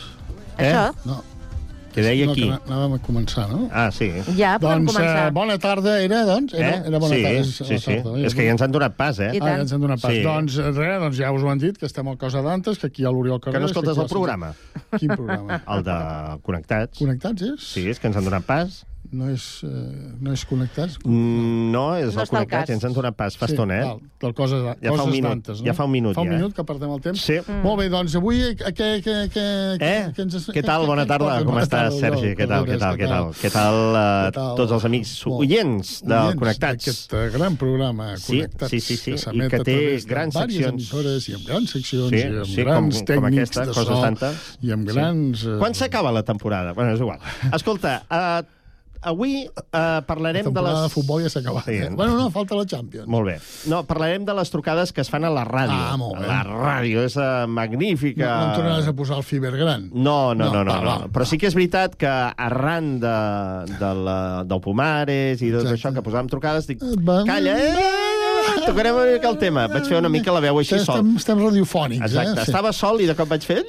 Això? 0.57 0.89
No. 1.07 1.21
Què 1.95 2.03
deia 2.03 2.25
no, 2.27 2.33
qui? 2.35 2.43
que 2.49 2.57
anàvem 2.67 2.93
a 2.97 2.99
començar, 3.05 3.45
no? 3.49 3.69
Ah, 3.71 3.87
sí. 3.95 4.09
Ja, 4.35 4.57
podem 4.59 4.83
doncs, 4.83 4.91
començar. 4.93 5.27
Eh, 5.29 5.31
bona 5.37 5.55
tarda 5.63 5.93
era, 6.03 6.21
doncs? 6.27 6.53
Era, 6.53 6.69
Eh? 6.75 6.81
era 6.91 6.99
bona 6.99 7.15
sí, 7.15 7.21
tarda. 7.23 7.43
sí, 7.45 7.63
la 7.69 7.79
sí. 7.79 7.95
tarda. 8.03 8.15
És 8.27 8.35
que 8.35 8.45
ja 8.45 8.51
ens 8.51 8.61
han 8.65 8.71
donat 8.75 8.97
pas, 8.99 9.19
eh? 9.23 9.29
Ah, 9.39 9.45
ja 9.45 9.53
ens 9.63 9.71
han 9.73 9.81
donat 9.85 10.01
pas. 10.03 10.11
Sí. 10.11 10.23
Doncs 10.25 10.57
eh, 10.59 10.71
res, 10.75 10.97
doncs 11.05 11.17
ja 11.23 11.31
us 11.31 11.41
ho 11.45 11.49
han 11.53 11.61
dit, 11.63 11.77
que 11.79 11.85
estem 11.87 12.07
al 12.11 12.17
Cosa 12.17 12.41
d'Antes, 12.43 12.77
que 12.81 12.87
aquí 12.91 13.03
hi 13.03 13.05
ha 13.07 13.11
l'Oriol 13.15 13.39
Que 13.39 13.45
Carreras. 13.49 13.61
no 13.61 13.71
escoltes 13.71 13.97
aquí 13.97 14.03
el 14.03 14.11
programa. 14.11 14.53
Quin 14.99 15.15
programa? 15.15 15.61
El 15.75 15.83
de 15.87 15.95
Connectats. 16.43 16.99
Connectats 16.99 17.41
és? 17.53 17.69
Sí, 17.73 17.87
és 17.89 17.99
que 17.99 18.07
ens 18.11 18.17
han 18.19 18.27
donat 18.27 18.43
pas. 18.45 18.83
No 19.11 19.29
és, 19.29 19.61
eh, 19.63 19.69
no 20.21 20.31
és 20.33 20.45
Connectats? 20.45 20.97
Mm, 21.05 21.71
No, 21.71 21.95
és 21.95 22.15
No 22.15 22.21
el 22.23 22.47
i 22.47 22.71
ens 22.73 22.83
han 22.85 22.93
donat 22.93 23.15
pas 23.15 23.35
fa 23.37 23.45
estona, 23.45 23.77
eh? 23.77 23.83
Val, 23.85 23.99
del 24.21 24.33
Coses, 24.33 24.63
Ja 24.81 24.89
fa 24.89 24.93
un 24.93 24.97
coses 24.99 25.13
minut, 25.13 25.29
d'Antes, 25.29 25.59
no? 25.61 25.65
ja 25.67 25.73
fa 25.73 25.83
un 25.85 25.91
minut, 25.91 26.15
Fa 26.15 26.21
un 26.21 26.27
ja, 26.27 26.33
eh? 26.33 26.37
minut 26.37 26.55
que 26.55 26.63
perdem 26.63 26.89
el 26.91 27.01
temps. 27.01 27.21
Sí. 27.21 27.37
Mm. 27.45 27.61
Molt 27.63 27.79
bé, 27.79 27.89
doncs 27.89 28.15
avui 28.15 28.41
eh, 28.41 28.55
què, 28.55 28.87
què, 29.05 29.15
què, 29.33 29.45
Eh? 29.79 30.11
què 30.15 30.21
ens... 30.25 30.49
Què 30.49 30.63
tal? 30.65 30.85
Bona 30.87 31.05
tarda. 31.05 31.43
Com 31.45 31.57
estàs, 31.61 31.99
Sergi? 31.99 32.33
Què 32.35 32.47
tal, 32.47 32.65
què 32.65 32.77
tal, 32.79 32.95
què 32.97 33.07
tal? 33.07 33.29
Què 33.35 33.51
tal, 33.51 33.79
Què 33.93 34.27
eh, 34.27 34.31
tal? 34.35 34.55
tots 34.57 34.71
els 34.71 34.85
amics 34.85 35.13
oients 35.27 36.01
de 36.03 36.15
Oients 36.15 36.39
Connectats? 36.39 36.85
D'aquest 36.85 37.13
eh, 37.13 37.29
gran 37.37 37.55
programa, 37.57 38.15
Sí, 38.17 38.39
Connectats, 38.41 38.71
sí, 38.71 38.79
sí, 38.79 38.97
sí, 38.97 39.11
que 39.11 39.15
i 39.15 39.23
s'emet 39.25 39.49
que 39.49 39.55
a 39.61 39.63
té 39.63 39.75
través 39.77 40.05
de 40.05 40.09
grans 40.13 40.33
diverses 40.33 40.55
seccions. 40.55 40.73
emissores, 40.73 41.29
i 41.29 41.33
amb 41.35 41.45
grans 41.47 41.69
seccions, 41.77 42.09
Sí, 42.09 42.17
i 42.17 42.23
amb 42.25 42.45
sí, 42.45 42.55
grans 42.63 42.79
com- 42.79 42.89
com 43.05 43.05
tècnics 43.13 43.37
aquesta, 43.37 43.61
de 43.65 43.73
coses 43.77 43.95
so, 43.95 44.01
tantes. 44.01 44.35
i 44.61 44.71
amb 44.71 44.89
Sí. 44.89 44.95
grans... 44.95 45.45
eh, 45.45 45.57
Quan 45.59 45.73
s'acaba 45.73 46.11
la 46.11 46.23
temporada? 46.23 46.73
Bueno, 46.73 46.93
és 46.93 46.99
igual. 46.99 47.19
Escolta, 47.53 48.03
uh, 48.09 48.54
avui 49.05 49.45
eh, 49.45 50.01
parlarem 50.07 50.49
La 50.49 50.53
de 50.55 50.63
les... 50.65 50.79
de 50.85 50.89
futbol 50.93 51.21
ja 51.23 51.29
s'ha 51.31 51.39
acabat. 51.43 51.67
Sí. 51.69 51.77
Sí. 51.81 51.89
Bueno, 51.95 52.15
no, 52.17 52.27
falta 52.33 52.57
la 52.57 52.65
Champions. 52.65 53.07
Molt 53.11 53.29
bé. 53.29 53.37
No, 53.71 53.83
parlarem 53.87 54.25
de 54.27 54.33
les 54.37 54.51
trucades 54.53 54.91
que 54.91 55.01
es 55.05 55.09
fan 55.13 55.23
a 55.27 55.31
la 55.33 55.45
ràdio. 55.47 55.77
Ah, 55.77 55.95
molt 56.01 56.19
bé. 56.19 56.27
La 56.29 56.41
ràdio 56.47 57.05
és 57.05 57.15
uh, 57.21 57.45
magnífica. 57.47 58.25
No, 58.25 58.47
no 58.49 58.57
tornaràs 58.59 58.89
a 58.89 58.95
posar 58.97 59.19
el 59.21 59.25
fiber 59.27 59.53
gran. 59.55 59.89
No, 59.93 60.33
no, 60.33 60.49
no, 60.51 60.63
no, 60.63 60.63
No, 60.65 60.71
va, 60.71 60.79
no. 60.81 60.89
va. 61.05 61.11
Però 61.13 61.25
sí 61.29 61.37
que 61.41 61.47
és 61.51 61.55
veritat 61.57 61.95
que 62.01 62.09
arran 62.09 62.95
de, 63.03 63.15
de 63.79 63.91
la, 64.05 64.17
del 64.49 64.61
Pomares 64.65 65.41
i 65.45 65.51
de 65.51 65.59
tot 65.61 65.69
Exacte. 65.69 65.79
això 65.79 65.93
que 65.99 66.05
posàvem 66.09 66.29
trucades, 66.31 66.67
dic, 66.69 66.81
Va. 67.05 67.21
calla, 67.27 67.55
eh, 67.61 68.63
tocarem 68.65 68.95
una 68.97 69.11
mica 69.13 69.29
el 69.29 69.37
tema. 69.41 69.67
Vaig 69.71 69.85
fer 69.89 69.99
una 70.01 70.09
mica 70.11 70.33
la 70.35 70.41
veu 70.43 70.57
així 70.61 70.79
sol. 70.79 70.97
Estem, 71.01 71.13
estem 71.21 71.43
radiofònics, 71.45 72.05
Exacte, 72.09 72.39
eh? 72.41 72.47
estava 72.49 72.73
sol 72.73 73.01
i 73.01 73.09
de 73.09 73.15
cop 73.17 73.29
vaig 73.29 73.45
fer... 73.45 73.61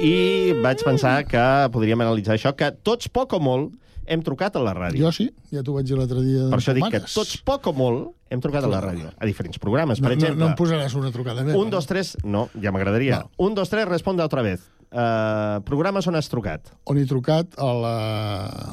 I 0.00 0.54
vaig 0.62 0.82
pensar 0.86 1.18
que 1.28 1.42
podríem 1.74 2.00
analitzar 2.04 2.36
això, 2.36 2.52
que 2.56 2.70
tots 2.86 3.08
poc 3.12 3.34
o 3.36 3.40
molt 3.42 3.74
hem 4.06 4.22
trucat 4.26 4.56
a 4.56 4.62
la 4.64 4.74
ràdio. 4.76 5.06
Jo 5.06 5.12
sí, 5.14 5.28
ja 5.52 5.64
t'ho 5.66 5.76
vaig 5.76 5.88
dir 5.88 5.98
l'altre 5.98 6.22
dia. 6.24 6.46
Per 6.52 6.60
això 6.60 6.74
dic 6.76 6.86
que 6.94 7.02
tots 7.06 7.36
poc 7.46 7.68
o 7.70 7.74
molt 7.76 8.14
hem 8.30 8.42
trucat 8.42 8.66
a 8.66 8.70
la 8.70 8.80
ràdio, 8.82 9.10
a 9.14 9.28
diferents 9.28 9.60
programes, 9.62 10.00
per 10.02 10.10
no, 10.10 10.16
exemple. 10.18 10.40
No, 10.40 10.46
no 10.46 10.52
em 10.54 10.58
posaràs 10.58 10.96
una 10.98 11.12
trucada 11.14 11.44
meva. 11.46 11.58
Un, 11.58 11.70
dos, 11.70 11.86
tres... 11.90 12.16
No, 12.24 12.48
ja 12.62 12.72
m'agradaria. 12.74 13.22
No. 13.26 13.46
Un, 13.46 13.54
dos, 13.58 13.70
tres, 13.70 13.86
responde 13.90 14.24
otra 14.26 14.42
vez. 14.46 14.64
Uh, 14.86 15.60
programes 15.66 16.06
on 16.06 16.14
has 16.14 16.28
trucat? 16.30 16.70
On 16.86 16.96
he 16.96 17.02
trucat 17.10 17.56
a 17.60 17.70
la, 17.74 17.94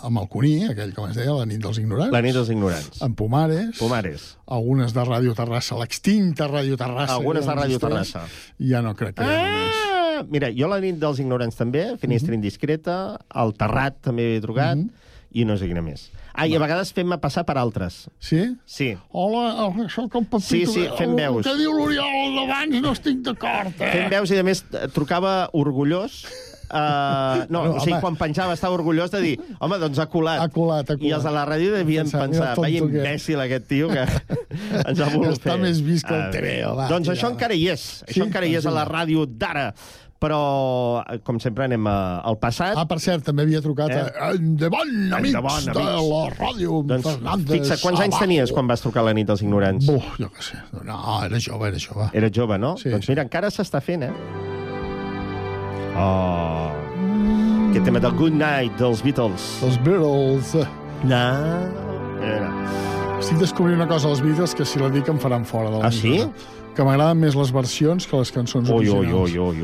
amb 0.05 0.21
el 0.21 0.27
Cuní, 0.31 0.53
aquell, 0.69 0.93
com 0.95 1.09
es 1.09 1.17
deia, 1.17 1.33
la 1.33 1.45
nit 1.49 1.61
dels 1.61 1.79
ignorants. 1.81 2.13
La 2.13 2.21
nit 2.23 2.37
dels 2.37 2.51
ignorants. 2.53 3.01
En 3.03 3.15
Pomares. 3.17 3.73
Pomares. 3.81 4.27
Algunes 4.45 4.93
de 4.93 5.05
Ràdio 5.09 5.33
Terrassa, 5.37 5.77
l'extinta 5.81 6.47
Ràdio 6.51 6.77
Terrassa. 6.79 7.17
Algunes 7.17 7.49
de 7.49 7.57
Ràdio. 7.57 7.81
Terrassa. 7.81 8.27
Ja 8.61 8.83
no 8.85 8.93
crec 8.95 9.17
que 9.17 9.25
només. 9.25 9.81
Ah, 9.89 10.21
mira, 10.29 10.51
jo 10.53 10.69
la 10.69 10.77
nit 10.83 11.01
dels 11.01 11.19
ignorants 11.23 11.57
també, 11.57 11.87
Finestra 12.01 12.37
Indiscreta, 12.37 12.97
el 13.43 13.55
Terrat 13.57 13.97
també 14.05 14.35
he 14.35 14.41
trucat, 14.43 14.85
i 15.33 15.45
no 15.45 15.57
sé 15.57 15.67
quina 15.69 15.81
més. 15.81 16.07
Ah, 16.33 16.47
i 16.49 16.55
a 16.55 16.59
vegades 16.61 16.89
fem-me 16.93 17.17
passar 17.21 17.43
per 17.45 17.57
altres. 17.61 18.07
Sí? 18.19 18.39
Sí. 18.65 18.91
Hola, 19.11 19.69
sóc 19.93 20.15
el 20.17 20.25
Pepito. 20.25 20.39
Sí, 20.47 20.63
sí, 20.65 20.87
fem 20.97 21.11
el, 21.11 21.19
veus. 21.19 21.45
El 21.45 21.51
que 21.51 21.59
diu 21.61 21.73
l'Oriol 21.77 22.39
d'abans 22.39 22.81
no 22.81 22.93
estic 22.95 23.21
d'acord, 23.25 23.75
eh? 23.81 23.91
Fent 23.93 24.09
veus 24.13 24.33
i, 24.33 24.39
a 24.41 24.47
més, 24.47 24.63
trucava 24.95 25.49
orgullós 25.53 26.23
Uh, 26.73 27.43
no, 27.53 27.59
No, 27.67 27.75
o 27.75 27.79
sigui, 27.83 27.91
home. 27.93 28.01
quan 28.01 28.15
penjava 28.17 28.55
estava 28.55 28.73
orgullós 28.73 29.11
de 29.13 29.19
dir 29.21 29.33
home, 29.61 29.77
doncs 29.77 29.99
ha 30.01 30.07
colat. 30.09 30.39
Ha 30.41 30.47
colat, 30.49 30.87
ha 30.89 30.95
colat. 30.95 31.03
I 31.05 31.11
els 31.13 31.25
de 31.27 31.33
la 31.35 31.43
ràdio 31.45 31.73
devien 31.75 32.07
Pensar, 32.07 32.21
pensar, 32.23 32.47
vaya 32.57 32.79
tonto 32.79 32.93
que 32.95 32.97
és." 32.97 33.03
imbècil 33.03 33.43
aquest 33.43 33.67
tio 33.69 33.89
que 33.91 34.05
ens 34.89 34.99
ha 35.03 35.09
volgut 35.13 35.35
Està 35.35 35.51
fer. 35.51 35.59
més 35.61 35.83
vist 35.85 36.07
que 36.07 36.15
el 36.15 36.23
Ah, 36.23 36.31
TVO, 36.33 36.71
va, 36.79 36.87
Doncs 36.89 37.05
tira, 37.11 37.13
això 37.19 37.27
va. 37.29 37.33
encara 37.35 37.53
hi 37.59 37.67
és. 37.75 37.83
Sí? 37.99 38.05
Això 38.07 38.25
encara 38.25 38.47
hi 38.49 38.55
és 38.57 38.65
a 38.65 38.73
la 38.73 38.87
ràdio 38.89 39.27
d'ara. 39.29 39.67
Però, 40.23 41.03
eh, 41.03 41.17
com 41.27 41.35
sempre, 41.43 41.65
anem 41.67 41.83
a, 41.91 41.95
al 42.23 42.37
passat. 42.39 42.77
Ah, 42.79 42.85
per 42.87 42.97
cert, 43.03 43.25
també 43.27 43.43
havia 43.43 43.59
trucat 43.61 43.91
Eh? 43.91 44.03
a 44.15 44.29
Endavant, 44.37 44.93
amics, 45.17 45.33
Endavant, 45.33 45.65
de 45.67 45.73
amics. 45.83 46.07
la 46.13 46.21
ràdio 46.37 46.77
doncs, 46.87 47.09
Fernández. 47.09 47.51
fixa, 47.57 47.77
quants 47.83 47.99
anys 48.05 48.19
tenies 48.23 48.53
quan 48.55 48.67
vas 48.71 48.79
trucar 48.85 49.03
a 49.03 49.09
la 49.09 49.13
nit 49.17 49.27
dels 49.27 49.43
ignorants? 49.43 49.85
Buf, 49.85 50.07
jo 50.21 50.29
què 50.31 50.41
sé. 50.47 50.61
No, 50.87 51.01
era 51.25 51.39
jove, 51.43 51.67
era 51.67 51.77
jove. 51.77 52.07
Eres 52.13 52.31
jove, 52.31 52.57
no? 52.57 52.77
Sí. 52.79 52.89
Doncs 52.95 53.09
mira, 53.11 53.27
encara 53.27 53.51
s'està 53.51 53.81
fent, 53.83 54.03
eh? 54.07 54.13
Oh... 55.97 56.71
Aquest 57.73 57.85
tema 57.89 57.99
del 57.99 58.13
Good 58.13 58.35
Night 58.37 58.75
dels 58.77 59.01
Beatles. 59.03 59.45
Els 59.65 59.77
Beatles. 59.83 60.53
No. 61.09 61.23
Mira. 62.21 62.51
Estic 63.23 63.39
descobrint 63.39 63.77
una 63.79 63.87
cosa 63.87 64.09
als 64.11 64.19
Beatles 64.19 64.51
que 64.57 64.65
si 64.67 64.81
la 64.81 64.89
dic 64.91 65.07
em 65.07 65.19
faran 65.21 65.45
fora 65.47 65.69
de 65.71 65.79
la 65.79 65.87
Ah, 65.87 65.91
sí? 65.95 66.17
Que 66.75 66.83
m'agraden 66.83 67.21
més 67.21 67.37
les 67.39 67.53
versions 67.55 68.05
que 68.09 68.17
les 68.19 68.31
cançons 68.35 68.67
Ui, 68.69 68.89
originals. 68.89 69.31
ui. 69.31 69.63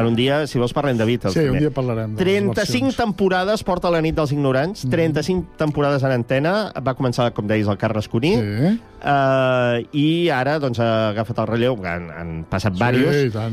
En 0.00 0.06
un 0.06 0.14
dia, 0.16 0.46
si 0.48 0.58
vols, 0.58 0.72
parlem 0.72 0.96
de 0.96 1.04
Beatles. 1.04 1.34
Sí, 1.34 1.40
un 1.44 1.46
també. 1.52 1.60
dia 1.66 1.70
parlarem 1.74 2.14
de 2.16 2.24
les 2.24 2.24
35 2.24 2.56
versions. 2.56 2.94
Mhm. 2.94 2.96
temporades 3.04 3.62
porta 3.62 3.90
la 3.90 4.00
nit 4.00 4.14
dels 4.16 4.32
ignorants, 4.32 4.86
35 4.88 5.46
temporades 5.58 6.02
en 6.02 6.12
antena, 6.12 6.72
va 6.82 6.94
començar, 6.94 7.32
com 7.32 7.46
deies, 7.46 7.68
el 7.68 7.76
Carles 7.76 8.08
Cuní, 8.08 8.34
Sí, 8.36 8.80
uh, 9.04 9.86
i 9.92 10.30
ara 10.30 10.58
doncs, 10.58 10.80
ha 10.80 11.10
agafat 11.10 11.38
el 11.38 11.46
relleu, 11.46 11.76
han, 11.84 12.10
han 12.10 12.44
passat 12.48 12.72
sí, 12.74 12.78
sí, 12.82 12.96
diversos, 12.96 13.52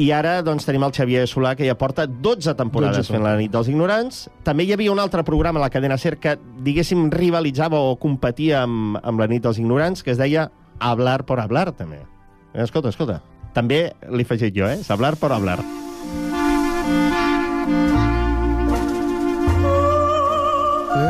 i 0.00 0.08
ara 0.14 0.38
doncs, 0.44 0.64
tenim 0.64 0.84
el 0.86 0.92
Xavier 0.96 1.26
Solà, 1.28 1.52
que 1.56 1.66
ja 1.68 1.74
porta 1.76 2.06
12 2.06 2.54
temporades 2.56 3.02
12 3.02 3.12
fent 3.12 3.24
la 3.26 3.34
nit 3.36 3.52
dels 3.52 3.68
ignorants. 3.68 4.22
També 4.46 4.64
hi 4.64 4.72
havia 4.72 4.92
un 4.92 5.02
altre 5.02 5.24
programa 5.26 5.60
a 5.60 5.66
la 5.66 5.70
cadena 5.72 5.98
SER 6.00 6.16
que, 6.22 6.38
diguéssim, 6.64 7.10
rivalitzava 7.12 7.80
o 7.80 7.96
competia 8.00 8.62
amb, 8.64 8.96
amb 9.02 9.20
la 9.20 9.28
nit 9.28 9.44
dels 9.44 9.60
ignorants, 9.60 10.02
que 10.02 10.14
es 10.14 10.20
deia 10.20 10.48
Hablar 10.82 11.22
por 11.28 11.38
hablar, 11.38 11.70
també. 11.78 12.00
Escolta, 12.58 12.90
escolta. 12.90 13.20
També 13.54 13.92
l'he 14.10 14.24
afegit 14.26 14.56
jo, 14.56 14.66
eh? 14.66 14.80
Hablar 14.90 15.14
por 15.20 15.30
hablar. 15.30 15.60
Eh? 15.60 15.68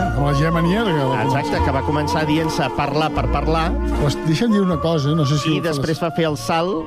Amb 0.03 0.19
la 0.27 0.35
Gemma 0.37 0.61
Nierga. 0.67 1.07
Exacte, 1.23 1.63
que 1.65 1.73
va 1.73 1.81
començar 1.87 2.27
dient-se 2.29 2.69
parlar 2.77 3.09
per 3.15 3.25
parlar, 3.33 3.71
Pues 4.03 4.19
deixa'm 4.27 4.53
dir 4.53 4.61
una 4.61 4.77
cosa, 4.83 5.15
no 5.15 5.25
sé 5.25 5.39
si... 5.39 5.57
i 5.57 5.65
després 5.65 6.03
va 6.03 6.11
fer 6.13 6.27
el 6.29 6.37
salt 6.37 6.85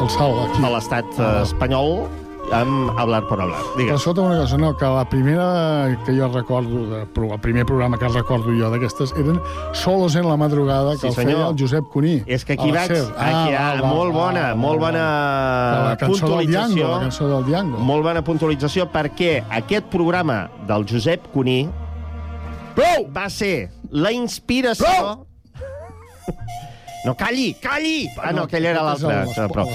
El 0.00 0.10
salt, 0.10 0.36
aquí. 0.48 0.64
a 0.64 0.70
l'estat 0.74 1.18
eh, 1.18 1.42
espanyol 1.42 2.04
amb 2.52 2.90
Hablar 2.98 3.22
por 3.26 3.40
hablar. 3.40 3.58
Digues. 3.76 3.94
escolta 3.94 4.20
una 4.20 4.36
cosa, 4.36 4.58
no, 4.58 4.76
que 4.76 4.84
la 4.84 5.08
primera 5.08 5.96
que 6.04 6.12
jo 6.12 6.28
recordo, 6.28 6.86
de, 6.90 7.00
el 7.32 7.40
primer 7.40 7.64
programa 7.64 7.98
que 7.98 8.06
recordo 8.08 8.52
jo 8.52 8.68
d'aquestes, 8.70 9.14
eren 9.16 9.40
Solos 9.72 10.14
en 10.14 10.28
la 10.28 10.36
madrugada, 10.36 10.92
que 10.92 10.98
Sí, 10.98 11.06
el 11.08 11.14
senyor. 11.14 11.32
feia 11.38 11.48
el 11.48 11.56
Josep 11.58 11.88
Cuní. 11.92 12.22
És 12.26 12.44
que 12.44 12.52
aquí 12.52 12.70
vaig... 12.70 12.92
SER. 12.92 13.14
Aquí, 13.16 13.54
ah, 13.58 13.80
molt 13.82 14.12
bona, 14.12 14.54
molt 14.54 14.78
bona 14.78 15.04
La 15.90 15.96
cançó 15.96 16.12
del 16.12 16.20
puntualització. 16.20 16.74
Diango, 16.74 16.92
la 16.92 17.00
cançó 17.00 17.28
del 17.28 17.44
Diango. 17.46 17.78
Molt 17.78 18.04
bona 18.04 18.22
puntualització, 18.22 18.86
perquè 18.92 19.44
aquest 19.50 19.86
programa 19.90 20.50
del 20.68 20.84
Josep 20.90 21.30
Cuní 21.32 21.70
Prou! 22.74 23.08
va 23.14 23.28
ser 23.30 23.70
la 23.90 24.12
inspiració... 24.12 24.86
Prou! 24.86 25.26
No, 27.04 27.14
calli, 27.14 27.52
calli! 27.60 28.08
Ah, 28.16 28.32
no, 28.32 28.46
aquell 28.48 28.64
era 28.64 28.82
l'altre. 28.82 29.24
Però 29.52 29.66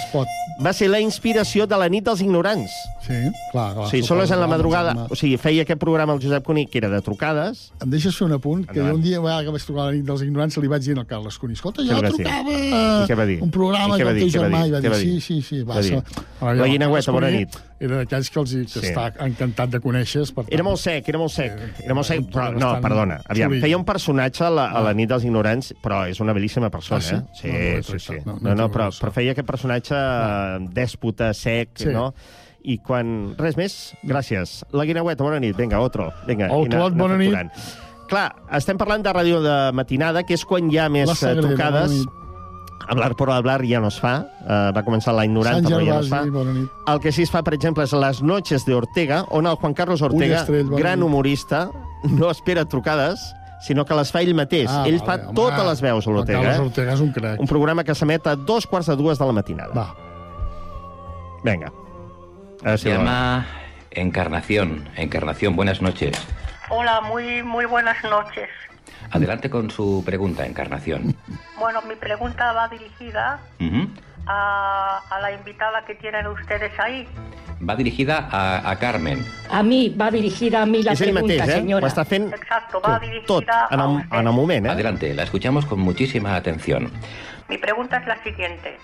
va 0.60 0.74
ser 0.74 0.90
la 0.90 1.00
inspiració 1.00 1.68
de 1.70 1.78
la 1.80 1.88
nit 1.92 2.04
dels 2.08 2.24
ignorants. 2.26 2.74
Sí, 3.06 3.20
clar, 3.52 3.74
clar. 3.76 3.86
O 3.86 3.90
sigui, 3.90 4.02
soles 4.06 4.32
en 4.34 4.42
la 4.42 4.48
madrugada. 4.50 4.96
O 5.10 5.16
sigui, 5.18 5.38
feia 5.42 5.64
aquest 5.64 5.80
programa 5.82 6.16
el 6.18 6.24
Josep 6.24 6.44
Cuní, 6.46 6.66
que 6.68 6.82
era 6.82 6.90
de 6.90 7.00
trucades. 7.06 7.70
Em 7.86 7.94
deixes 7.94 8.18
fer 8.18 8.26
un 8.28 8.36
apunt? 8.40 8.66
Que 8.70 8.82
jo 8.82 8.98
un 8.98 9.02
dia 9.06 9.22
va, 9.24 9.38
que 9.46 9.54
vaig 9.54 9.64
trucar 9.66 9.86
a 9.86 9.88
la 9.92 9.96
nit 9.98 10.06
dels 10.10 10.26
ignorants 10.26 10.58
li 10.66 10.72
vaig 10.74 10.84
dir 10.90 10.98
al 10.98 11.06
Carles 11.10 11.38
Cuní, 11.40 11.54
escolta, 11.58 11.86
jo 11.86 12.02
trucava 12.02 12.58
I 12.60 13.08
què 13.10 13.18
va 13.22 13.26
dir? 13.30 13.40
un 13.46 13.54
programa 13.54 13.94
I 13.96 13.98
què 13.98 14.02
que 14.02 14.10
va 14.10 14.14
el 14.16 14.20
dir? 14.20 14.28
teu 14.28 14.36
germà 14.42 14.66
i 14.68 14.74
va 14.76 14.82
dir, 14.82 14.96
sí, 15.00 15.22
sí, 15.22 15.42
sí. 15.46 15.64
Va, 15.64 15.80
La 15.80 16.68
Carles 16.68 17.14
bona 17.14 17.30
nit. 17.34 17.62
Era 17.80 18.02
d'aquells 18.02 18.30
que, 18.30 18.40
els, 18.42 18.52
que 18.52 18.82
Sí. 18.82 18.90
està 18.90 19.06
encantat 19.24 19.70
de 19.72 19.80
conèixer. 19.80 20.26
Per 20.36 20.44
tant, 20.44 20.54
Era 20.54 20.64
molt 20.68 20.80
sec, 20.82 21.08
era 21.08 21.18
molt 21.18 21.32
sec. 21.32 21.54
Era 21.84 21.94
molt 21.96 22.06
sec, 22.08 22.26
però 22.30 22.50
no, 22.52 22.74
perdona. 22.84 23.22
Aviam, 23.32 23.54
feia 23.62 23.78
un 23.78 23.86
personatge 23.88 24.44
a 24.44 24.50
la, 24.50 24.66
a 24.76 24.82
la 24.84 24.94
nit 24.94 25.08
dels 25.10 25.24
ignorants, 25.24 25.74
però 25.82 26.02
és 26.10 26.20
una 26.20 26.34
bel·líssima 26.36 26.70
persona, 26.70 27.00
Ah, 27.00 27.34
sí? 27.34 27.48
eh? 27.48 27.54
No, 27.54 27.54
no 27.54 27.60
l'he 27.78 27.84
sí, 27.84 28.00
sí. 28.00 28.18
no, 28.26 28.34
no 28.34 28.50
No, 28.50 28.56
no, 28.56 28.70
però, 28.70 28.90
però 28.92 29.12
feia 29.16 29.32
aquest 29.32 29.48
personatge 29.48 29.96
eh, 29.96 30.60
dèspota, 30.76 31.34
sec, 31.34 31.70
Sí. 31.80 31.88
no? 31.96 32.14
I 32.68 32.78
quan... 32.84 33.36
Res 33.40 33.56
més? 33.56 33.94
Gràcies. 34.04 34.66
La 34.76 34.84
guineueta, 34.84 35.24
bona 35.24 35.40
nit. 35.40 35.56
Vinga, 35.56 35.80
otro. 35.80 36.12
Vinga, 36.28 36.50
anar- 36.52 36.68
Clot, 36.70 36.94
bona 37.00 37.16
nit. 37.18 37.34
Clar, 38.10 38.36
estem 38.58 38.76
parlant 38.78 39.02
de 39.06 39.14
ràdio 39.14 39.40
de 39.42 39.72
matinada, 39.72 40.24
que 40.28 40.34
és 40.36 40.44
quan 40.44 40.68
hi 40.70 40.78
ha 40.78 40.90
més 40.90 41.08
eh, 41.24 41.36
trucades. 41.40 41.92
bona 41.92 41.94
nit. 41.94 42.10
Hablar 42.90 43.16
por 43.16 43.30
hablar 43.30 43.62
ja 43.70 43.80
no 43.80 43.88
es 43.94 44.00
fa. 44.02 44.26
Uh, 44.42 44.72
va 44.74 44.82
començar 44.84 45.14
l'any 45.14 45.30
90, 45.32 45.60
Sant 45.62 45.68
però 45.70 45.80
ja 45.86 45.94
no 45.94 46.00
es 46.02 46.10
fa. 46.10 46.24
El 46.94 47.00
que 47.04 47.12
sí 47.14 47.22
es 47.22 47.30
fa, 47.30 47.44
per 47.46 47.54
exemple, 47.54 47.84
és 47.86 47.94
Les 47.94 48.22
noches 48.26 48.66
de 48.66 48.74
Ortega, 48.74 49.24
on 49.30 49.46
el 49.46 49.56
Juan 49.62 49.76
Carlos 49.78 50.02
Ortega, 50.02 50.42
Estrell, 50.42 50.72
gran 50.76 50.98
nit. 51.00 51.06
humorista, 51.06 51.70
no 52.04 52.32
espera 52.32 52.66
trucades, 52.66 53.22
sinó 53.62 53.86
que 53.86 53.94
les 53.94 54.10
fa 54.12 54.22
ell 54.26 54.34
mateix. 54.34 54.70
Ah, 54.74 54.88
ell 54.88 54.98
vale, 55.00 55.06
fa 55.06 55.28
home. 55.30 55.36
totes 55.38 55.66
les 55.70 55.82
veus 55.86 56.08
a 56.08 56.12
l'Ortega. 56.16 56.42
Carles 56.42 56.58
Eh? 56.60 56.66
Ortega 56.66 56.94
és 56.98 57.02
un 57.06 57.12
crac. 57.14 57.40
Un 57.40 57.48
programa 57.48 57.84
que 57.84 57.94
s'emet 57.94 58.26
a 58.28 58.36
dos 58.36 58.66
quarts 58.66 58.88
de 58.90 58.96
dues 58.98 59.20
de 59.22 59.26
la 59.30 59.34
matinada. 59.38 59.74
Va. 59.78 59.94
Vinga. 61.44 61.68
A 62.62 62.64
veure 62.74 62.78
si 62.78 62.84
Se 62.84 62.90
la- 62.90 62.96
llama 62.98 63.46
Encarnación. 63.92 64.90
Encarnación, 64.98 65.56
buenas 65.56 65.82
noches. 65.82 66.16
Hola, 66.70 67.02
muy, 67.02 67.44
muy 67.44 67.66
buenas 67.66 67.98
noches. 68.04 68.50
Adelante 69.12 69.50
con 69.50 69.70
su 69.72 70.04
pregunta, 70.06 70.46
Encarnación. 70.46 71.16
Bueno, 71.60 71.82
mi 71.84 71.96
pregunta 71.96 72.52
va 72.54 72.68
dirigida 72.68 73.40
a, 74.28 75.02
a 75.10 75.20
la 75.22 75.32
invitada 75.32 75.84
que 75.86 75.96
tienen 75.96 76.28
ustedes 76.28 76.72
ahí. 76.80 77.08
Va 77.68 77.76
dirigida 77.76 78.30
a, 78.32 78.70
a 78.70 78.80
Carmen. 78.80 79.26
A 79.50 79.62
mí, 79.64 79.90
va 80.00 80.10
dirigida 80.10 80.62
a 80.62 80.66
mí 80.66 80.82
la 80.82 80.94
ell 80.94 80.98
pregunta, 81.12 81.46
mateix, 81.46 81.50
eh? 81.66 81.88
està 81.90 82.06
fent 82.08 82.30
Exacto, 82.34 82.80
va 82.80 83.00
dirigida 83.00 83.26
tot, 83.28 83.44
en 83.72 83.80
a 83.80 83.84
el, 83.84 83.90
usted. 83.98 84.18
en 84.20 84.28
el 84.28 84.34
moment, 84.34 84.66
eh? 84.66 84.70
Adelante, 84.70 85.14
la 85.14 85.24
escuchamos 85.24 85.66
con 85.66 85.80
muchísima 85.82 86.36
atención. 86.38 86.90
Mi 87.50 87.58
pregunta 87.58 87.98
es 87.98 88.08
la 88.08 88.16
siguiente. 88.24 88.78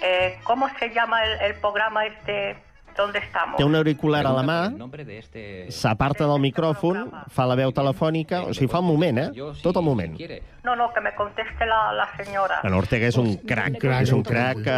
Eh, 0.00 0.38
¿Cómo 0.44 0.68
se 0.78 0.88
llama 0.94 1.22
el, 1.24 1.40
el 1.52 1.54
programa 1.60 2.06
este 2.06 2.56
¿Dónde 2.96 3.18
estamos? 3.18 3.56
té 3.58 3.64
un 3.64 3.74
auricular 3.74 4.24
a 4.26 4.32
la 4.32 4.42
mà, 4.46 4.58
s'aparta 5.68 6.26
del 6.30 6.40
micròfon, 6.40 7.00
fa 7.34 7.46
la 7.46 7.56
veu 7.58 7.72
telefònica, 7.74 8.44
o 8.48 8.54
sigui, 8.54 8.70
fa 8.70 8.78
un 8.84 8.86
moment, 8.92 9.18
eh? 9.18 9.30
Tot 9.62 9.76
el 9.80 9.82
moment. 9.86 10.14
No, 10.64 10.72
no, 10.74 10.86
que 10.94 11.00
me 11.04 11.10
conteste 11.14 11.66
la, 11.66 11.92
la 11.92 12.06
señora. 12.16 12.60
Bueno, 12.62 12.78
Ortega 12.80 13.10
és 13.10 13.18
un 13.20 13.34
crac, 13.44 13.74
és 14.00 14.12
un 14.16 14.22
crac 14.24 14.62
que 14.64 14.76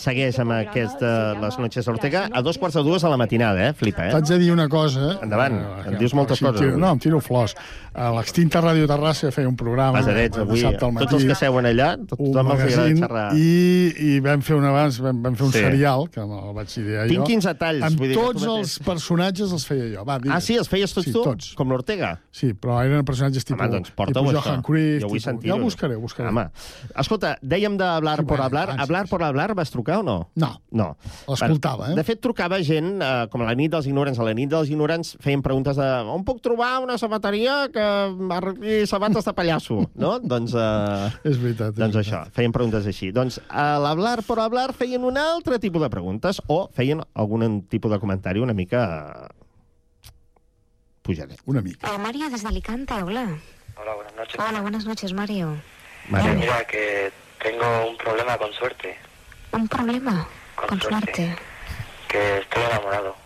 segueix 0.00 0.38
amb 0.40 0.54
aquesta 0.56 1.10
Les 1.42 1.58
Noches 1.60 1.84
d'Ortega 1.84 2.22
a 2.32 2.40
dos 2.40 2.56
quarts 2.56 2.78
de 2.78 2.84
dues 2.86 3.04
a 3.04 3.10
la 3.12 3.18
matinada, 3.20 3.66
eh? 3.68 3.74
Flipa, 3.76 4.06
eh? 4.08 4.14
T'haig 4.14 4.30
de 4.30 4.38
dir 4.40 4.48
una 4.54 4.68
cosa... 4.72 5.18
Endavant, 5.20 5.58
em 5.90 5.98
dius 6.00 6.14
moltes 6.16 6.40
sí, 6.40 6.46
coses. 6.46 6.62
Tiro, 6.62 6.78
no, 6.80 6.94
em 6.96 7.02
tiro 7.02 7.20
flors. 7.20 7.52
A 7.92 8.08
l'extinta 8.16 8.62
Ràdio 8.64 8.88
Terrassa 8.88 9.28
feia 9.34 9.50
un 9.50 9.58
programa... 9.60 9.98
Pesadets, 10.00 10.40
avui, 10.40 10.62
tots 10.62 11.18
els 11.18 11.28
que 11.28 11.36
seuen 11.36 11.68
allà, 11.68 11.90
tothom 12.08 12.54
els 12.54 12.64
agrada 12.64 12.88
xerrar. 13.02 13.26
I, 13.36 13.92
I 14.14 14.16
vam 14.24 14.40
fer 14.46 14.56
un 14.56 14.64
abans, 14.70 15.02
vam, 15.04 15.20
vam 15.26 15.36
fer 15.36 15.46
un 15.50 15.52
Sí. 15.52 15.64
serial, 15.66 16.06
que 16.08 16.24
me'l 16.24 16.54
vaig 16.56 16.78
idear 16.80 17.08
Tinc 17.10 17.26
jo. 17.26 17.28
15 17.40 17.54
talls, 17.60 17.84
Amb 17.88 18.00
vull 18.00 18.12
dir 18.12 18.16
tots 18.18 18.44
els 18.44 18.74
personatges 18.84 19.52
els 19.56 19.64
feia 19.66 19.88
jo. 19.94 20.04
Va, 20.04 20.18
digues. 20.20 20.34
Ah, 20.36 20.40
sí? 20.44 20.56
Els 20.60 20.68
feies 20.68 20.92
tots 20.92 21.06
sí, 21.08 21.14
tu? 21.14 21.22
Tots. 21.24 21.52
Com 21.58 21.72
l'Ortega? 21.72 22.12
Sí, 22.34 22.52
però 22.52 22.80
eren 22.84 23.04
personatges 23.08 23.46
tipus, 23.48 23.60
Home, 23.64 23.80
doncs 23.80 23.90
tipus. 23.94 24.32
Johan 24.36 24.62
Cruyff. 24.66 25.00
Jo 25.04 25.08
vull 25.12 25.22
sentir-ho. 25.24 25.54
Ja 25.54 25.56
ho 25.56 25.64
buscaré, 25.64 25.96
ho 25.96 26.02
buscaré. 26.04 26.28
Home, 26.28 26.46
escolta, 27.00 27.34
dèiem 27.42 27.76
d'hablar 27.80 28.18
Sí, 28.20 28.26
por 28.28 28.40
hablar. 28.44 28.66
abans, 28.70 28.82
Hablar 28.84 29.08
por 29.08 29.22
hablar 29.22 29.54
vas 29.54 29.70
trucar 29.70 30.00
o 30.00 30.02
no? 30.02 30.18
No. 30.34 30.50
No. 30.70 30.96
L'escoltava, 31.28 31.92
eh? 31.92 31.94
De 31.96 32.04
fet, 32.04 32.20
trucava 32.20 32.58
gent, 32.66 33.00
eh, 33.00 33.26
com 33.30 33.40
a 33.44 33.46
la 33.46 33.54
nit 33.54 33.70
dels 33.72 33.86
ignorants. 33.86 34.18
A 34.18 34.26
la 34.26 34.34
nit 34.34 34.50
dels 34.50 34.68
ignorants 34.68 35.14
feien 35.22 35.42
preguntes 35.42 35.76
de 35.78 35.88
on 36.10 36.24
puc 36.26 36.42
trobar 36.42 36.80
una 36.82 36.98
sabateria 36.98 37.68
que 37.72 37.86
arregli 38.36 38.86
sabates 38.90 39.24
de 39.24 39.32
pallasso, 39.32 39.80
no? 39.94 40.18
doncs... 40.34 40.52
Eh, 40.54 41.30
és 41.30 41.38
veritat. 41.38 41.74
doncs 41.78 41.96
això, 42.02 42.24
feien 42.34 42.52
preguntes 42.52 42.86
així. 42.90 43.12
Doncs 43.14 43.38
a 43.48 43.78
l'hablar 43.78 44.18
por 44.26 44.40
hablar 44.42 44.72
feien 44.74 45.04
un 45.06 45.16
altre 45.20 45.58
tipus 45.62 45.80
de 45.82 45.88
preguntes 45.92 46.40
o 46.50 46.64
feien 46.74 47.00
algun 47.14 47.29
tipus 47.68 47.90
de 47.92 47.98
comentari 47.98 48.40
una 48.40 48.52
mica 48.52 49.28
pujadet. 51.02 51.40
Una 51.46 51.60
mica. 51.62 51.90
Oh, 51.92 51.98
Mario, 51.98 52.28
desde 52.30 52.48
Alicante, 52.48 52.94
hola. 52.94 53.38
Hola, 53.76 53.94
buenas 53.94 54.14
noches. 54.16 54.36
Hola, 54.38 54.60
buenas 54.60 54.84
noches, 54.84 55.12
Mario. 55.12 55.56
Mario. 56.08 56.34
Mira, 56.34 56.64
que 56.66 57.12
tengo 57.42 57.86
un 57.88 57.96
problema 57.96 58.36
con 58.38 58.52
suerte. 58.52 58.96
¿Un 59.52 59.68
problema? 59.68 60.26
Con, 60.56 60.68
Con 60.68 60.80
suerte. 60.82 61.34
Que 62.08 62.38
estoy 62.38 62.62
enamorado. 62.64 63.16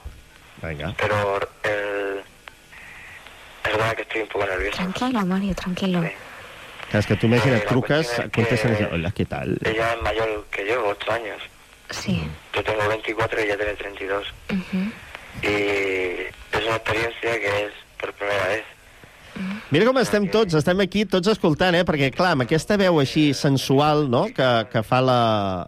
Venga. 0.63 0.95
Pero 0.97 1.41
el... 1.65 2.21
es 3.65 3.73
verdad 3.73 3.95
que 3.97 4.03
estoy 4.03 4.23
un 4.23 4.29
poco 4.29 4.47
nervioso. 4.47 4.77
Tranquilo, 4.77 5.27
Mario, 5.27 5.55
tranquilo. 5.55 6.01
Clar, 6.91 7.01
és 7.01 7.07
que 7.09 7.17
tu 7.17 7.27
imagina't, 7.27 7.63
Eh, 7.63 7.65
la 7.65 7.71
truques, 7.71 8.07
qüestió 8.07 8.25
és 8.25 8.31
contestes 8.31 8.77
que- 8.79 9.13
què 9.17 9.27
tal? 9.27 9.59
Ella 9.65 9.95
es 9.95 10.03
mayor 10.03 10.45
que 10.53 10.67
yo, 10.69 10.85
8 10.87 11.11
años. 11.11 11.41
Sí. 11.91 12.23
Yo 12.55 12.65
tengo 12.65 12.89
24 12.89 13.41
y 13.41 13.45
ella 13.45 13.57
tiene 13.57 13.75
32. 13.75 14.27
Y 15.43 15.47
es 15.47 16.67
una 16.67 16.77
experiencia 16.77 17.41
que 17.41 17.67
es 17.67 17.73
por 18.01 18.13
primera 18.15 18.49
vez. 18.49 18.65
Mira 19.75 19.87
com 19.89 19.97
estem 19.99 20.29
tots, 20.31 20.55
estem 20.55 20.79
aquí 20.85 21.03
tots 21.11 21.27
escoltant, 21.33 21.75
eh? 21.75 21.83
Perquè, 21.83 22.13
clar, 22.15 22.37
amb 22.37 22.45
aquesta 22.45 22.77
veu 22.79 23.01
així 23.03 23.33
sensual, 23.35 24.05
no?, 24.11 24.29
que, 24.31 24.51
que 24.71 24.85
fa 24.87 25.01
la, 25.03 25.17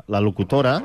la 0.06 0.20
locutora, 0.22 0.76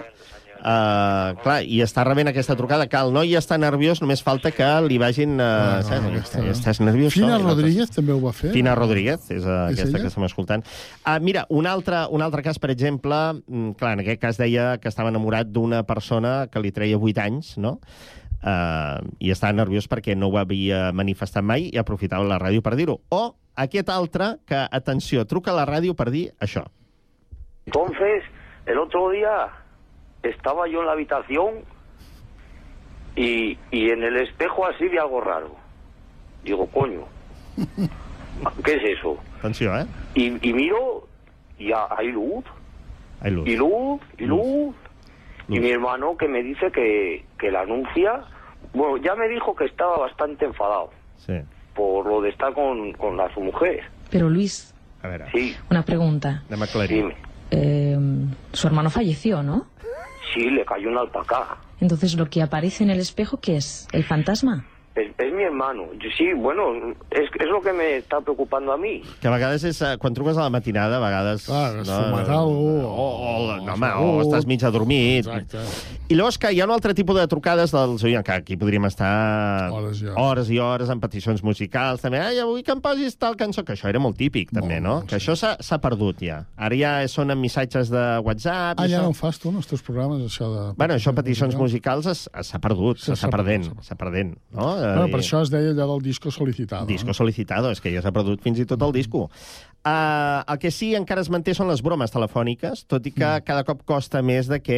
Uh, 0.61 1.31
clar, 1.41 1.55
i 1.65 1.79
està 1.81 2.03
rebent 2.05 2.29
aquesta 2.29 2.53
trucada 2.53 2.85
que 2.85 2.99
el 2.99 3.09
noi 3.15 3.31
està 3.33 3.57
nerviós, 3.57 3.97
només 4.03 4.21
falta 4.21 4.51
que 4.53 4.67
li 4.85 4.99
vagin... 5.01 5.31
Uh, 5.39 5.79
no, 5.81 5.87
saps? 5.87 6.05
aquesta- 6.11 6.43
Estàs 6.51 6.81
nerviós? 6.85 7.15
Fina 7.15 7.39
no? 7.41 7.47
Rodríguez 7.49 7.89
també 7.89 8.13
ho 8.13 8.19
va 8.21 8.29
fer. 8.37 8.51
Fina 8.53 8.75
Rodríguez, 8.77 9.25
és, 9.33 9.41
uh, 9.41 9.71
És 9.71 9.79
aquesta 9.79 9.87
ella? 9.89 10.03
que 10.03 10.11
estem 10.11 10.25
escoltant. 10.27 10.65
Uh, 11.01 11.15
mira, 11.25 11.47
un 11.49 11.65
altre, 11.65 12.03
un 12.13 12.21
altre 12.21 12.43
cas, 12.45 12.59
per 12.61 12.69
exemple, 12.69 13.17
mm, 13.47 13.71
clar, 13.79 13.95
en 13.97 14.03
aquest 14.05 14.21
cas 14.21 14.37
deia 14.37 14.75
que 14.77 14.91
estava 14.91 15.09
enamorat 15.09 15.49
d'una 15.49 15.81
persona 15.89 16.45
que 16.51 16.61
li 16.61 16.69
treia 16.71 16.99
8 17.01 17.23
anys, 17.25 17.55
no?, 17.57 17.79
uh, 18.45 19.01
i 19.17 19.31
estava 19.33 19.57
nerviós 19.57 19.89
perquè 19.89 20.13
no 20.15 20.29
ho 20.29 20.37
havia 20.37 20.91
manifestat 20.93 21.41
mai 21.41 21.71
i 21.73 21.77
aprofitava 21.81 22.21
la 22.29 22.37
ràdio 22.37 22.61
per 22.61 22.75
dir-ho. 22.77 22.99
O 23.09 23.23
aquest 23.57 23.89
altre 23.89 24.35
que, 24.45 24.61
atenció, 24.69 25.25
truca 25.25 25.49
a 25.55 25.57
la 25.57 25.65
ràdio 25.65 25.97
per 25.97 26.11
dir 26.13 26.27
això. 26.39 26.67
Entonces, 27.65 28.23
el 28.65 28.77
otro 28.77 29.09
día 29.09 29.49
estaba 30.23 30.67
yo 30.67 30.81
en 30.81 30.85
la 30.87 30.91
habitación 30.93 31.55
y, 33.15 33.57
y 33.71 33.89
en 33.89 34.03
el 34.03 34.17
espejo 34.17 34.65
así 34.67 34.87
vi 34.87 34.97
algo 34.97 35.21
raro. 35.21 35.55
Digo, 36.43 36.65
coño, 36.67 37.01
¿qué 38.63 38.73
es 38.75 38.97
eso? 38.99 39.17
Atenció, 39.39 39.77
eh? 39.77 39.85
Y, 40.15 40.49
y 40.49 40.53
miro 40.53 41.07
y 41.59 41.71
ha- 41.71 41.87
hay 41.95 42.07
luz, 42.11 42.43
Hay 43.21 43.31
luz. 43.31 43.47
y 43.47 43.55
luz, 43.55 44.01
y 44.17 44.25
luz. 44.25 44.75
Y 45.47 45.59
mi 45.59 45.69
hermano 45.69 46.15
que 46.17 46.27
me 46.27 46.41
dice 46.43 46.71
que, 46.71 47.25
que 47.37 47.51
la 47.51 47.61
anuncia, 47.61 48.23
bueno, 48.73 48.97
ya 48.97 49.15
me 49.15 49.27
dijo 49.27 49.53
que 49.55 49.65
estaba 49.65 49.97
bastante 49.97 50.45
enfadado 50.45 50.91
Sí. 51.17 51.33
por 51.75 52.05
lo 52.07 52.21
de 52.21 52.29
estar 52.29 52.53
con, 52.53 52.93
con 52.93 53.17
la, 53.17 53.31
su 53.33 53.41
mujer. 53.41 53.83
Pero 54.09 54.29
Luis, 54.29 54.73
A 55.03 55.07
veure, 55.09 55.25
Sí, 55.33 55.55
una 55.69 55.83
pregunta. 55.83 56.43
dime. 56.87 57.15
Eh, 57.51 57.97
su 58.53 58.67
hermano 58.67 58.89
falleció, 58.89 59.43
¿no? 59.43 59.67
Sí, 60.33 60.49
le 60.49 60.63
cayó 60.65 60.89
una 60.89 61.01
alpaca. 61.01 61.57
Entonces 61.79 62.15
lo 62.15 62.29
que 62.29 62.41
aparece 62.41 62.83
en 62.83 62.89
el 62.89 62.99
espejo, 62.99 63.39
¿qué 63.41 63.57
es? 63.57 63.87
¿El 63.91 64.03
fantasma? 64.03 64.65
Es, 64.93 65.07
es 65.17 65.33
mi 65.33 65.43
hermano. 65.43 65.85
Yo, 65.93 66.09
sí, 66.17 66.33
bueno, 66.35 66.63
es, 67.11 67.29
es 67.39 67.47
lo 67.47 67.61
que 67.61 67.71
me 67.71 67.97
está 67.97 68.19
preocupando 68.19 68.73
a 68.73 68.77
mí. 68.77 69.01
Que 69.21 69.27
a 69.29 69.31
vegades 69.31 69.63
és... 69.63 69.79
eh, 69.81 69.95
Quan 69.97 70.13
truques 70.13 70.35
a 70.35 70.41
la 70.43 70.49
matinada, 70.49 70.97
a 70.97 70.99
vegades... 70.99 71.45
Clar, 71.47 71.77
has 71.79 71.87
fumat 71.87 72.27
alguna 72.27 72.87
O, 72.91 73.05
o, 73.23 73.55
no, 73.63 73.73
home, 73.73 73.87
segur. 73.87 74.09
o 74.17 74.21
estàs 74.25 74.45
mig 74.45 74.63
adormit. 74.67 75.25
Exacte. 75.31 75.63
I 76.11 76.17
llavors 76.19 76.35
que 76.37 76.51
hi 76.51 76.59
ha 76.59 76.65
un 76.67 76.73
altre 76.75 76.91
tipus 76.93 77.15
de 77.15 77.23
trucades 77.31 77.71
dels 77.71 78.03
oients, 78.03 78.25
que 78.27 78.33
aquí 78.35 78.57
podríem 78.59 78.83
estar 78.89 79.71
Hores 79.71 80.01
i 80.01 80.09
hores. 80.09 80.17
hores 80.19 80.49
i 80.51 80.59
hores 80.59 80.89
amb 80.91 81.01
peticions 81.05 81.39
musicals, 81.41 82.01
també, 82.03 82.19
ai, 82.19 82.41
avui 82.43 82.61
que 82.67 82.75
em 82.75 82.81
posis 82.83 83.15
tal 83.15 83.37
cançó, 83.39 83.63
que 83.63 83.77
això 83.77 83.87
era 83.87 83.99
molt 84.03 84.17
típic, 84.19 84.51
també, 84.51 84.81
no? 84.83 85.05
Que 85.07 85.15
això 85.21 85.37
s'ha 85.39 85.53
s'ha 85.63 85.79
perdut, 85.79 86.19
ja. 86.27 86.41
Ara 86.57 86.75
ja 86.75 86.91
són 87.07 87.31
amb 87.31 87.39
missatges 87.39 87.87
de 87.93 88.03
WhatsApp... 88.27 88.75
Ah, 88.75 88.87
i 88.87 88.91
ja 88.91 88.99
això. 88.99 89.07
no 89.07 89.15
ho 89.15 89.17
fas 89.21 89.39
tu, 89.39 89.53
en 89.55 89.61
els 89.63 89.71
teus 89.71 89.81
programes, 89.87 90.19
això 90.27 90.51
de... 90.51 90.65
Bueno, 90.75 90.99
això, 90.99 91.15
peticions 91.15 91.55
musicals, 91.55 92.11
es- 92.11 92.27
es- 92.33 92.51
s'ha 92.51 92.59
perdut, 92.59 92.99
Sí, 92.99 93.13
s'està 93.13 93.29
s'ha 93.29 93.31
perdent, 93.31 93.69
s'està 93.79 93.95
perdent, 93.95 94.35
no? 94.51 94.67
Bueno, 94.81 95.09
per 95.13 95.21
això 95.21 95.41
es 95.45 95.51
deia 95.53 95.73
allò 95.73 95.87
del 95.93 96.05
disco 96.05 96.31
solicitado. 96.33 96.89
Disco 96.89 97.13
solicitado, 97.13 97.71
és 97.71 97.81
que 97.81 97.93
ja 97.93 98.01
s'ha 98.03 98.13
perdut 98.15 98.41
fins 98.43 98.59
i 98.61 98.65
tot 98.69 98.81
el 98.81 98.93
disco. 98.95 99.27
Uh, 99.81 100.45
el 100.45 100.59
que 100.61 100.69
sí 100.69 100.91
encara 100.93 101.23
es 101.25 101.29
manté 101.33 101.55
són 101.57 101.65
les 101.71 101.79
bromes 101.81 102.11
telefòniques, 102.13 102.83
tot 102.85 103.07
i 103.09 103.13
que 103.15 103.25
mm. 103.25 103.45
cada 103.47 103.63
cop 103.65 103.79
costa 103.89 104.21
més 104.21 104.45
de 104.45 104.59
que 104.61 104.77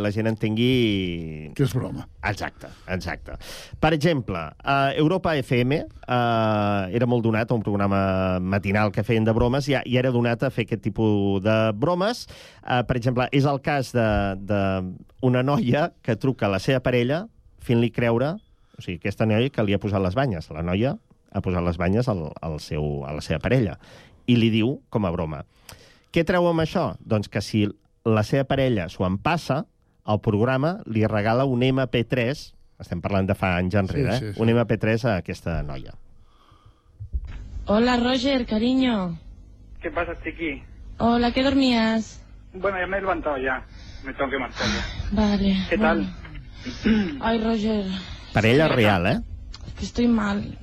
la 0.00 0.08
gent 0.14 0.30
entengui... 0.30 1.50
Que 1.58 1.66
és 1.66 1.74
broma. 1.76 2.06
Exacte, 2.24 2.70
exacte. 2.88 3.36
Per 3.76 3.92
exemple, 3.92 4.40
uh, 4.64 4.88
Europa 4.96 5.34
FM 5.36 5.82
uh, 5.84 6.88
era 6.96 7.10
molt 7.10 7.26
donat 7.28 7.52
a 7.52 7.58
un 7.58 7.64
programa 7.66 8.00
matinal 8.40 8.88
que 8.94 9.04
feien 9.04 9.28
de 9.28 9.36
bromes 9.36 9.68
i, 9.68 9.76
i 9.84 10.00
era 10.00 10.14
donat 10.14 10.48
a 10.48 10.52
fer 10.54 10.64
aquest 10.64 10.86
tipus 10.88 11.44
de 11.44 11.58
bromes. 11.76 12.24
Uh, 12.64 12.80
per 12.88 12.96
exemple, 12.96 13.28
és 13.36 13.44
el 13.44 13.60
cas 13.60 13.92
d'una 13.92 14.32
de, 14.48 14.64
una 15.28 15.44
noia 15.44 15.90
que 16.00 16.16
truca 16.16 16.48
a 16.48 16.54
la 16.56 16.62
seva 16.62 16.80
parella 16.80 17.26
fent-li 17.60 17.92
creure 17.92 18.38
o 18.78 18.82
sigui, 18.82 18.98
aquesta 19.02 19.26
noia 19.26 19.50
que 19.50 19.64
li 19.66 19.74
ha 19.74 19.80
posat 19.82 20.02
les 20.02 20.14
banyes. 20.14 20.50
La 20.54 20.62
noia 20.62 20.96
ha 21.32 21.40
posat 21.44 21.64
les 21.66 21.76
banyes 21.76 22.08
al, 22.08 22.28
al 22.40 22.58
seu, 22.60 23.04
a 23.04 23.12
la 23.12 23.20
seva 23.24 23.40
parella 23.42 23.76
i 24.28 24.36
li 24.36 24.50
diu 24.52 24.78
com 24.92 25.04
a 25.04 25.10
broma. 25.10 25.42
Què 26.12 26.24
treu 26.24 26.46
amb 26.48 26.60
això? 26.64 26.94
Doncs 27.00 27.28
que 27.28 27.40
si 27.44 27.66
la 28.04 28.22
seva 28.24 28.44
parella 28.48 28.88
s'ho 28.88 29.04
empassa, 29.06 29.64
el 30.08 30.20
programa 30.24 30.78
li 30.86 31.02
regala 31.06 31.44
un 31.44 31.60
MP3, 31.64 32.46
estem 32.80 33.00
parlant 33.04 33.26
de 33.28 33.34
fa 33.36 33.56
anys 33.58 33.74
enrere, 33.76 34.12
Sí, 34.14 34.18
sí, 34.18 34.24
eh? 34.30 34.32
sí. 34.34 34.40
un 34.40 34.48
MP3 34.54 35.04
a 35.04 35.16
aquesta 35.20 35.62
noia. 35.62 35.92
Hola, 37.66 37.96
Roger, 37.98 38.46
cariño. 38.46 39.18
¿Qué 39.82 39.90
pasa, 39.90 40.12
Chiqui? 40.22 40.62
Hola, 40.98 41.32
¿qué 41.32 41.42
dormías? 41.42 42.22
Bueno, 42.54 42.78
ya 42.80 42.86
me 42.86 42.96
he 42.96 43.00
levantado 43.00 43.36
ya. 43.38 43.62
Me 44.04 44.12
tengo 44.14 44.30
que 44.30 44.38
marchar 44.38 44.66
ya. 44.66 44.84
Vale. 45.12 45.56
¿Qué 45.68 45.76
bueno. 45.76 46.06
Ay, 47.20 47.38
Roger, 47.44 47.84
Parella 48.38 48.68
real, 48.68 49.06
eh? 49.06 49.20
es 49.66 49.72
que 49.74 49.84
estoy 49.84 50.06
mal. 50.08 50.56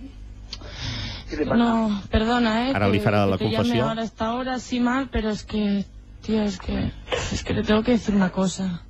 No, 1.56 2.02
perdona, 2.10 2.68
¿eh? 2.70 2.74
Ahora 2.74 2.92
que- 2.92 3.00
que 3.00 3.06
la 3.12 3.38
te 3.38 3.44
llame 3.46 3.56
confesión. 3.58 3.88
ahora 3.90 4.04
esta 4.04 4.34
hora 4.34 4.54
así 4.56 4.80
mal, 4.80 5.10
pero 5.12 5.30
es 5.30 5.44
que, 5.44 5.84
tío, 6.22 6.42
es 6.44 6.58
que, 6.60 6.92
es 7.34 7.44
que 7.44 7.54
te 7.54 7.64
tengo 7.64 7.84
que 7.84 7.92
decir 7.94 8.16
una 8.16 8.30
cosa. 8.30 8.82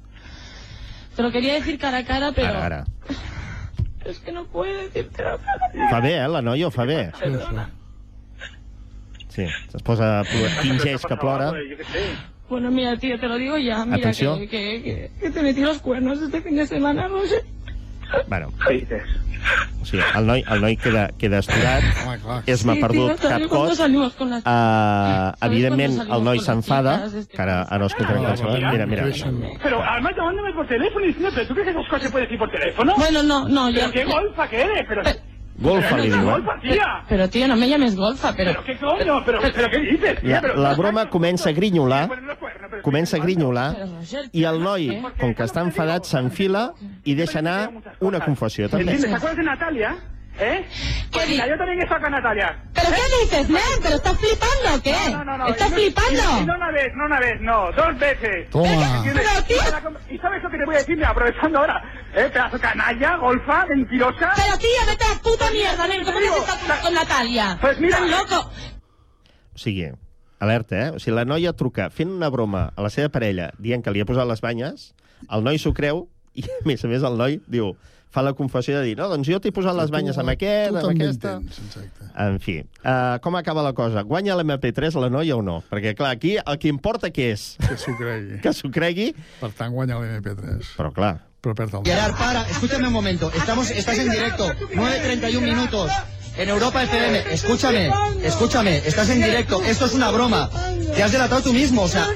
Te 1.15 1.23
lo 1.23 1.31
quería 1.31 1.53
decir 1.55 1.79
cara 1.79 1.99
a 1.99 2.05
cara, 2.05 2.31
pero 2.33 2.49
Ara, 2.49 2.65
ara. 2.65 2.85
es 4.05 4.19
que 4.19 4.31
no 4.31 4.45
puedo 4.45 4.71
decirte 4.77 5.23
la 5.23 5.37
cara. 5.37 5.89
Fa 5.89 5.99
bé, 6.01 6.17
eh? 6.23 6.27
La 6.27 6.41
noia 6.41 6.67
ho 6.67 6.71
fa 6.71 6.83
bé. 6.83 7.11
Perdona. 7.19 7.69
Sí, 9.29 9.43
es 9.73 9.81
posa... 9.81 10.23
Fingeix 10.61 11.01
que 11.05 11.15
plora. 11.17 11.51
Sé. 11.51 12.15
Bueno, 12.49 12.69
mira, 12.69 12.95
tío, 12.97 13.19
te 13.19 13.27
lo 13.27 13.35
digo 13.37 13.57
ya. 13.57 13.83
Mira, 13.85 13.97
Atención. 13.97 14.37
que, 14.39 14.47
que, 14.47 14.83
que, 14.83 15.11
que 15.19 15.29
te 15.31 15.41
metí 15.41 15.61
los 15.61 15.79
cuernos 15.79 16.21
este 16.21 16.41
fin 16.41 16.55
de 16.55 16.67
semana, 16.67 17.07
Roger. 17.07 17.43
Bueno, 18.27 18.47
o 19.81 19.85
sigui, 19.85 20.01
el 20.17 20.25
noi, 20.25 20.43
el 20.49 20.61
noi 20.61 20.75
queda, 20.77 21.09
queda 21.19 21.37
esturat, 21.43 21.83
és 22.47 22.63
m'ha 22.65 22.73
Sí, 22.73 22.81
perdut 22.81 23.11
tío, 23.11 23.15
cap 23.21 23.29
¿sabes 23.31 23.47
cuándo 23.47 23.67
cos. 23.69 23.79
las- 23.79 24.41
Uh, 24.41 24.43
¿Sabes 24.45 25.35
evidentment, 25.41 26.01
el 26.11 26.23
noi 26.23 26.39
s'enfada, 26.39 27.07
que- 27.11 27.27
que 27.27 27.41
ara, 27.41 27.61
ara 27.69 27.85
escoltarem 27.85 28.23
cançó. 28.23 28.45
Mira, 28.49 28.85
mira. 28.87 29.03
Pero 29.61 29.83
además 29.83 30.13
llamándome 30.17 30.53
por 30.53 30.67
teléfono 30.67 31.05
y 31.05 31.07
diciendo, 31.09 31.29
¿pero 31.35 31.47
tú 31.47 31.53
crees 31.53 31.67
que 31.67 31.71
esas 31.79 31.85
cosas 31.89 32.03
se 32.03 32.09
pueden 32.11 32.27
decir 32.27 32.39
por 32.39 32.49
teléfono? 32.49 32.93
Bueno, 32.97 33.21
no, 33.23 33.47
no, 33.47 33.67
¿Pero 33.71 33.85
yo- 33.87 33.91
qué 33.91 34.05
golfa 34.05 34.47
que 34.49 34.61
eres? 34.61 34.85
Pero, 34.87 35.01
Golfa, 35.57 35.95
li 35.97 36.09
pero, 36.09 36.15
diuen. 36.17 36.31
golfa, 36.31 36.59
tía. 36.61 37.03
Pero 37.07 37.29
tío, 37.29 37.47
no 37.47 37.55
me 37.55 37.69
llames 37.69 37.95
golfa, 37.95 38.33
pero... 38.35 38.51
¿Pero 38.51 38.63
qué 38.65 38.77
coño? 38.77 39.23
¿Pero, 39.25 39.39
pero 39.41 39.69
qué 39.69 39.77
dices, 39.79 40.19
tía? 40.19 40.35
La, 40.35 40.41
Pero, 40.41 40.55
la 40.61 40.73
broma 40.75 41.09
comença 41.09 41.47
a 41.49 41.53
grinyolar, 41.53 42.09
comença 42.83 43.17
a 43.17 43.19
grinyolar, 43.19 43.75
i 44.33 44.43
el 44.43 44.59
noi, 44.61 44.89
com 45.19 45.33
que 45.33 45.43
està 45.43 45.61
enfadat, 45.61 46.05
s'enfila 46.05 46.73
i 47.05 47.15
deixa 47.15 47.39
anar 47.39 47.69
una 48.01 48.19
confessió, 48.19 48.67
també. 48.69 48.83
¿Entiendes? 48.91 49.09
¿Te 49.11 49.15
acuerdas 49.15 49.37
de 49.37 49.43
Natalia? 49.43 49.95
¿Eh? 50.37 50.65
Pues 51.13 51.29
mira, 51.29 51.47
yo 51.47 51.57
también 51.57 51.79
he 51.79 51.83
estado 51.83 52.01
con 52.01 52.11
Natalia. 52.11 52.59
¿Pero 52.73 52.87
qué 52.89 53.23
dices, 53.23 53.49
Nen? 53.49 53.61
¿Pero 53.81 53.95
estás 53.95 54.17
flipando 54.19 54.75
o 54.75 54.81
qué? 54.81 54.95
No, 55.11 55.23
no, 55.23 55.37
no. 55.37 55.47
¿Estás 55.47 55.71
flipando? 55.73 56.45
No 56.45 56.55
una 56.55 56.71
vez, 56.71 56.87
no 56.93 57.05
una 57.05 57.19
vez, 57.21 57.39
no, 57.39 57.71
dos 57.71 57.97
veces. 57.97 58.49
Toma. 58.49 59.01
Pero, 59.05 59.43
tío- 59.47 59.55
Y 59.65 59.71
la 59.71 59.81
com- 59.81 59.95
¿Y 60.09 60.17
sabes 60.17 60.43
lo 60.43 60.49
que 60.49 60.57
te 60.57 60.65
voy 60.65 60.75
a 60.75 60.79
decir? 60.79 61.05
Aprovechando 61.05 61.59
ahora, 61.59 61.81
¿eh? 62.13 62.29
Pedazo 62.33 62.59
canalla, 62.59 63.15
golfa, 63.15 63.65
mentirosa. 63.67 64.33
Pero 64.35 64.57
tío, 64.57 64.81
vete 64.87 65.03
a 65.05 65.09
la 65.15 65.21
puta 65.21 65.51
mierda, 65.51 65.87
Nen. 65.87 66.03
¿Cómo 66.03 66.19
estás 66.19 66.79
con, 66.81 66.93
Natalia? 66.93 67.57
Pues 67.61 67.79
mira- 67.79 67.97
Estás 68.05 68.29
loco. 68.29 68.51
O 69.53 69.57
sigui, 69.57 69.89
alerta, 70.45 70.77
eh? 70.77 70.91
O 70.95 71.01
sigui, 71.01 71.15
la 71.17 71.25
noia 71.27 71.53
truca 71.57 71.89
fent 71.93 72.13
una 72.13 72.29
broma 72.33 72.69
a 72.75 72.85
la 72.85 72.93
seva 72.93 73.11
parella 73.13 73.51
dient 73.59 73.83
que 73.83 73.93
li 73.93 74.03
ha 74.03 74.07
posat 74.07 74.29
les 74.29 74.41
banyes, 74.45 74.93
el 75.29 75.43
noi 75.45 75.59
s'ho 75.61 75.73
creu 75.75 76.05
i, 76.35 76.45
a 76.45 76.63
més 76.67 76.85
a 76.85 76.91
més, 76.91 77.03
el 77.03 77.19
noi 77.19 77.39
diu 77.51 77.73
fa 78.15 78.23
la 78.23 78.31
confessió 78.31 78.77
de 78.79 78.85
dir, 78.87 78.95
no, 78.95 79.09
doncs 79.11 79.27
jo 79.27 79.41
t'he 79.43 79.51
posat 79.51 79.75
les 79.75 79.91
banyes 79.91 80.15
amb 80.21 80.31
aquest, 80.31 80.71
tu 80.71 80.79
amb 80.79 80.93
aquesta... 80.93 81.33
exacte. 81.43 82.07
En 82.23 82.37
fi, 82.39 82.61
uh, 82.85 83.17
com 83.19 83.35
acaba 83.35 83.65
la 83.65 83.73
cosa? 83.75 84.05
Guanya 84.07 84.37
l'MP3 84.39 84.95
la 85.03 85.09
noia 85.11 85.35
o 85.35 85.43
no? 85.43 85.57
Perquè, 85.67 85.91
clar, 85.99 86.13
aquí 86.15 86.37
el 86.39 86.59
que 86.61 86.71
importa 86.71 87.11
què 87.11 87.27
és? 87.33 87.43
Que 87.59 87.75
s'ho 87.75 87.97
cregui. 87.99 88.39
Que 88.45 88.53
s'ho 88.55 88.71
cregui, 88.71 89.09
Per 89.41 89.51
tant, 89.57 89.75
guanya 89.75 89.99
l'MP3. 89.99 90.75
però 90.79 90.93
clar... 90.95 91.15
Però 91.45 91.53
perd 91.53 91.75
el... 91.77 91.83
Gerard, 91.85 92.15
para, 92.17 92.41
escúchame 92.49 92.87
un 92.87 92.93
momento. 92.93 93.29
Estamos, 93.35 93.69
estás 93.69 93.99
en 93.99 94.09
directo. 94.09 94.47
9.31 94.73 95.41
minutos. 95.41 95.91
En 96.37 96.49
Europa 96.49 96.83
FM. 96.83 97.23
Escúchame, 97.31 97.89
escúchame. 98.23 98.77
Estás 98.85 99.09
en 99.09 99.21
directo. 99.23 99.63
Esto 99.63 99.85
es 99.85 99.93
una 99.93 100.11
broma. 100.11 100.49
Te 100.95 101.03
has 101.03 101.11
delatado 101.11 101.41
tú 101.41 101.53
mismo, 101.53 101.83
o 101.83 101.87
sea. 101.87 102.07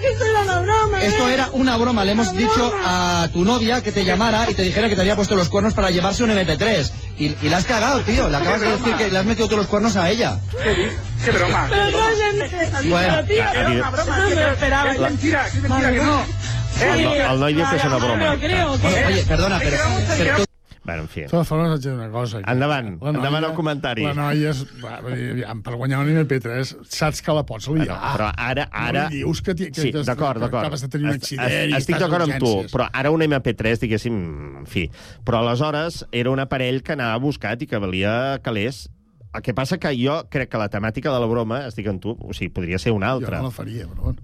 Esto 1.01 1.30
era 1.30 1.49
una 1.53 1.78
broma. 1.78 2.03
Le 2.05 2.11
hemos 2.11 2.34
dicho 2.36 2.74
a 2.86 3.30
tu 3.32 3.45
novia 3.45 3.82
que 3.82 3.91
te 3.91 4.03
llamara 4.03 4.49
y 4.49 4.53
te 4.53 4.63
dijera 4.63 4.89
que 4.89 4.95
te 4.95 5.01
había 5.01 5.15
puesto 5.15 5.36
los 5.36 5.49
cuernos 5.49 5.74
para 5.74 5.89
llevarse 5.89 6.24
un 6.24 6.32
MP3. 6.32 6.91
Y, 7.17 7.36
y 7.41 7.49
la 7.49 7.57
has 7.57 7.65
cagado, 7.65 8.01
tío. 8.01 8.30
Le 8.30 8.38
acabas 8.38 8.61
de 8.61 8.72
decir 8.72 8.93
que 8.95 9.09
le 9.09 9.20
has 9.20 9.26
metido 9.26 9.47
tú 9.47 9.57
los 9.57 9.67
cuernos 9.67 9.95
a 9.95 10.09
ella. 10.09 10.38
Qué 11.24 11.32
broma. 11.32 11.70
Bueno, 12.89 13.20
Era 13.30 13.70
una 13.70 13.89
broma. 13.89 14.17
No 14.17 14.30
me 14.30 14.36
lo 14.36 14.49
esperaba. 14.51 14.91
Es 14.91 14.99
mentira, 14.99 15.47
es 15.47 15.61
mentira 15.61 15.91
que 15.91 15.97
no. 15.97 16.24
El, 16.80 17.03
no, 17.03 17.13
el 17.13 17.39
noi 17.41 17.53
diu 17.57 17.65
que 17.67 17.76
és 17.76 17.84
una 17.89 17.97
broma. 17.99 18.38
Oye, 19.09 19.26
perdona, 19.28 19.59
pero... 19.59 20.48
Bueno, 20.89 21.05
en 21.05 21.09
fi. 21.13 21.21
De 21.25 21.29
totes 21.31 21.47
formes, 21.47 21.69
haig 21.71 21.81
de 21.83 21.89
dir 21.89 21.95
una 21.97 22.09
cosa. 22.11 22.41
que 22.41 22.51
Endavant, 22.51 22.91
noia- 22.99 23.13
endavant 23.15 23.47
el 23.49 23.53
comentari. 23.57 24.03
La 24.07 24.13
noia, 24.17 24.51
és, 24.55 24.63
aviam, 24.83 25.61
per 25.65 25.75
guanyar 25.77 25.99
un 26.03 26.09
MP3, 26.23 26.73
saps 26.89 27.21
que 27.25 27.35
la 27.37 27.43
pots 27.45 27.67
liar. 27.69 27.87
No, 27.93 28.13
però 28.15 28.29
ara... 28.35 28.67
ara... 28.71 29.03
No 29.07 29.15
dius 29.15 29.41
que, 29.45 29.55
que, 29.59 29.69
sí, 29.77 29.91
d'acord, 29.93 30.41
d'acord. 30.41 30.63
acabes 30.65 30.81
de 30.85 30.89
tenir 30.89 31.09
un 31.11 31.15
accident 31.17 31.75
Estic 31.77 31.99
d'acord 32.01 32.25
amb 32.27 32.39
tu, 32.41 32.53
però 32.73 32.89
ara 32.91 33.11
un 33.13 33.21
MP3, 33.25 33.79
diguéssim, 33.85 34.15
en 34.63 34.65
fi. 34.69 34.87
Però 35.25 35.43
aleshores 35.43 36.03
era 36.11 36.31
un 36.33 36.39
aparell 36.41 36.81
que 36.83 36.93
anava 36.97 37.17
buscat 37.21 37.61
i 37.61 37.67
que 37.69 37.77
valia 37.77 38.39
calés. 38.41 38.87
El 39.29 39.43
que 39.45 39.53
passa 39.53 39.77
que 39.77 39.91
jo 39.93 40.23
crec 40.33 40.49
que 40.49 40.57
la 40.57 40.69
temàtica 40.73 41.11
de 41.13 41.19
la 41.21 41.27
broma, 41.29 41.59
estic 41.69 41.85
amb 41.91 42.01
tu, 42.01 42.15
o 42.17 42.33
sigui, 42.33 42.49
podria 42.55 42.79
ser 42.81 42.91
una 42.95 43.11
Jo 43.13 43.19
altra. 43.19 43.37
no 43.43 43.51
la 43.51 43.53
faria, 43.53 43.85
però 43.85 44.07
bueno. 44.09 44.23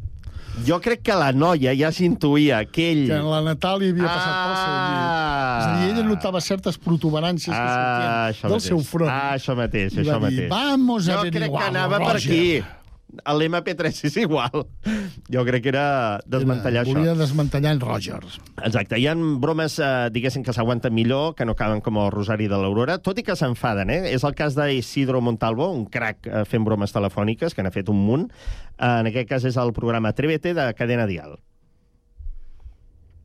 Jo 0.63 0.79
crec 0.79 1.01
que 1.03 1.13
la 1.19 1.31
noia 1.35 1.73
ja 1.75 1.89
s'intuïa 1.91 2.61
que 2.71 2.85
ell... 2.93 3.01
Que 3.09 3.17
la 3.19 3.41
Natàlia 3.43 3.91
havia 3.91 4.07
passat 4.07 4.37
pel 4.39 4.55
seu 4.61 4.77
llit. 4.85 5.03
És 5.59 5.65
a 5.65 5.73
dir, 5.75 5.89
ella 5.91 6.05
notava 6.07 6.39
certes 6.41 6.77
protuberàncies 6.79 7.51
que 7.51 7.59
Ah, 7.59 7.75
sortien 7.75 8.15
això 8.31 8.47
del 8.47 8.55
mateix. 8.55 8.69
seu 8.69 8.79
front. 8.87 9.11
Ah, 9.11 9.33
això 9.35 9.55
mateix, 9.59 9.93
I 9.93 9.99
això 10.05 10.17
va 10.21 10.29
dir, 10.31 10.47
mateix. 10.47 10.49
vamos 10.55 11.09
a 11.09 11.19
jo 11.19 11.31
crec 11.35 11.51
que 11.51 11.63
anava 11.67 11.99
per 11.99 12.13
Roger. 12.15 12.63
Aquí. 13.17 13.37
L'MP3 13.45 14.03
és 14.09 14.17
igual. 14.17 14.65
Jo 15.31 15.45
crec 15.47 15.63
que 15.63 15.71
era 15.71 16.19
desmantellar 16.25 16.83
això. 16.83 16.95
Volia 16.97 17.15
desmantellar 17.17 17.75
en 17.75 17.81
Rogers. 17.81 18.39
Exacte. 18.63 18.99
Hi 18.99 19.07
ha 19.07 19.15
bromes, 19.15 19.79
eh, 19.79 20.09
diguéssim, 20.11 20.43
que 20.43 20.53
s'aguanten 20.53 20.93
millor, 20.93 21.35
que 21.35 21.45
no 21.45 21.53
acaben 21.53 21.81
com 21.81 21.97
el 21.97 22.11
Rosari 22.11 22.47
de 22.51 22.59
l'Aurora, 22.59 22.99
tot 22.99 23.19
i 23.19 23.23
que 23.23 23.35
s'enfaden, 23.35 23.89
eh? 23.89 24.13
És 24.13 24.23
el 24.23 24.35
cas 24.35 24.55
d'Isidro 24.55 25.21
Montalvo, 25.21 25.71
un 25.71 25.85
crac 25.85 26.27
eh, 26.27 26.45
fent 26.45 26.63
bromes 26.63 26.91
telefòniques, 26.91 27.53
que 27.55 27.63
n'ha 27.63 27.73
fet 27.73 27.89
un 27.89 28.05
munt. 28.05 28.29
Eh, 28.77 28.99
en 28.99 29.11
aquest 29.11 29.29
cas 29.29 29.45
és 29.45 29.57
el 29.57 29.73
programa 29.73 30.09
Atrévete 30.13 30.53
de 30.53 30.71
Cadena 30.77 31.07
Dial. 31.07 31.37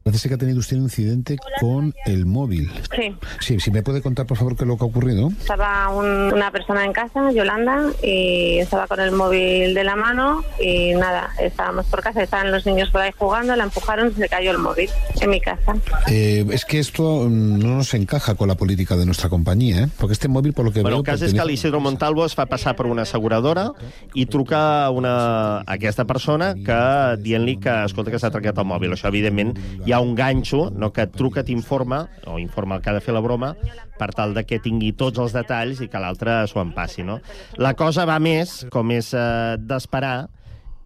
Parece 0.03 0.29
que 0.29 0.35
ha 0.35 0.39
tenido 0.39 0.59
usted 0.61 0.79
un 0.79 0.85
incidente 0.85 1.37
con 1.61 1.93
el 2.07 2.25
móvil. 2.25 2.71
Sí, 2.97 3.15
Sí, 3.39 3.61
si 3.61 3.71
me 3.71 3.83
puede 3.83 4.01
contar, 4.01 4.25
por 4.27 4.39
favor, 4.39 4.57
qué 4.57 4.65
es 4.65 4.69
lo 4.69 4.79
que 4.79 4.85
ha 4.85 4.87
ocurrido. 4.87 5.29
estaba 5.39 5.91
un- 5.91 6.33
una 6.33 6.51
persona 6.51 6.87
en 6.87 6.93
casa, 6.95 7.31
Yolanda, 7.33 7.91
y 8.03 8.59
estaba 8.59 8.87
con 8.87 8.99
el 9.01 9.13
móvil 9.13 9.75
de 9.75 9.85
la 9.85 9.97
mano 9.97 10.43
y 10.59 10.95
nada, 10.95 11.31
estábamos 11.39 11.85
por 11.87 12.01
casa, 12.03 12.23
estaban 12.23 12.51
los 12.51 12.65
niños 12.65 12.89
por 12.91 13.03
ahí 13.03 13.11
jugando, 13.17 13.55
la 13.57 13.65
empujaron, 13.65 14.15
se 14.15 14.21
le 14.21 14.29
cayó 14.31 14.53
el 14.53 14.59
móvil 14.59 14.89
en 15.21 15.31
mi 15.31 15.41
casa. 15.41 15.77
Eh, 16.09 16.47
es 16.51 16.65
que 16.65 16.79
esto 16.79 17.27
mm, 17.29 17.59
no 17.59 17.77
nos 17.77 17.93
encaja 17.93 18.35
con 18.37 18.49
la 18.49 18.55
política 18.55 18.97
de 18.97 19.05
nuestra 19.05 19.29
compañía, 19.29 19.83
¿eh? 19.83 19.89
Porque 19.99 20.15
este 20.15 20.29
móvil, 20.29 20.55
por 20.55 20.65
lo 20.65 20.73
que 20.73 20.81
Bueno, 20.81 20.97
veo... 20.97 21.01
el 21.01 21.05
cas 21.05 21.21
és 21.21 21.33
que 21.33 21.39
pertenece- 21.39 21.47
l'Isidro 21.51 21.81
Montalvo 21.81 22.25
es 22.25 22.35
fa 22.35 22.47
passar 22.47 22.75
per 22.75 22.87
una 22.87 23.03
asseguradora 23.03 23.73
i 24.15 24.25
truca 24.27 24.87
a, 24.87 24.91
una, 24.91 25.59
a 25.59 25.73
aquesta 25.77 26.07
persona 26.07 26.55
que 26.55 27.17
dient-li 27.23 27.59
que, 27.59 27.85
escolta, 27.85 28.11
que 28.11 28.19
s'ha 28.19 28.31
trencat 28.31 28.57
el 28.59 28.65
mòbil. 28.65 28.93
Això, 28.97 29.09
evidentment, 29.09 29.55
hi 29.91 29.93
ha 29.93 29.99
un 29.99 30.13
ganxo, 30.15 30.69
no, 30.71 30.93
que 30.95 31.03
et 31.03 31.15
truca, 31.19 31.43
t'informa, 31.43 32.05
o 32.31 32.37
informa 32.39 32.77
el 32.77 32.83
que 32.85 32.93
ha 32.93 32.95
de 32.95 33.01
fer 33.03 33.11
la 33.11 33.23
broma, 33.25 33.57
per 33.99 34.13
tal 34.15 34.37
de 34.37 34.45
que 34.47 34.61
tingui 34.63 34.93
tots 34.95 35.19
els 35.19 35.35
detalls 35.35 35.81
i 35.83 35.89
que 35.91 35.99
l'altre 35.99 36.37
s'ho 36.47 36.61
empassi, 36.63 37.03
no? 37.03 37.17
La 37.59 37.73
cosa 37.75 38.05
va 38.07 38.21
més, 38.23 38.61
com 38.71 38.95
és 38.95 39.11
eh, 39.19 39.57
d'esperar, 39.59 40.29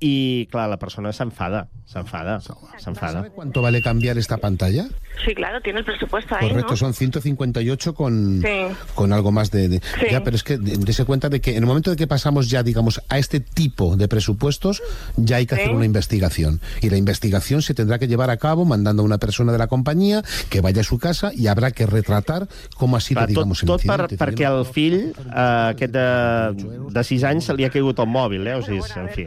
i, 0.05 0.47
clar, 0.53 0.69
la 0.69 0.77
persona 0.77 1.13
s'enfada, 1.17 1.69
s'enfada, 1.89 2.41
s'enfada. 2.79 3.23
¿Cuánto 3.35 3.63
vale 3.63 3.81
cambiar 3.81 4.19
esta 4.19 4.37
pantalla? 4.37 4.85
Sí, 5.25 5.35
claro, 5.35 5.61
tiene 5.63 5.79
el 5.79 5.85
presupuesto 5.87 6.35
ahí, 6.35 6.49
Correcto, 6.49 6.73
¿no? 6.73 6.77
son 6.77 6.93
158 6.93 7.95
con, 7.95 8.43
Sí. 8.43 8.75
con 8.95 9.13
algo 9.13 9.33
más 9.33 9.51
de... 9.51 9.69
de- 9.69 9.81
Sí. 10.01 10.07
Ya, 10.11 10.23
pero 10.23 10.37
es 10.37 10.43
que 10.43 10.59
de- 10.59 10.77
dése 10.79 11.05
cuenta 11.07 11.29
de 11.31 11.41
que 11.41 11.53
en 11.53 11.63
el 11.63 11.67
momento 11.67 11.91
de 11.91 11.97
que 11.97 12.07
pasamos 12.07 12.51
ya, 12.51 12.63
digamos, 12.63 13.01
a 13.09 13.19
este 13.19 13.41
tipo 13.41 13.97
de 13.97 14.09
presupuestos, 14.09 14.83
ya 15.17 15.37
hay 15.37 15.47
que 15.47 15.55
hacer 15.55 15.71
una 15.71 15.87
investigación. 15.87 16.61
Y 16.83 16.91
la 16.91 16.97
investigación 16.99 17.63
se 17.63 17.73
tendrá 17.75 17.99
que 17.99 18.07
llevar 18.09 18.29
a 18.31 18.37
cabo 18.37 18.65
mandando 18.67 19.03
a 19.03 19.07
una 19.07 19.19
persona 19.19 19.53
de 19.53 19.59
la 19.59 19.69
compañía 19.69 20.23
que 20.51 20.61
vaya 20.61 20.83
a 20.83 20.85
su 20.85 20.99
casa 20.99 21.31
y 21.35 21.47
habrá 21.47 21.71
que 21.71 21.87
retratar 21.87 22.49
cómo 22.77 22.97
ha 22.97 23.01
sido, 23.01 23.21
Clar, 23.21 23.29
digamos, 23.29 23.63
el 23.63 23.67
tot 23.69 23.83
per, 23.87 24.09
perquè 24.19 24.45
al 24.45 24.67
fill, 24.67 25.13
eh, 25.15 25.71
aquest 25.71 25.93
de, 25.95 26.85
de 26.91 27.05
6 27.05 27.25
anys, 27.25 27.45
se 27.49 27.55
li 27.55 27.65
ha 27.65 27.71
caigut 27.71 27.99
el 28.03 28.07
mòbil, 28.11 28.47
eh? 28.47 28.55
O 28.59 28.63
sigui, 28.67 28.83
en 29.01 29.09
fi. 29.15 29.25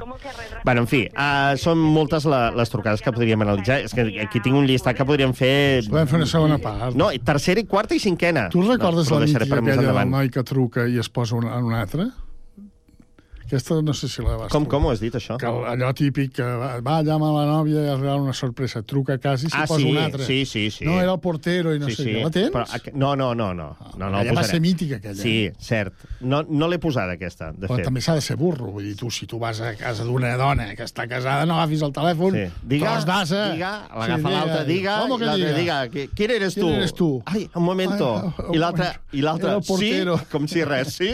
Bueno, 0.67 0.81
en 0.83 0.87
fi, 0.91 1.05
uh, 1.07 1.53
són 1.55 1.79
moltes 1.79 2.25
la, 2.27 2.49
les 2.51 2.67
trucades 2.67 2.99
que 2.99 3.13
podríem 3.15 3.39
analitzar. 3.45 3.77
És 3.87 3.93
que 3.95 4.03
aquí 4.19 4.41
tinc 4.43 4.57
un 4.59 4.65
llistat 4.67 4.97
que 4.97 5.05
podríem 5.07 5.31
fer... 5.31 5.85
Podem 5.87 6.09
fer 6.11 6.19
una 6.19 6.27
segona 6.27 6.57
part. 6.59 6.97
No, 6.99 7.07
tercera, 7.29 7.63
i 7.63 7.69
quarta 7.71 7.95
i 7.95 8.01
cinquena. 8.03 8.49
Tu 8.51 8.65
recordes 8.65 9.07
no, 9.07 9.21
la 9.21 9.29
nit 9.31 9.39
aquella 9.47 9.77
del 9.79 10.01
noi 10.11 10.27
que 10.27 10.43
truca 10.43 10.83
i 10.91 10.99
es 10.99 11.07
posa 11.07 11.37
un, 11.39 11.47
en 11.47 11.71
un 11.71 11.77
altre? 11.77 12.09
Aquesta 13.47 13.77
no 13.81 13.93
sé 13.95 14.09
si 14.11 14.21
la 14.21 14.35
vas 14.35 14.51
Com, 14.51 14.65
com 14.67 14.83
ho 14.85 14.89
has 14.91 14.99
dit, 14.99 15.13
això? 15.15 15.37
Que 15.39 15.47
allò 15.47 15.93
típic 15.95 16.33
que 16.35 16.43
va, 16.83 16.97
llama 17.07 17.29
la 17.31 17.45
nòvia 17.47 17.79
i 17.85 17.89
es 17.93 17.99
regala 18.01 18.19
una 18.25 18.33
sorpresa. 18.35 18.81
Truca 18.83 19.15
a 19.15 19.21
casa 19.23 19.47
i 19.47 19.49
s'hi 19.49 19.55
Ah, 19.61 19.65
posa 19.69 19.79
sí, 19.79 19.89
un 19.91 19.97
altre. 20.01 20.25
sí, 20.27 20.45
sí, 20.45 20.65
sí. 20.69 20.83
No, 20.85 20.97
era 20.99 21.13
el 21.13 21.19
portero 21.23 21.73
i 21.73 21.79
no 21.79 21.87
sí, 21.87 21.95
sé 21.95 22.03
sí. 22.03 22.09
què. 22.17 22.23
La 22.25 22.29
tens? 22.35 22.51
Però, 22.51 22.91
no, 22.93 23.15
no, 23.15 23.29
no, 23.33 23.53
no. 23.53 23.69
no, 23.97 24.09
no 24.11 24.17
Aquella 24.19 24.33
va 24.35 24.43
ser 24.43 24.59
mítica, 24.59 24.97
aquella. 24.97 25.15
Sí, 25.21 25.49
cert. 25.59 25.93
No, 26.19 26.43
no 26.43 26.67
l'he 26.67 26.77
posada, 26.83 27.13
aquesta, 27.15 27.53
de 27.53 27.67
Però 27.69 27.77
fet. 27.79 27.85
també 27.87 28.01
s'ha 28.03 28.15
de 28.19 28.21
ser 28.27 28.35
burro. 28.35 28.67
Vull 28.75 28.83
dir, 28.83 28.97
tu, 28.99 29.09
si 29.09 29.25
tu 29.31 29.39
vas 29.39 29.61
a 29.61 29.73
casa 29.79 30.03
d'una 30.03 30.35
dona 30.35 30.67
que 30.75 30.83
està 30.83 31.07
casada, 31.07 31.45
no 31.47 31.55
agafis 31.55 31.81
el 31.87 31.93
telèfon, 31.95 32.35
Sí. 32.35 32.45
Diga, 32.67 32.91
tros 32.97 33.05
d'asa. 33.05 33.53
diga, 33.53 33.71
l'agafa 33.95 34.29
l'altre, 34.29 34.65
diga, 34.65 34.99
¿Cómo 35.05 35.15
i 35.15 35.19
que 35.19 35.25
l'altre 35.31 35.53
diga? 35.55 35.83
diga, 35.87 35.91
qui- 35.93 36.09
¿quién 36.13 36.31
eres 36.31 36.53
¿Quién 36.53 36.65
tú? 36.65 36.73
eres 36.73 36.93
tú? 36.93 37.23
Ai, 37.25 37.49
un 37.55 37.63
momento. 37.63 38.11
Ai, 38.17 38.45
un 38.49 38.55
I 38.55 38.57
l'altre, 38.57 38.83
moment. 38.83 39.01
i 39.13 39.21
l'altre, 39.21 39.61
sí? 39.63 40.05
Com 40.31 40.47
si 40.47 40.63
res, 40.65 40.93
sí? 40.93 41.13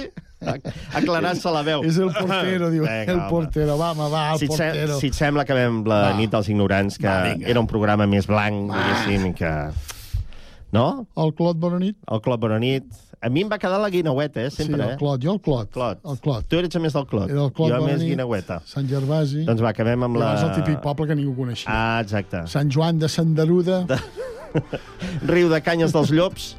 Aclarant-se 0.94 1.52
la 1.54 1.62
veu. 1.66 1.84
És 1.88 1.98
el 1.98 2.12
portero, 2.14 2.70
diu. 2.74 2.84
Vinga, 2.84 3.04
el 3.12 3.20
home. 3.20 3.30
portero, 3.30 3.78
va, 3.80 3.92
home, 3.94 4.10
va, 4.12 4.24
el 4.34 4.40
Si 4.40 4.48
portero. 4.48 5.00
si 5.00 5.08
et 5.08 5.18
sembla, 5.18 5.44
acabem 5.48 5.84
la 5.90 6.02
Va. 6.10 6.14
nit 6.18 6.32
dels 6.32 6.50
ignorants, 6.50 6.98
que 6.98 7.08
Va, 7.08 7.22
vinga. 7.32 7.48
era 7.48 7.60
un 7.60 7.68
programa 7.68 8.08
més 8.08 8.28
blanc, 8.28 8.72
diguéssim, 8.74 9.30
i 9.32 9.34
que... 9.34 9.54
No? 10.74 11.06
El 11.16 11.34
Clot, 11.38 11.58
bona 11.62 11.78
nit. 11.80 11.98
El 12.10 12.22
Clot, 12.26 12.40
bona 12.42 12.58
nit. 12.60 12.84
A 13.24 13.30
mi 13.32 13.44
em 13.46 13.48
va 13.52 13.56
quedar 13.62 13.78
la 13.80 13.88
guineueta, 13.94 14.42
eh, 14.42 14.50
sempre, 14.52 14.76
sí, 14.76 14.82
el 14.84 14.94
eh? 14.96 14.98
Clot, 15.00 15.22
jo 15.24 15.32
el 15.32 15.40
Clot. 15.40 15.70
Clot. 15.72 16.00
El 16.04 16.18
Clot. 16.20 16.48
Tu 16.50 16.58
eres 16.60 16.76
més 16.82 16.92
del 16.98 17.06
Clot. 17.08 17.30
Era 17.30 17.46
el 17.46 17.54
Clot, 17.56 17.70
jo 17.72 17.78
més 17.86 18.00
nit. 18.02 18.10
guineueta. 18.10 18.58
Sant 18.68 18.90
Gervasi. 18.90 19.46
Doncs 19.48 19.62
va, 19.64 19.70
acabem 19.70 20.04
amb 20.10 20.18
la... 20.20 20.32
abans 20.34 20.44
el 20.50 20.64
típic 20.64 20.82
poble 20.84 21.08
que 21.08 21.16
ningú 21.16 21.36
coneixia. 21.38 21.70
Ah, 21.72 22.02
exacte. 22.04 22.42
Sant 22.52 22.70
Joan 22.74 23.00
de 23.00 23.08
Sandaruda. 23.08 23.84
De... 23.88 24.00
Riu 25.34 25.50
de 25.52 25.62
Canyes 25.64 25.94
dels 25.96 26.12
Llops. 26.14 26.54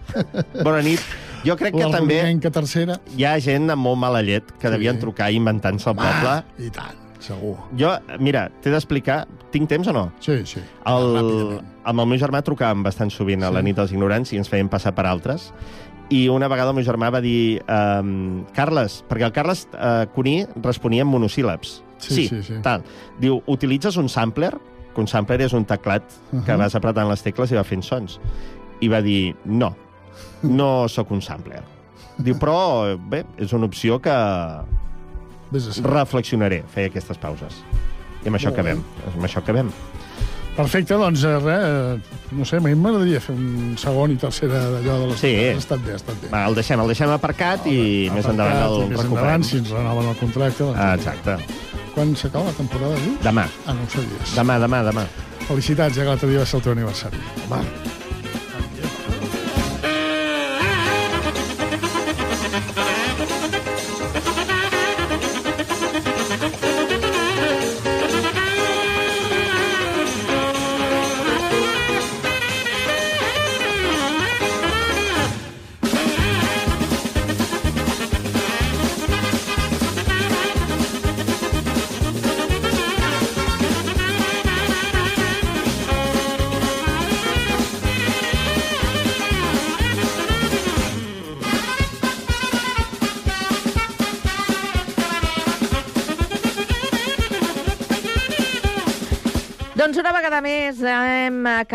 Bona 0.61 0.81
nit. 0.85 1.03
Jo 1.45 1.57
crec 1.61 1.77
que 1.77 1.89
també 1.93 2.19
tercera. 2.51 2.99
hi 3.17 3.27
ha 3.29 3.35
gent 3.43 3.69
amb 3.73 3.85
molt 3.85 4.01
mala 4.01 4.23
llet 4.25 4.55
que 4.61 4.71
devien 4.73 4.99
trucar 5.01 5.31
inventant-se 5.35 5.91
el 5.93 5.97
poble. 5.99 6.37
I 6.65 6.71
tant, 6.73 7.01
segur. 7.21 7.57
Jo, 7.79 7.93
mira, 8.19 8.49
t'he 8.65 8.73
d'explicar... 8.73 9.25
Tinc 9.55 9.69
temps 9.71 9.87
o 9.87 9.93
no? 9.95 10.09
Sí, 10.25 10.41
sí. 10.51 10.59
El, 10.91 11.61
amb 11.87 12.03
el 12.03 12.09
meu 12.11 12.19
germà 12.19 12.41
trucàvem 12.43 12.83
bastant 12.83 13.13
sovint 13.15 13.45
a 13.47 13.53
la 13.55 13.63
nit 13.63 13.77
dels 13.79 13.93
ignorants 13.95 14.33
i 14.33 14.41
ens 14.41 14.51
feien 14.51 14.73
passar 14.73 14.97
per 14.97 15.05
altres. 15.07 15.51
I 16.11 16.27
una 16.33 16.49
vegada 16.51 16.73
el 16.73 16.81
meu 16.81 16.87
germà 16.87 17.13
va 17.15 17.21
dir... 17.25 17.61
Um, 17.69 18.45
Carles, 18.57 19.03
perquè 19.09 19.29
el 19.29 19.37
Carles 19.37 19.67
uh, 19.77 20.09
Cuní 20.17 20.41
responia 20.65 21.05
en 21.05 21.13
monosíl·labs. 21.13 21.83
Sí, 22.03 22.27
sí, 22.29 22.43
sí. 22.43 22.59
Tal. 22.65 22.83
Diu, 23.21 23.39
utilitzes 23.47 23.97
un 24.01 24.11
sampler? 24.13 24.53
Que 24.95 25.01
un 25.03 25.09
sampler 25.11 25.41
és 25.43 25.53
un 25.53 25.65
teclat 25.65 26.03
uh 26.05 26.39
-huh. 26.39 26.45
que 26.47 26.57
vas 26.57 26.75
apretant 26.75 27.09
les 27.11 27.23
tecles 27.23 27.51
i 27.51 27.55
va 27.57 27.65
fent 27.65 27.83
sons. 27.83 28.21
I 28.81 28.89
va 28.89 29.01
dir, 29.03 29.35
no, 29.45 29.75
no 30.43 30.89
sóc 30.89 31.11
un 31.11 31.21
sampler. 31.23 31.63
Diu, 32.19 32.37
però, 32.39 32.97
bé, 33.09 33.25
és 33.39 33.53
una 33.53 33.67
opció 33.67 34.01
que 34.01 34.15
reflexionaré, 35.83 36.63
feia 36.73 36.87
aquestes 36.91 37.19
pauses. 37.19 37.61
I 38.25 38.29
amb 38.29 38.37
això 38.39 38.51
Molt 38.51 38.57
bé. 38.57 38.61
acabem. 38.61 38.85
Amb 39.15 39.25
això 39.25 39.39
acabem. 39.39 39.71
Perfecte, 40.57 40.95
doncs, 40.95 41.25
eh, 41.25 41.39
res, 41.41 41.65
eh, 41.65 42.01
no 42.31 42.45
sé, 42.45 42.57
a 42.59 42.61
mi 42.61 42.75
m'agradaria 42.79 43.19
fer 43.21 43.35
un 43.35 43.75
segon 43.77 44.13
i 44.13 44.17
tercera 44.17 44.55
d'allò 44.71 45.01
de 45.01 45.07
les... 45.09 45.19
Sí. 45.19 45.35
Ha 45.35 45.57
estat 45.59 45.81
bé, 45.85 45.93
ha 45.93 45.97
estat 45.97 46.21
bé. 46.23 46.29
Va, 46.31 46.45
el 46.47 46.55
deixem, 46.55 46.79
el 46.81 46.87
deixem 46.87 47.11
aparcat 47.11 47.67
i 47.67 48.09
més 48.15 48.25
endavant 48.25 48.55
el 48.55 48.63
Aparcat, 48.63 48.87
i 48.87 48.89
més 48.91 49.01
recuperem. 49.01 49.25
endavant, 49.25 49.45
si 49.45 49.57
ens 49.59 49.71
renoven 49.71 50.09
el 50.09 50.17
contracte... 50.17 50.63
Doncs, 50.65 50.79
Ah, 50.79 50.95
exacte. 50.95 51.37
Quan 51.95 52.15
s'acaba 52.19 52.51
la 52.51 52.57
temporada, 52.59 52.99
dius? 53.05 53.21
Demà. 53.23 53.47
Ah, 53.67 53.75
no 53.75 53.87
ho 53.87 53.91
sabies. 53.93 54.35
Demà, 54.35 54.59
demà, 54.59 54.83
demà. 54.91 55.07
Felicitats, 55.47 55.95
ja 55.95 56.03
que 56.03 56.11
l'altre 56.11 56.33
dia 56.33 56.43
va 56.43 56.49
ser 56.49 56.59
el 56.59 56.67
teu 56.67 56.75
aniversari. 56.75 57.23
Home. 57.47 58.04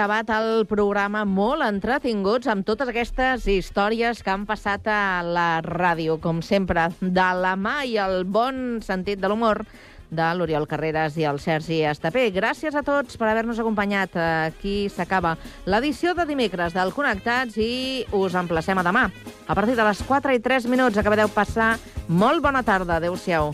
Acabat 0.10 0.32
el 0.42 0.64
programa 0.66 1.22
molt 1.22 1.62
entretinguts 1.62 2.48
amb 2.50 2.66
totes 2.66 2.90
aquestes 2.90 3.44
històries 3.46 4.24
que 4.26 4.32
han 4.34 4.48
passat 4.50 4.88
a 4.90 5.22
la 5.22 5.62
ràdio, 5.62 6.16
com 6.18 6.40
sempre, 6.42 6.88
de 6.98 7.28
la 7.38 7.52
mà 7.54 7.84
i 7.86 8.00
el 8.02 8.24
bon 8.26 8.80
sentit 8.82 9.22
de 9.22 9.30
l'humor 9.30 9.62
de 10.10 10.32
l'Oriol 10.34 10.66
Carreras 10.66 11.14
i 11.22 11.28
el 11.30 11.38
Sergi 11.38 11.84
Estapé. 11.86 12.26
Gràcies 12.34 12.74
a 12.74 12.82
tots 12.82 13.22
per 13.22 13.30
haver-nos 13.30 13.62
acompanyat. 13.62 14.18
Aquí 14.50 14.90
s'acaba 14.90 15.36
l'edició 15.70 16.16
de 16.18 16.26
dimecres 16.26 16.74
del 16.74 16.90
Connectats 16.96 17.62
i 17.62 18.08
us 18.10 18.34
emplacem 18.34 18.82
a 18.82 18.88
demà. 18.90 19.12
A 19.46 19.54
partir 19.54 19.78
de 19.78 19.86
les 19.86 20.02
4 20.10 20.34
i 20.34 20.42
3 20.42 20.66
minuts 20.74 20.98
acabareu 20.98 21.30
passar 21.30 21.76
molt 22.08 22.42
bona 22.42 22.66
tarda. 22.66 22.98
Adéu-siau. 22.98 23.54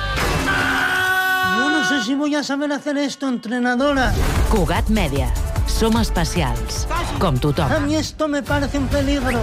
Voy 2.21 2.35
a 2.35 2.43
saber 2.43 2.71
hacer 2.71 2.99
esto, 2.99 3.27
entrenadora. 3.27 4.13
Cugat 4.51 4.91
Mèdia. 4.93 5.31
Som 5.65 5.95
especials, 5.97 6.85
com 7.17 7.33
tothom. 7.33 7.71
A 7.73 7.79
mí 7.79 7.95
esto 7.95 8.27
me 8.27 8.43
parece 8.43 8.77
un 8.77 8.85
peligro. 8.93 9.41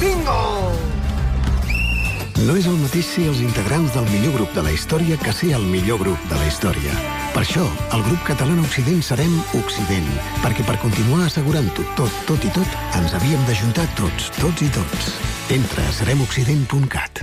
¡Bingo! 0.00 0.72
No 2.42 2.56
és 2.58 2.66
el 2.66 2.74
mateix 2.82 3.06
ser 3.06 3.28
els 3.30 3.38
integrants 3.46 3.94
del 3.94 4.10
millor 4.10 4.34
grup 4.40 4.58
de 4.58 4.64
la 4.66 4.72
història 4.74 5.14
que 5.22 5.30
ser 5.30 5.52
el 5.54 5.68
millor 5.70 6.02
grup 6.02 6.18
de 6.26 6.34
la 6.34 6.48
història. 6.50 6.98
Per 7.30 7.44
això, 7.44 7.62
el 7.94 8.02
grup 8.08 8.26
català 8.26 8.58
Occident 8.58 9.06
serem 9.06 9.38
Occident, 9.60 10.10
perquè 10.42 10.66
per 10.66 10.80
continuar 10.82 11.28
assegurant-ho 11.28 11.86
tot, 11.94 12.22
tot 12.26 12.42
i 12.42 12.50
tot, 12.58 12.74
ens 12.98 13.14
havíem 13.14 13.46
d'ajuntar 13.46 13.86
tots, 13.94 14.32
tots 14.42 14.66
i 14.66 14.72
tots. 14.74 15.14
Entra 15.54 15.86
a 15.86 15.94
seremoccident.cat. 16.02 17.22